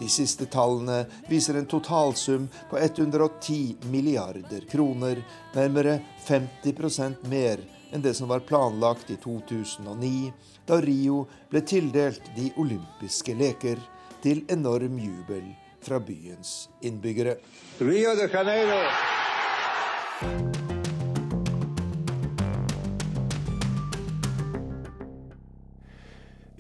De 0.00 0.08
siste 0.08 0.46
tallene 0.48 1.04
viser 1.28 1.54
en 1.60 1.66
totalsum 1.68 2.48
på 2.70 2.78
110 2.78 3.76
milliarder 3.92 4.64
kroner, 4.70 5.20
nærmere 5.52 5.98
50% 6.24 7.26
mer 7.28 7.60
enn 7.92 8.00
det 8.02 8.14
som 8.16 8.30
var 8.30 8.40
planlagt 8.48 9.10
i 9.12 9.18
2009, 9.20 10.32
da 10.64 10.78
Rio 10.80 11.26
ble 11.50 11.60
tildelt 11.60 12.30
de 12.36 12.48
olympiske 12.56 13.34
leker, 13.36 13.76
til 14.24 14.40
enorm 14.48 14.96
jubel 15.00 15.44
fra 15.84 16.00
byens 16.00 16.68
innbyggere. 16.80 17.36
Rio 17.80 18.14
de 18.16 18.28
Janeiro. 18.32 18.80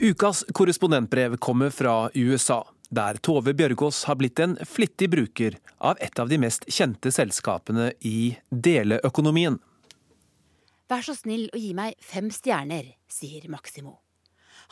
Ukas 0.00 0.44
korrespondentbrev 0.52 1.36
kommer 1.36 1.70
fra 1.70 2.10
USA, 2.14 2.64
der 2.90 3.18
Tove 3.22 3.54
Bjørgaas 3.54 4.02
har 4.08 4.18
blitt 4.18 4.40
en 4.42 4.56
flittig 4.66 5.10
bruker 5.12 5.56
av 5.78 5.98
et 6.02 6.18
av 6.18 6.28
de 6.30 6.38
mest 6.42 6.66
kjente 6.66 7.12
selskapene 7.14 7.92
i 8.06 8.34
deleøkonomien. 8.50 9.60
Vær 10.90 11.06
så 11.06 11.14
snill 11.14 11.46
å 11.54 11.58
gi 11.60 11.70
meg 11.78 11.94
fem 12.02 12.32
stjerner, 12.34 12.96
sier 13.06 13.46
Maximo. 13.48 14.00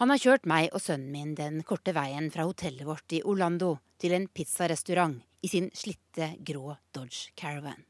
Han 0.02 0.10
har 0.10 0.18
kjørt 0.22 0.46
meg 0.50 0.72
og 0.74 0.82
sønnen 0.82 1.12
min 1.14 1.34
den 1.38 1.62
korte 1.66 1.94
veien 1.94 2.26
fra 2.34 2.46
hotellet 2.46 2.86
vårt 2.86 3.14
i 3.14 3.22
Orlando 3.22 3.76
til 4.02 4.14
en 4.14 4.26
pizzarestaurant 4.30 5.20
i 5.42 5.50
sin 5.50 5.70
slitte, 5.74 6.32
grå 6.42 6.74
Dodge 6.94 7.30
Caravan. 7.38 7.84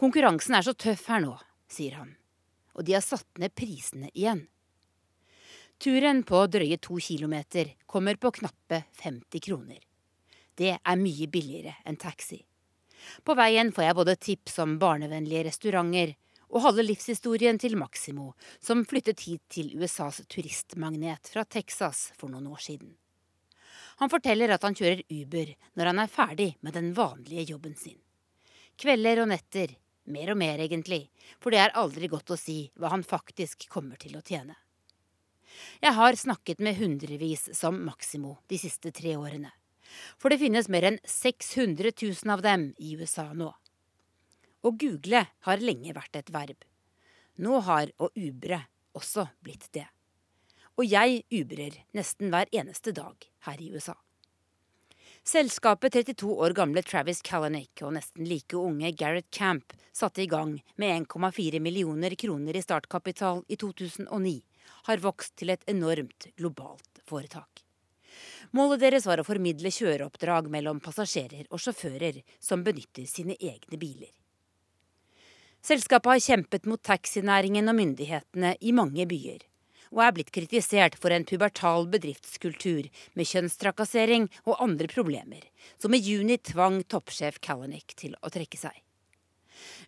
Konkurransen 0.00 0.56
er 0.56 0.64
så 0.64 0.72
tøff 0.72 1.08
her 1.12 1.20
nå, 1.24 1.34
sier 1.68 1.98
han, 2.00 2.14
og 2.76 2.88
de 2.88 2.96
har 2.96 3.04
satt 3.04 3.40
ned 3.40 3.52
prisene 3.56 4.08
igjen. 4.14 4.46
Turen 5.78 6.24
på 6.26 6.40
drøye 6.50 6.74
to 6.82 6.96
kilometer 6.98 7.68
kommer 7.86 8.16
på 8.18 8.32
knappe 8.34 8.80
50 8.98 9.44
kroner. 9.44 9.78
Det 10.58 10.72
er 10.74 10.98
mye 10.98 11.28
billigere 11.30 11.76
enn 11.86 11.98
taxi. 12.02 12.40
På 13.22 13.36
veien 13.38 13.70
får 13.70 13.84
jeg 13.86 13.96
både 14.00 14.16
tips 14.18 14.58
om 14.64 14.74
barnevennlige 14.82 15.44
restauranter 15.46 16.16
og 16.48 16.64
halve 16.66 16.82
livshistorien 16.82 17.62
til 17.62 17.78
Maximo, 17.78 18.32
som 18.58 18.82
flyttet 18.90 19.22
hit 19.28 19.44
til 19.54 19.70
USAs 19.78 20.24
turistmagnet 20.26 21.30
fra 21.30 21.46
Texas 21.46 22.08
for 22.18 22.26
noen 22.32 22.50
år 22.50 22.64
siden. 22.66 22.96
Han 24.02 24.10
forteller 24.10 24.50
at 24.50 24.66
han 24.66 24.74
kjører 24.74 25.06
Uber 25.06 25.54
når 25.78 25.92
han 25.92 26.02
er 26.02 26.10
ferdig 26.10 26.52
med 26.58 26.74
den 26.74 26.90
vanlige 26.98 27.52
jobben 27.52 27.78
sin. 27.78 28.00
Kvelder 28.74 29.22
og 29.22 29.30
netter, 29.30 29.78
mer 30.10 30.34
og 30.34 30.42
mer 30.42 30.58
egentlig, 30.58 31.04
for 31.38 31.54
det 31.54 31.62
er 31.62 31.78
aldri 31.78 32.10
godt 32.10 32.34
å 32.34 32.46
si 32.48 32.64
hva 32.74 32.90
han 32.90 33.06
faktisk 33.06 33.70
kommer 33.70 33.94
til 33.94 34.18
å 34.18 34.26
tjene. 34.26 34.58
Jeg 35.82 35.94
har 35.96 36.18
snakket 36.18 36.60
med 36.64 36.78
hundrevis 36.78 37.48
som 37.56 37.78
Maximo 37.86 38.36
de 38.50 38.58
siste 38.60 38.92
tre 38.94 39.16
årene. 39.16 39.50
For 40.20 40.32
det 40.32 40.40
finnes 40.42 40.68
mer 40.68 40.86
enn 40.90 40.98
600 41.04 41.92
000 41.94 42.32
av 42.34 42.42
dem 42.44 42.72
i 42.78 42.94
USA 43.00 43.30
nå. 43.32 43.52
Å 44.62 44.74
google 44.74 45.22
har 45.46 45.62
lenge 45.62 45.94
vært 45.96 46.18
et 46.18 46.32
verb. 46.34 46.58
Nå 47.38 47.60
har 47.68 47.92
å 48.02 48.10
ubre 48.18 48.64
også 48.98 49.28
blitt 49.44 49.70
det. 49.74 49.86
Og 50.78 50.86
jeg 50.86 51.22
ubrer 51.34 51.80
nesten 51.96 52.30
hver 52.30 52.50
eneste 52.54 52.92
dag 52.94 53.24
her 53.46 53.62
i 53.62 53.70
USA. 53.74 53.94
Selskapet 55.28 55.92
32 55.92 56.30
år 56.40 56.54
gamle 56.56 56.82
Travis 56.86 57.20
Kalanick 57.26 57.82
og 57.84 57.92
nesten 57.98 58.24
like 58.24 58.56
unge 58.56 58.92
Gareth 58.96 59.28
Camp 59.34 59.74
satte 59.92 60.22
i 60.22 60.28
gang 60.30 60.54
med 60.80 61.08
1,4 61.08 61.60
millioner 61.60 62.14
kroner 62.16 62.56
i 62.56 62.62
startkapital 62.64 63.42
i 63.48 63.58
2009 63.60 64.38
har 64.88 65.02
vokst 65.04 65.36
til 65.38 65.50
et 65.54 65.64
enormt 65.70 66.30
globalt 66.36 67.02
foretak. 67.08 67.64
Målet 68.56 68.80
deres 68.80 69.06
var 69.06 69.20
å 69.20 69.26
formidle 69.26 69.70
kjøreoppdrag 69.72 70.48
mellom 70.52 70.80
passasjerer 70.80 71.48
og 71.50 71.60
sjåfører 71.60 72.22
som 72.40 72.64
benytter 72.64 73.04
sine 73.08 73.36
egne 73.36 73.80
biler. 73.80 74.12
Selskapet 75.64 76.14
har 76.14 76.22
kjempet 76.22 76.66
mot 76.70 76.80
taxinæringen 76.82 77.68
og 77.68 77.76
myndighetene 77.76 78.54
i 78.60 78.72
mange 78.72 79.04
byer, 79.10 79.42
og 79.92 80.02
er 80.04 80.14
blitt 80.16 80.32
kritisert 80.32 80.96
for 81.00 81.12
en 81.12 81.26
pubertal 81.28 81.88
bedriftskultur 81.90 82.88
med 83.18 83.28
kjønnstrakassering 83.28 84.28
og 84.46 84.60
andre 84.64 84.88
problemer, 84.92 85.42
som 85.80 85.94
i 85.94 86.00
juni 86.00 86.38
tvang 86.38 86.82
toppsjef 86.88 87.40
Kalanick 87.44 87.96
til 87.98 88.16
å 88.22 88.32
trekke 88.32 88.60
seg. 88.60 88.76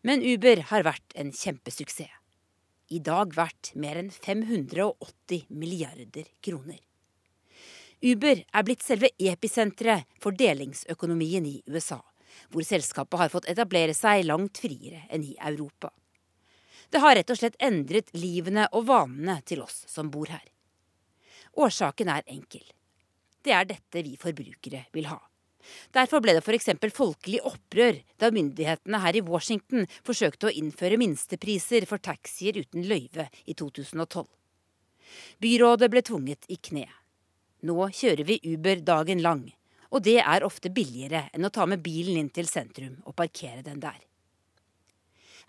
Men 0.02 0.24
Uber 0.26 0.64
har 0.72 0.84
vært 0.84 1.14
en 1.14 1.30
kjempesuksess 1.32 2.19
i 2.90 2.98
dag 2.98 3.34
verdt 3.36 3.72
mer 3.78 4.00
enn 4.00 4.10
580 4.10 5.46
milliarder 5.48 6.26
kroner. 6.42 6.80
Uber 8.02 8.42
er 8.42 8.64
blitt 8.64 8.82
selve 8.82 9.10
episenteret 9.18 10.08
for 10.22 10.34
delingsøkonomien 10.36 11.46
i 11.46 11.58
USA, 11.68 12.00
hvor 12.50 12.64
selskapet 12.66 13.20
har 13.20 13.32
fått 13.32 13.48
etablere 13.52 13.94
seg 13.94 14.24
langt 14.26 14.58
friere 14.62 15.04
enn 15.12 15.26
i 15.26 15.36
Europa. 15.36 15.92
Det 16.90 17.02
har 17.04 17.14
rett 17.14 17.30
og 17.30 17.38
slett 17.38 17.60
endret 17.62 18.10
livene 18.16 18.66
og 18.74 18.88
vanene 18.88 19.38
til 19.46 19.62
oss 19.62 19.84
som 19.86 20.10
bor 20.10 20.32
her. 20.32 20.46
Årsaken 21.60 22.10
er 22.10 22.26
enkel. 22.26 22.64
Det 23.44 23.54
er 23.54 23.68
dette 23.68 24.02
vi 24.02 24.16
forbrukere 24.18 24.86
vil 24.96 25.06
ha. 25.12 25.20
Derfor 25.94 26.22
ble 26.24 26.34
det 26.36 26.42
f.eks. 26.44 26.70
folkelig 26.94 27.40
opprør 27.46 28.00
da 28.20 28.30
myndighetene 28.34 29.00
her 29.02 29.18
i 29.18 29.24
Washington 29.26 29.86
forsøkte 30.06 30.48
å 30.48 30.54
innføre 30.62 30.98
minstepriser 31.00 31.86
for 31.90 32.02
taxier 32.02 32.60
uten 32.60 32.86
løyve 32.88 33.28
i 33.46 33.54
2012. 33.54 34.26
Byrådet 35.42 35.90
ble 35.90 36.02
tvunget 36.06 36.46
i 36.48 36.56
kne. 36.56 36.86
Nå 37.66 37.90
kjører 37.92 38.24
vi 38.24 38.38
Uber 38.54 38.80
dagen 38.84 39.20
lang, 39.24 39.42
og 39.90 40.04
det 40.06 40.20
er 40.22 40.46
ofte 40.46 40.72
billigere 40.72 41.26
enn 41.34 41.44
å 41.44 41.52
ta 41.52 41.66
med 41.68 41.82
bilen 41.84 42.16
inn 42.20 42.30
til 42.32 42.48
sentrum 42.48 43.00
og 43.04 43.16
parkere 43.18 43.64
den 43.66 43.82
der. 43.82 43.98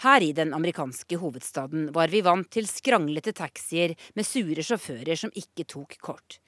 Her 0.02 0.24
i 0.26 0.32
den 0.34 0.54
amerikanske 0.58 1.20
hovedstaden 1.22 1.92
var 1.94 2.10
vi 2.10 2.24
vant 2.26 2.50
til 2.50 2.66
skranglete 2.66 3.36
taxier 3.38 3.94
med 4.18 4.26
sure 4.26 4.64
sjåfører 4.66 5.20
som 5.20 5.34
ikke 5.38 5.68
tok 5.70 6.00
kort, 6.02 6.40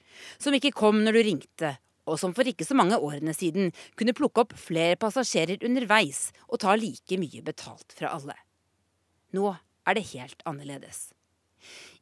som 0.42 0.56
ikke 0.56 0.74
kom 0.74 1.04
når 1.04 1.14
du 1.14 1.22
ringte, 1.28 1.70
og 2.04 2.18
som 2.20 2.34
for 2.36 2.48
ikke 2.48 2.66
så 2.66 2.76
mange 2.76 2.98
årene 3.00 3.34
siden 3.36 3.72
kunne 3.98 4.14
plukke 4.16 4.44
opp 4.44 4.54
flere 4.60 4.98
passasjerer 5.00 5.64
underveis 5.64 6.28
og 6.48 6.60
ta 6.64 6.74
like 6.78 7.18
mye 7.20 7.42
betalt 7.44 7.94
fra 7.96 8.12
alle. 8.16 8.36
Nå 9.34 9.54
er 9.88 9.96
det 9.96 10.08
helt 10.12 10.44
annerledes. 10.48 11.12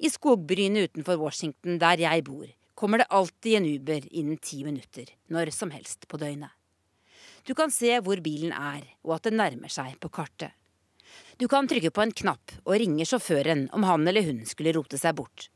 I 0.03 0.11
skogbrynet 0.11 0.91
utenfor 0.91 1.21
Washington, 1.21 1.79
der 1.79 2.03
jeg 2.03 2.25
bor, 2.27 2.49
kommer 2.75 2.99
det 2.99 3.11
alltid 3.15 3.59
en 3.59 3.69
Uber 3.77 4.09
innen 4.11 4.41
ti 4.43 4.65
minutter, 4.67 5.07
når 5.31 5.53
som 5.55 5.71
helst 5.71 6.09
på 6.11 6.19
døgnet. 6.19 6.51
Du 7.47 7.55
kan 7.59 7.71
se 7.75 7.95
hvor 8.03 8.19
bilen 8.23 8.53
er, 8.55 8.83
og 9.07 9.17
at 9.17 9.29
den 9.29 9.39
nærmer 9.39 9.71
seg 9.71 9.97
på 10.03 10.11
kartet. 10.11 10.55
Du 11.39 11.49
kan 11.51 11.67
trykke 11.69 11.91
på 11.95 12.03
en 12.03 12.15
knapp 12.15 12.55
og 12.65 12.77
ringe 12.79 13.07
sjåføren 13.07 13.67
om 13.75 13.87
han 13.87 14.07
eller 14.09 14.27
hun 14.27 14.45
skulle 14.47 14.75
rote 14.75 14.99
seg 14.99 15.17
bort. 15.19 15.49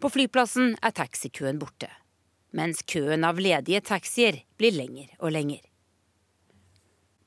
På 0.00 0.10
flyplassen 0.12 0.74
er 0.82 0.94
taxikøen 0.96 1.60
borte 1.60 1.88
mens 2.56 2.82
køen 2.82 3.24
av 3.24 3.40
ledige 3.40 3.82
taxier 3.84 4.42
blir 4.58 4.74
lenger 4.76 5.12
og 5.18 5.34
lenger. 5.34 5.60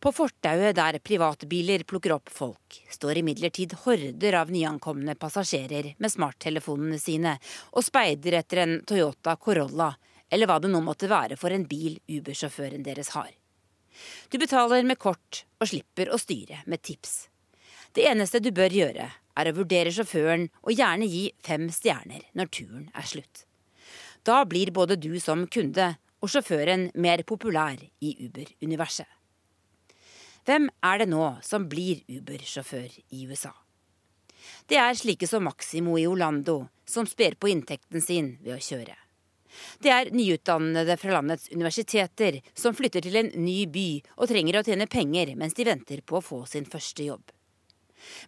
På 0.04 0.12
fortauet 0.12 0.76
der 0.76 0.98
privatbiler 1.00 1.86
plukker 1.88 2.12
opp 2.18 2.28
folk, 2.28 2.76
står 2.92 3.22
imidlertid 3.22 3.72
horder 3.86 4.36
av 4.36 4.50
nyankomne 4.52 5.16
passasjerer 5.16 5.94
med 5.96 6.12
smarttelefonene 6.12 7.00
sine 7.00 7.38
og 7.72 7.86
speider 7.88 8.36
etter 8.42 8.66
en 8.66 8.74
Toyota 8.84 9.38
Corolla, 9.40 9.94
eller 10.28 10.50
hva 10.50 10.58
det 10.60 10.74
nå 10.74 10.82
måtte 10.84 11.08
være 11.08 11.38
for 11.40 11.56
en 11.56 11.64
bil 11.70 12.02
Uber-sjåføren 12.12 12.84
deres 12.84 13.14
har. 13.16 13.32
Du 14.28 14.36
betaler 14.42 14.84
med 14.84 15.00
kort 15.00 15.46
og 15.62 15.72
slipper 15.72 16.12
å 16.12 16.20
styre 16.20 16.66
med 16.68 16.84
tips. 16.84 17.30
Det 17.96 18.04
eneste 18.10 18.44
du 18.44 18.52
bør 18.52 18.76
gjøre, 18.76 19.08
er 19.08 19.50
å 19.50 19.56
vurdere 19.56 19.94
sjåføren 19.94 20.50
og 20.66 20.76
gjerne 20.76 21.08
gi 21.08 21.30
fem 21.48 21.70
stjerner 21.72 22.28
når 22.36 22.52
turen 22.60 22.90
er 22.92 23.08
slutt. 23.08 23.46
Da 24.24 24.46
blir 24.46 24.72
både 24.72 24.96
du 24.96 25.20
som 25.20 25.48
kunde 25.48 25.94
og 26.24 26.32
sjåføren 26.32 26.88
mer 26.96 27.26
populær 27.28 27.76
i 28.00 28.14
Uber-universet. 28.24 29.10
Hvem 30.48 30.70
er 30.84 31.00
det 31.00 31.10
nå 31.12 31.26
som 31.44 31.68
blir 31.72 32.04
Uber-sjåfør 32.08 32.92
i 33.16 33.26
USA? 33.28 33.52
Det 34.68 34.80
er 34.80 34.96
slike 34.96 35.28
som 35.28 35.44
Maximo 35.48 35.96
i 36.00 36.08
Orlando, 36.08 36.68
som 36.86 37.08
sper 37.08 37.36
på 37.40 37.52
inntekten 37.52 38.04
sin 38.04 38.34
ved 38.44 38.58
å 38.58 38.64
kjøre. 38.64 38.96
Det 39.84 39.92
er 39.92 40.12
nyutdannede 40.16 40.98
fra 40.98 41.14
landets 41.14 41.52
universiteter 41.52 42.40
som 42.58 42.76
flytter 42.76 43.04
til 43.06 43.20
en 43.20 43.32
ny 43.44 43.66
by 43.72 43.88
og 44.18 44.28
trenger 44.32 44.60
å 44.60 44.66
tjene 44.66 44.90
penger 44.90 45.36
mens 45.40 45.56
de 45.56 45.68
venter 45.68 46.02
på 46.02 46.18
å 46.20 46.26
få 46.26 46.44
sin 46.50 46.66
første 46.66 47.06
jobb. 47.12 47.24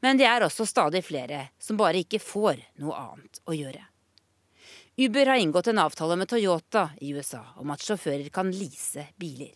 Men 0.03 0.19
det 0.19 0.27
er 0.29 0.45
også 0.45 0.67
stadig 0.69 1.03
flere 1.03 1.49
som 1.59 1.79
bare 1.79 2.03
ikke 2.03 2.21
får 2.23 2.61
noe 2.83 2.95
annet 2.99 3.41
å 3.47 3.55
gjøre. 3.55 3.83
Uber 4.97 5.25
har 5.25 5.35
inngått 5.35 5.67
en 5.67 5.77
avtale 5.77 6.15
med 6.15 6.29
Toyota 6.29 6.89
i 7.01 7.09
USA 7.13 7.41
om 7.55 7.71
at 7.71 7.81
sjåfører 7.83 8.29
kan 8.31 8.51
lease 8.51 9.07
biler. 9.19 9.51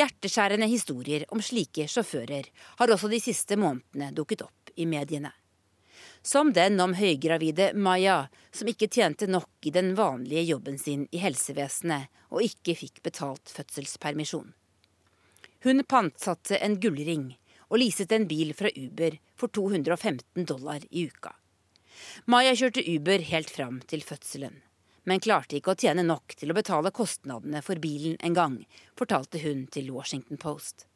Hjerteskjærende 0.00 0.68
historier 0.70 1.26
om 1.28 1.42
slike 1.44 1.84
sjåfører 1.84 2.46
har 2.78 2.92
også 2.94 3.10
de 3.12 3.18
siste 3.20 3.58
månedene 3.60 4.14
dukket 4.16 4.46
opp 4.46 4.72
i 4.80 4.86
mediene. 4.88 5.32
Som 6.22 6.54
den 6.56 6.80
om 6.80 6.94
høygravide 6.96 7.74
Maya, 7.74 8.30
som 8.52 8.68
ikke 8.72 8.88
tjente 8.88 9.28
nok 9.28 9.68
i 9.68 9.74
den 9.76 9.92
vanlige 9.98 10.46
jobben 10.48 10.78
sin 10.80 11.04
i 11.12 11.20
helsevesenet 11.20 12.08
og 12.30 12.44
ikke 12.46 12.78
fikk 12.80 13.02
betalt 13.04 13.52
fødselspermisjon. 13.52 14.54
Hun 15.68 15.84
pantsatte 15.84 16.56
en 16.64 16.78
gullring 16.80 17.34
og 17.68 17.82
leaset 17.82 18.12
en 18.16 18.24
bil 18.30 18.56
fra 18.56 18.72
Uber 18.72 19.20
for 19.36 19.52
215 19.52 20.48
dollar 20.48 20.80
i 20.88 21.04
uka. 21.12 21.36
Maya 22.30 22.52
kjørte 22.56 22.84
Uber 22.84 23.24
helt 23.30 23.50
fram 23.50 23.80
til 23.90 24.04
fødselen, 24.06 24.60
men 25.08 25.22
klarte 25.24 25.58
ikke 25.58 25.74
å 25.74 25.80
tjene 25.80 26.04
nok 26.06 26.36
til 26.38 26.52
å 26.52 26.56
betale 26.56 26.92
kostnadene 26.94 27.62
for 27.66 27.80
bilen 27.82 28.18
en 28.20 28.36
gang, 28.36 28.60
fortalte 28.98 29.40
hun 29.42 29.66
til 29.72 29.90
Washington 29.94 30.40
Post. 30.40 30.86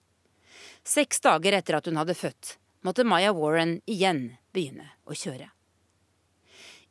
Seks 0.84 1.20
dager 1.24 1.56
etter 1.58 1.78
at 1.78 1.88
hun 1.90 1.98
hadde 2.00 2.16
født, 2.16 2.56
måtte 2.84 3.06
Maya 3.08 3.32
Warren 3.34 3.78
igjen 3.90 4.34
begynne 4.52 4.92
å 5.08 5.16
kjøre. 5.16 5.48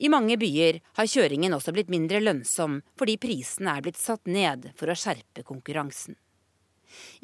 I 0.03 0.09
mange 0.09 0.35
byer 0.41 0.79
har 0.97 1.07
kjøringen 1.07 1.53
også 1.55 1.71
blitt 1.75 1.91
mindre 1.93 2.19
lønnsom 2.19 2.81
fordi 2.99 3.19
prisene 3.21 3.77
er 3.77 3.85
blitt 3.85 3.99
satt 4.01 4.25
ned 4.27 4.71
for 4.75 4.89
å 4.89 4.97
skjerpe 4.97 5.45
konkurransen. 5.47 6.17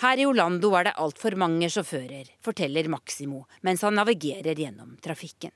Her 0.02 0.22
i 0.22 0.26
Orlando 0.26 0.72
er 0.78 0.88
det 0.88 0.98
altfor 1.02 1.36
mange 1.38 1.70
sjåfører, 1.70 2.30
forteller 2.46 2.90
Maximo 2.90 3.44
mens 3.66 3.84
han 3.86 3.98
navigerer 4.00 4.58
gjennom 4.58 4.96
trafikken. 5.04 5.52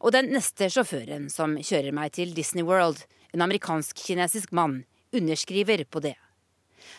Og 0.00 0.14
den 0.14 0.30
neste 0.34 0.70
sjåføren 0.72 1.28
som 1.32 1.58
kjører 1.58 1.94
meg 1.96 2.14
til 2.18 2.34
Disney 2.36 2.66
World, 2.66 3.04
en 3.34 3.44
amerikansk-kinesisk 3.44 4.54
mann, 4.54 4.82
underskriver 5.14 5.84
på 5.90 6.02
det. 6.04 6.16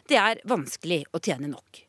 Det 0.10 0.18
er 0.20 0.42
vanskelig 0.48 1.04
å 1.14 1.22
tjene 1.24 1.52
nok 1.52 1.86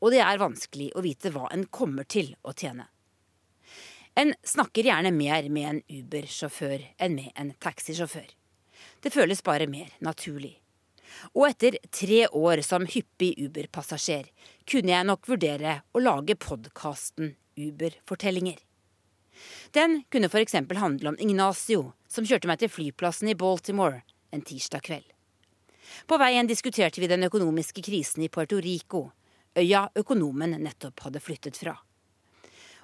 og 0.00 0.14
det 0.14 0.22
er 0.24 0.40
vanskelig 0.40 0.90
å 0.96 1.04
vite 1.04 1.32
hva 1.34 1.48
en 1.52 1.66
kommer 1.72 2.08
til 2.08 2.32
å 2.42 2.54
tjene. 2.56 2.88
En 4.18 4.32
snakker 4.44 4.88
gjerne 4.88 5.12
mer 5.14 5.46
med 5.52 5.68
en 5.68 5.82
Uber-sjåfør 6.00 6.82
enn 6.98 7.16
med 7.16 7.30
en 7.38 7.52
taxisjåfør. 7.62 8.26
Det 9.00 9.12
føles 9.12 9.44
bare 9.44 9.68
mer 9.70 9.92
naturlig. 10.04 10.56
Og 11.34 11.46
etter 11.50 11.76
tre 11.92 12.24
år 12.26 12.62
som 12.66 12.86
hyppig 12.88 13.32
Uber-passasjer 13.44 14.28
kunne 14.68 14.94
jeg 14.94 15.08
nok 15.08 15.28
vurdere 15.30 15.80
å 15.92 16.02
lage 16.02 16.38
podkasten 16.38 17.34
Uber-fortellinger. 17.60 18.58
Den 19.76 20.02
kunne 20.10 20.30
f.eks. 20.30 20.56
handle 20.76 21.12
om 21.12 21.18
Ignacio, 21.18 21.92
som 22.08 22.26
kjørte 22.26 22.50
meg 22.50 22.60
til 22.60 22.72
flyplassen 22.72 23.30
i 23.30 23.36
Baltimore 23.38 24.02
en 24.30 24.42
tirsdag 24.46 24.82
kveld. 24.86 25.06
På 26.06 26.18
veien 26.18 26.46
diskuterte 26.46 27.00
vi 27.02 27.10
den 27.10 27.26
økonomiske 27.26 27.82
krisen 27.82 28.24
i 28.24 28.30
Puerto 28.30 28.60
Rico, 28.62 29.10
øya 29.58 29.88
økonomen 29.98 30.54
nettopp 30.62 31.06
hadde 31.06 31.22
flyttet 31.22 31.58
fra. 31.58 31.74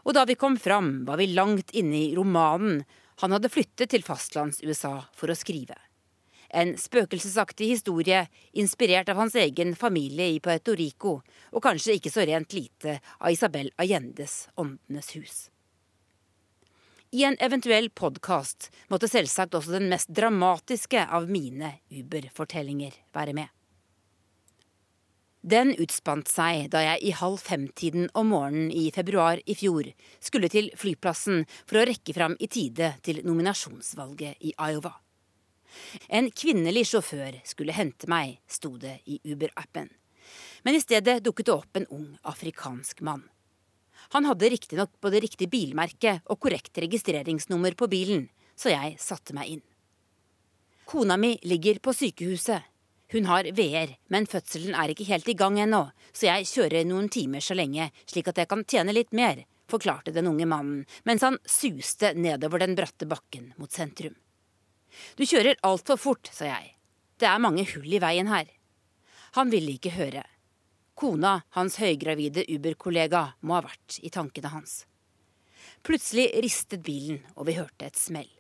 Og 0.07 0.15
da 0.15 0.25
vi 0.27 0.39
kom 0.39 0.57
fram, 0.59 1.05
var 1.07 1.19
vi 1.19 1.33
langt 1.35 1.73
inne 1.75 2.05
i 2.07 2.15
romanen 2.15 2.85
han 3.23 3.33
hadde 3.33 3.51
flyttet 3.51 3.91
til 3.91 4.05
fastlands-USA 4.05 5.07
for 5.17 5.33
å 5.33 5.39
skrive. 5.39 5.77
En 6.53 6.77
spøkelsesaktig 6.79 7.73
historie 7.73 8.21
inspirert 8.61 9.09
av 9.11 9.19
hans 9.19 9.35
egen 9.41 9.75
familie 9.75 10.29
i 10.35 10.41
Puerto 10.41 10.77
Rico, 10.79 11.19
og 11.51 11.65
kanskje 11.65 11.97
ikke 11.97 12.13
så 12.13 12.27
rent 12.29 12.55
lite 12.55 13.01
av 13.19 13.33
Isabel 13.33 13.73
Allendes 13.83 14.47
Åndenes 14.55 15.11
hus. 15.17 15.37
I 17.11 17.25
en 17.25 17.37
eventuell 17.39 17.87
podkast 17.91 18.67
måtte 18.91 19.07
selvsagt 19.07 19.55
også 19.55 19.77
den 19.77 19.87
mest 19.93 20.09
dramatiske 20.11 21.05
av 21.07 21.29
mine 21.31 21.77
Uber-fortellinger 21.95 22.97
være 23.15 23.35
med. 23.37 23.53
Den 25.47 25.71
utspant 25.79 26.27
seg 26.27 26.65
da 26.73 26.81
jeg 26.83 27.05
i 27.07 27.13
halv 27.15 27.39
fem-tiden 27.39 28.09
om 28.19 28.33
morgenen 28.35 28.73
i 28.75 28.89
februar 28.91 29.39
i 29.47 29.55
fjor 29.55 29.93
skulle 30.19 30.51
til 30.51 30.73
flyplassen 30.75 31.45
for 31.63 31.79
å 31.79 31.85
rekke 31.87 32.17
fram 32.17 32.35
i 32.43 32.51
tide 32.51 32.97
til 33.07 33.23
nominasjonsvalget 33.23 34.43
i 34.43 34.57
Iowa. 34.59 34.97
En 36.11 36.33
kvinnelig 36.35 36.89
sjåfør 36.91 37.39
skulle 37.47 37.77
hente 37.77 38.11
meg, 38.11 38.41
sto 38.51 38.75
det 38.83 38.99
i 39.07 39.21
Uber-appen. 39.23 39.93
Men 40.67 40.75
i 40.75 40.83
stedet 40.83 41.21
dukket 41.23 41.47
det 41.47 41.55
opp 41.55 41.79
en 41.79 41.87
ung 41.95 42.11
afrikansk 42.27 43.07
mann. 43.07 43.23
Han 44.15 44.29
hadde 44.29 44.51
riktignok 44.53 44.93
både 45.03 45.23
riktig 45.25 45.49
bilmerke 45.53 46.21
og 46.27 46.41
korrekt 46.43 46.79
registreringsnummer 46.79 47.75
på 47.79 47.89
bilen, 47.91 48.29
så 48.57 48.73
jeg 48.73 48.97
satte 49.03 49.35
meg 49.37 49.57
inn. 49.57 49.65
Kona 50.87 51.17
mi 51.19 51.35
ligger 51.43 51.81
på 51.83 51.95
sykehuset, 51.97 52.63
hun 53.13 53.27
har 53.31 53.47
VR, 53.55 53.93
men 54.11 54.27
fødselen 54.27 54.75
er 54.75 54.91
ikke 54.91 55.07
helt 55.07 55.29
i 55.31 55.37
gang 55.39 55.61
ennå, 55.63 55.85
så 56.13 56.27
jeg 56.27 56.49
kjører 56.51 56.87
noen 56.89 57.07
timer 57.13 57.43
så 57.45 57.55
lenge, 57.55 57.93
slik 58.11 58.31
at 58.33 58.41
jeg 58.43 58.51
kan 58.51 58.65
tjene 58.67 58.95
litt 58.95 59.13
mer, 59.15 59.45
forklarte 59.71 60.15
den 60.15 60.27
unge 60.31 60.47
mannen 60.47 60.85
mens 61.07 61.23
han 61.27 61.39
suste 61.47 62.13
nedover 62.19 62.63
den 62.63 62.75
bratte 62.79 63.07
bakken 63.07 63.53
mot 63.61 63.71
sentrum. 63.71 64.15
Du 65.15 65.23
kjører 65.27 65.59
altfor 65.67 66.01
fort, 66.01 66.31
sa 66.33 66.49
jeg. 66.49 66.73
Det 67.19 67.29
er 67.31 67.43
mange 67.43 67.67
hull 67.75 67.95
i 67.95 68.03
veien 68.03 68.31
her. 68.31 68.49
Han 69.39 69.53
ville 69.53 69.77
ikke 69.77 69.95
høre. 69.95 70.25
Kona, 70.97 71.43
hans 71.53 71.75
høygravide 71.77 72.47
Uber-kollega, 72.49 73.35
må 73.45 73.59
ha 73.59 73.67
vært 73.67 73.99
i 74.01 74.09
tankene 74.09 74.49
hans. 74.49 74.87
Plutselig 75.85 76.31
ristet 76.41 76.81
bilen, 76.87 77.19
og 77.37 77.51
vi 77.51 77.59
hørte 77.59 77.91
et 77.91 78.01
smell. 78.01 78.31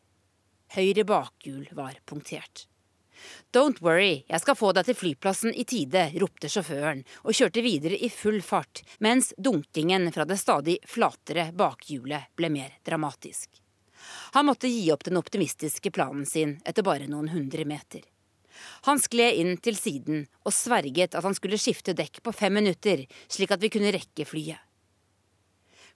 Høyre 0.73 1.05
bakhjul 1.05 1.67
var 1.77 1.99
punktert. 2.09 2.65
Don't 3.53 3.83
worry, 3.85 4.25
jeg 4.25 4.41
skal 4.41 4.57
få 4.57 4.73
deg 4.77 4.89
til 4.89 4.97
flyplassen 4.97 5.53
i 5.53 5.67
tide, 5.69 6.07
ropte 6.17 6.49
sjåføren 6.53 7.05
og 7.27 7.37
kjørte 7.37 7.65
videre 7.65 8.01
i 8.01 8.09
full 8.13 8.41
fart, 8.41 8.81
mens 9.05 9.35
dunkingen 9.37 10.09
fra 10.17 10.25
det 10.25 10.41
stadig 10.41 10.81
flatere 10.89 11.51
bakhjulet 11.53 12.33
ble 12.41 12.53
mer 12.57 12.81
dramatisk. 12.89 13.61
Han 14.33 14.49
måtte 14.49 14.73
gi 14.73 14.89
opp 14.97 15.05
den 15.05 15.21
optimistiske 15.21 15.93
planen 15.93 16.25
sin 16.25 16.57
etter 16.65 16.85
bare 16.89 17.09
noen 17.09 17.29
hundre 17.37 17.69
meter. 17.69 18.01
Han 18.89 19.01
skled 19.03 19.41
inn 19.41 19.57
til 19.63 19.79
siden 19.79 20.27
og 20.45 20.55
sverget 20.55 21.17
at 21.17 21.25
han 21.27 21.37
skulle 21.37 21.61
skifte 21.61 21.97
dekk 21.97 22.23
på 22.25 22.35
fem 22.35 22.57
minutter, 22.59 23.05
slik 23.29 23.55
at 23.55 23.63
vi 23.63 23.73
kunne 23.73 23.93
rekke 23.95 24.27
flyet. 24.29 24.61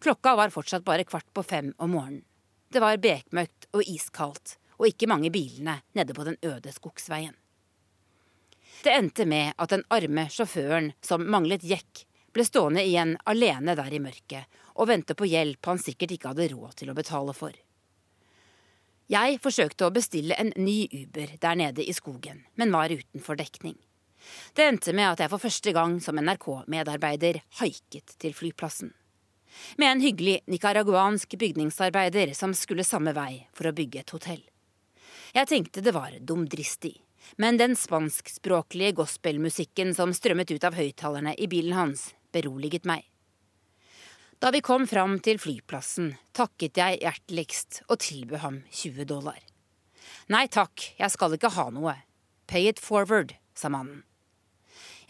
Klokka 0.00 0.32
var 0.36 0.52
fortsatt 0.52 0.84
bare 0.84 1.04
kvart 1.04 1.28
på 1.36 1.44
fem 1.44 1.74
om 1.78 1.92
morgenen. 1.92 2.24
Det 2.70 2.80
var 2.80 3.00
bekmørkt 3.02 3.66
og 3.74 3.82
iskaldt, 3.82 4.54
og 4.78 4.86
ikke 4.88 5.08
mange 5.10 5.32
bilene 5.34 5.80
nede 5.98 6.14
på 6.14 6.24
den 6.24 6.38
øde 6.46 6.72
skogsveien. 6.72 7.34
Det 8.84 8.94
endte 8.94 9.26
med 9.28 9.52
at 9.58 9.74
den 9.74 9.82
arme 9.92 10.28
sjåføren 10.32 10.92
som 11.04 11.26
manglet 11.28 11.66
jekk, 11.66 12.06
ble 12.32 12.46
stående 12.46 12.84
igjen 12.86 13.16
alene 13.28 13.74
der 13.76 13.90
i 13.92 13.98
mørket 14.00 14.60
og 14.76 14.86
vente 14.88 15.16
på 15.18 15.26
hjelp 15.28 15.66
han 15.66 15.82
sikkert 15.82 16.14
ikke 16.14 16.30
hadde 16.30 16.46
råd 16.54 16.78
til 16.78 16.92
å 16.92 16.96
betale 16.96 17.34
for. 17.36 17.52
Jeg 19.10 19.40
forsøkte 19.42 19.88
å 19.88 19.90
bestille 19.90 20.36
en 20.38 20.52
ny 20.54 20.84
Uber 20.86 21.32
der 21.42 21.56
nede 21.58 21.82
i 21.82 21.94
skogen, 21.96 22.44
men 22.54 22.70
var 22.70 22.92
utenfor 22.94 23.40
dekning. 23.40 23.74
Det 24.54 24.68
endte 24.70 24.94
med 24.94 25.08
at 25.08 25.24
jeg 25.24 25.32
for 25.32 25.42
første 25.42 25.72
gang 25.74 25.96
som 26.04 26.20
NRK-medarbeider 26.20 27.40
haiket 27.58 28.14
til 28.22 28.36
flyplassen. 28.38 28.92
Med 29.82 29.90
en 29.90 30.04
hyggelig 30.04 30.36
nicaraguansk 30.46 31.34
bygningsarbeider 31.40 32.36
som 32.38 32.54
skulle 32.54 32.86
samme 32.86 33.10
vei 33.16 33.48
for 33.50 33.66
å 33.66 33.74
bygge 33.74 34.04
et 34.04 34.14
hotell. 34.14 34.44
Jeg 35.34 35.50
tenkte 35.50 35.82
det 35.82 35.96
var 35.96 36.14
dumdristig. 36.22 36.94
Men 37.36 37.58
den 37.58 37.74
spanskspråklige 37.76 38.94
gospelmusikken 39.02 39.90
som 39.94 40.14
strømmet 40.14 40.54
ut 40.54 40.64
av 40.64 40.78
høyttalerne 40.78 41.34
i 41.34 41.50
bilen 41.50 41.74
hans, 41.76 42.12
beroliget 42.32 42.86
meg. 42.88 43.09
Da 44.40 44.50
vi 44.50 44.60
kom 44.64 44.86
fram 44.88 45.18
til 45.20 45.36
flyplassen, 45.36 46.14
takket 46.32 46.78
jeg 46.80 47.02
hjerteligst 47.02 47.82
og 47.92 47.98
tilbød 48.00 48.40
ham 48.40 48.62
20 48.72 49.04
dollar. 49.04 49.36
Nei 50.32 50.46
takk, 50.48 50.80
jeg 50.96 51.12
skal 51.12 51.36
ikke 51.36 51.50
ha 51.58 51.66
noe. 51.74 51.92
Pay 52.48 52.70
it 52.70 52.80
forward, 52.80 53.34
sa 53.52 53.68
mannen. 53.68 54.00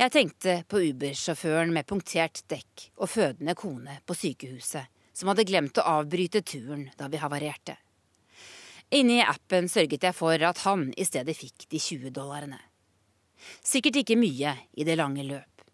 Jeg 0.02 0.10
tenkte 0.16 0.56
på 0.66 0.82
Uber-sjåføren 0.82 1.70
med 1.70 1.86
punktert 1.86 2.42
dekk 2.50 2.88
og 2.96 3.12
fødende 3.14 3.54
kone 3.54 4.00
på 4.02 4.18
sykehuset, 4.18 4.90
som 5.14 5.30
hadde 5.30 5.46
glemt 5.46 5.78
å 5.78 5.86
avbryte 6.00 6.42
turen 6.42 6.88
da 6.98 7.06
vi 7.06 7.22
havarerte. 7.22 7.78
Inni 8.90 9.22
appen 9.22 9.70
sørget 9.70 10.10
jeg 10.10 10.16
for 10.18 10.42
at 10.42 10.66
han 10.66 10.88
i 10.98 11.06
stedet 11.06 11.38
fikk 11.38 11.70
de 11.70 11.78
20 11.78 12.16
dollarene. 12.18 12.58
Sikkert 13.62 14.02
ikke 14.02 14.18
mye 14.18 14.58
i 14.74 14.86
det 14.88 14.98
lange 14.98 15.22
løp. 15.22 15.68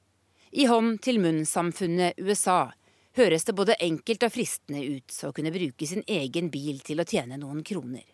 I 0.52 0.68
hånd-til-munn-samfunnet 0.68 2.20
USA 2.20 2.74
høres 3.16 3.46
det 3.48 3.56
både 3.56 3.78
enkelt 3.82 4.26
og 4.26 4.34
fristende 4.34 4.82
ut 4.84 5.16
å 5.24 5.32
kunne 5.36 5.52
bruke 5.54 5.88
sin 5.88 6.04
egen 6.06 6.50
bil 6.52 6.80
til 6.84 7.00
å 7.00 7.08
tjene 7.08 7.38
noen 7.40 7.64
kroner. 7.66 8.04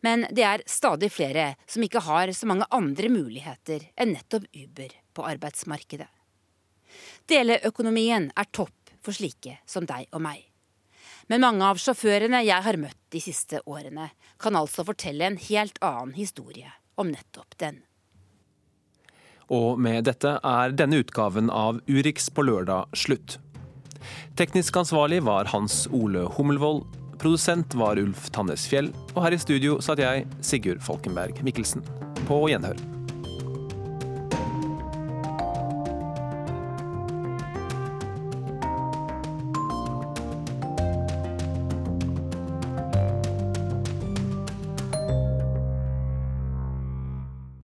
Men 0.00 0.26
det 0.34 0.44
er 0.46 0.64
stadig 0.66 1.10
flere 1.12 1.52
som 1.68 1.84
ikke 1.84 2.02
har 2.06 2.32
så 2.34 2.48
mange 2.50 2.66
andre 2.74 3.10
muligheter 3.12 3.90
enn 3.96 4.14
nettopp 4.16 4.48
Uber 4.56 4.94
på 5.14 5.26
arbeidsmarkedet. 5.28 6.08
Deleøkonomien 7.28 8.30
er 8.34 8.52
topp 8.52 8.94
for 9.04 9.14
slike 9.14 9.58
som 9.68 9.86
deg 9.86 10.08
og 10.12 10.24
meg. 10.24 10.44
Men 11.28 11.44
mange 11.44 11.66
av 11.68 11.80
sjåførene 11.80 12.40
jeg 12.46 12.64
har 12.64 12.78
møtt 12.80 13.00
de 13.12 13.20
siste 13.20 13.60
årene, 13.68 14.08
kan 14.40 14.56
altså 14.56 14.84
fortelle 14.88 15.26
en 15.28 15.36
helt 15.48 15.76
annen 15.84 16.14
historie 16.16 16.72
om 16.96 17.12
nettopp 17.12 17.58
den. 17.60 17.82
Og 19.52 19.80
med 19.80 20.04
dette 20.08 20.34
er 20.44 20.72
denne 20.76 21.00
utgaven 21.02 21.48
av 21.52 21.80
Urix 21.88 22.28
på 22.32 22.44
lørdag 22.44 22.96
slutt. 22.96 23.38
Teknisk 24.38 24.76
ansvarlig 24.80 25.22
var 25.26 25.50
Hans 25.52 25.86
Ole 25.92 26.26
Hummelvold. 26.36 26.84
Produsent 27.18 27.74
var 27.78 27.98
Ulf 27.98 28.28
Tannes 28.34 28.68
Fjell. 28.70 28.92
Og 29.14 29.24
her 29.24 29.34
i 29.34 29.42
studio 29.42 29.80
satt 29.84 30.02
jeg, 30.02 30.28
Sigurd 30.40 30.84
Falkenberg 30.86 31.42
Mikkelsen. 31.46 31.82
På 32.28 32.46
gjenhør. 32.50 32.97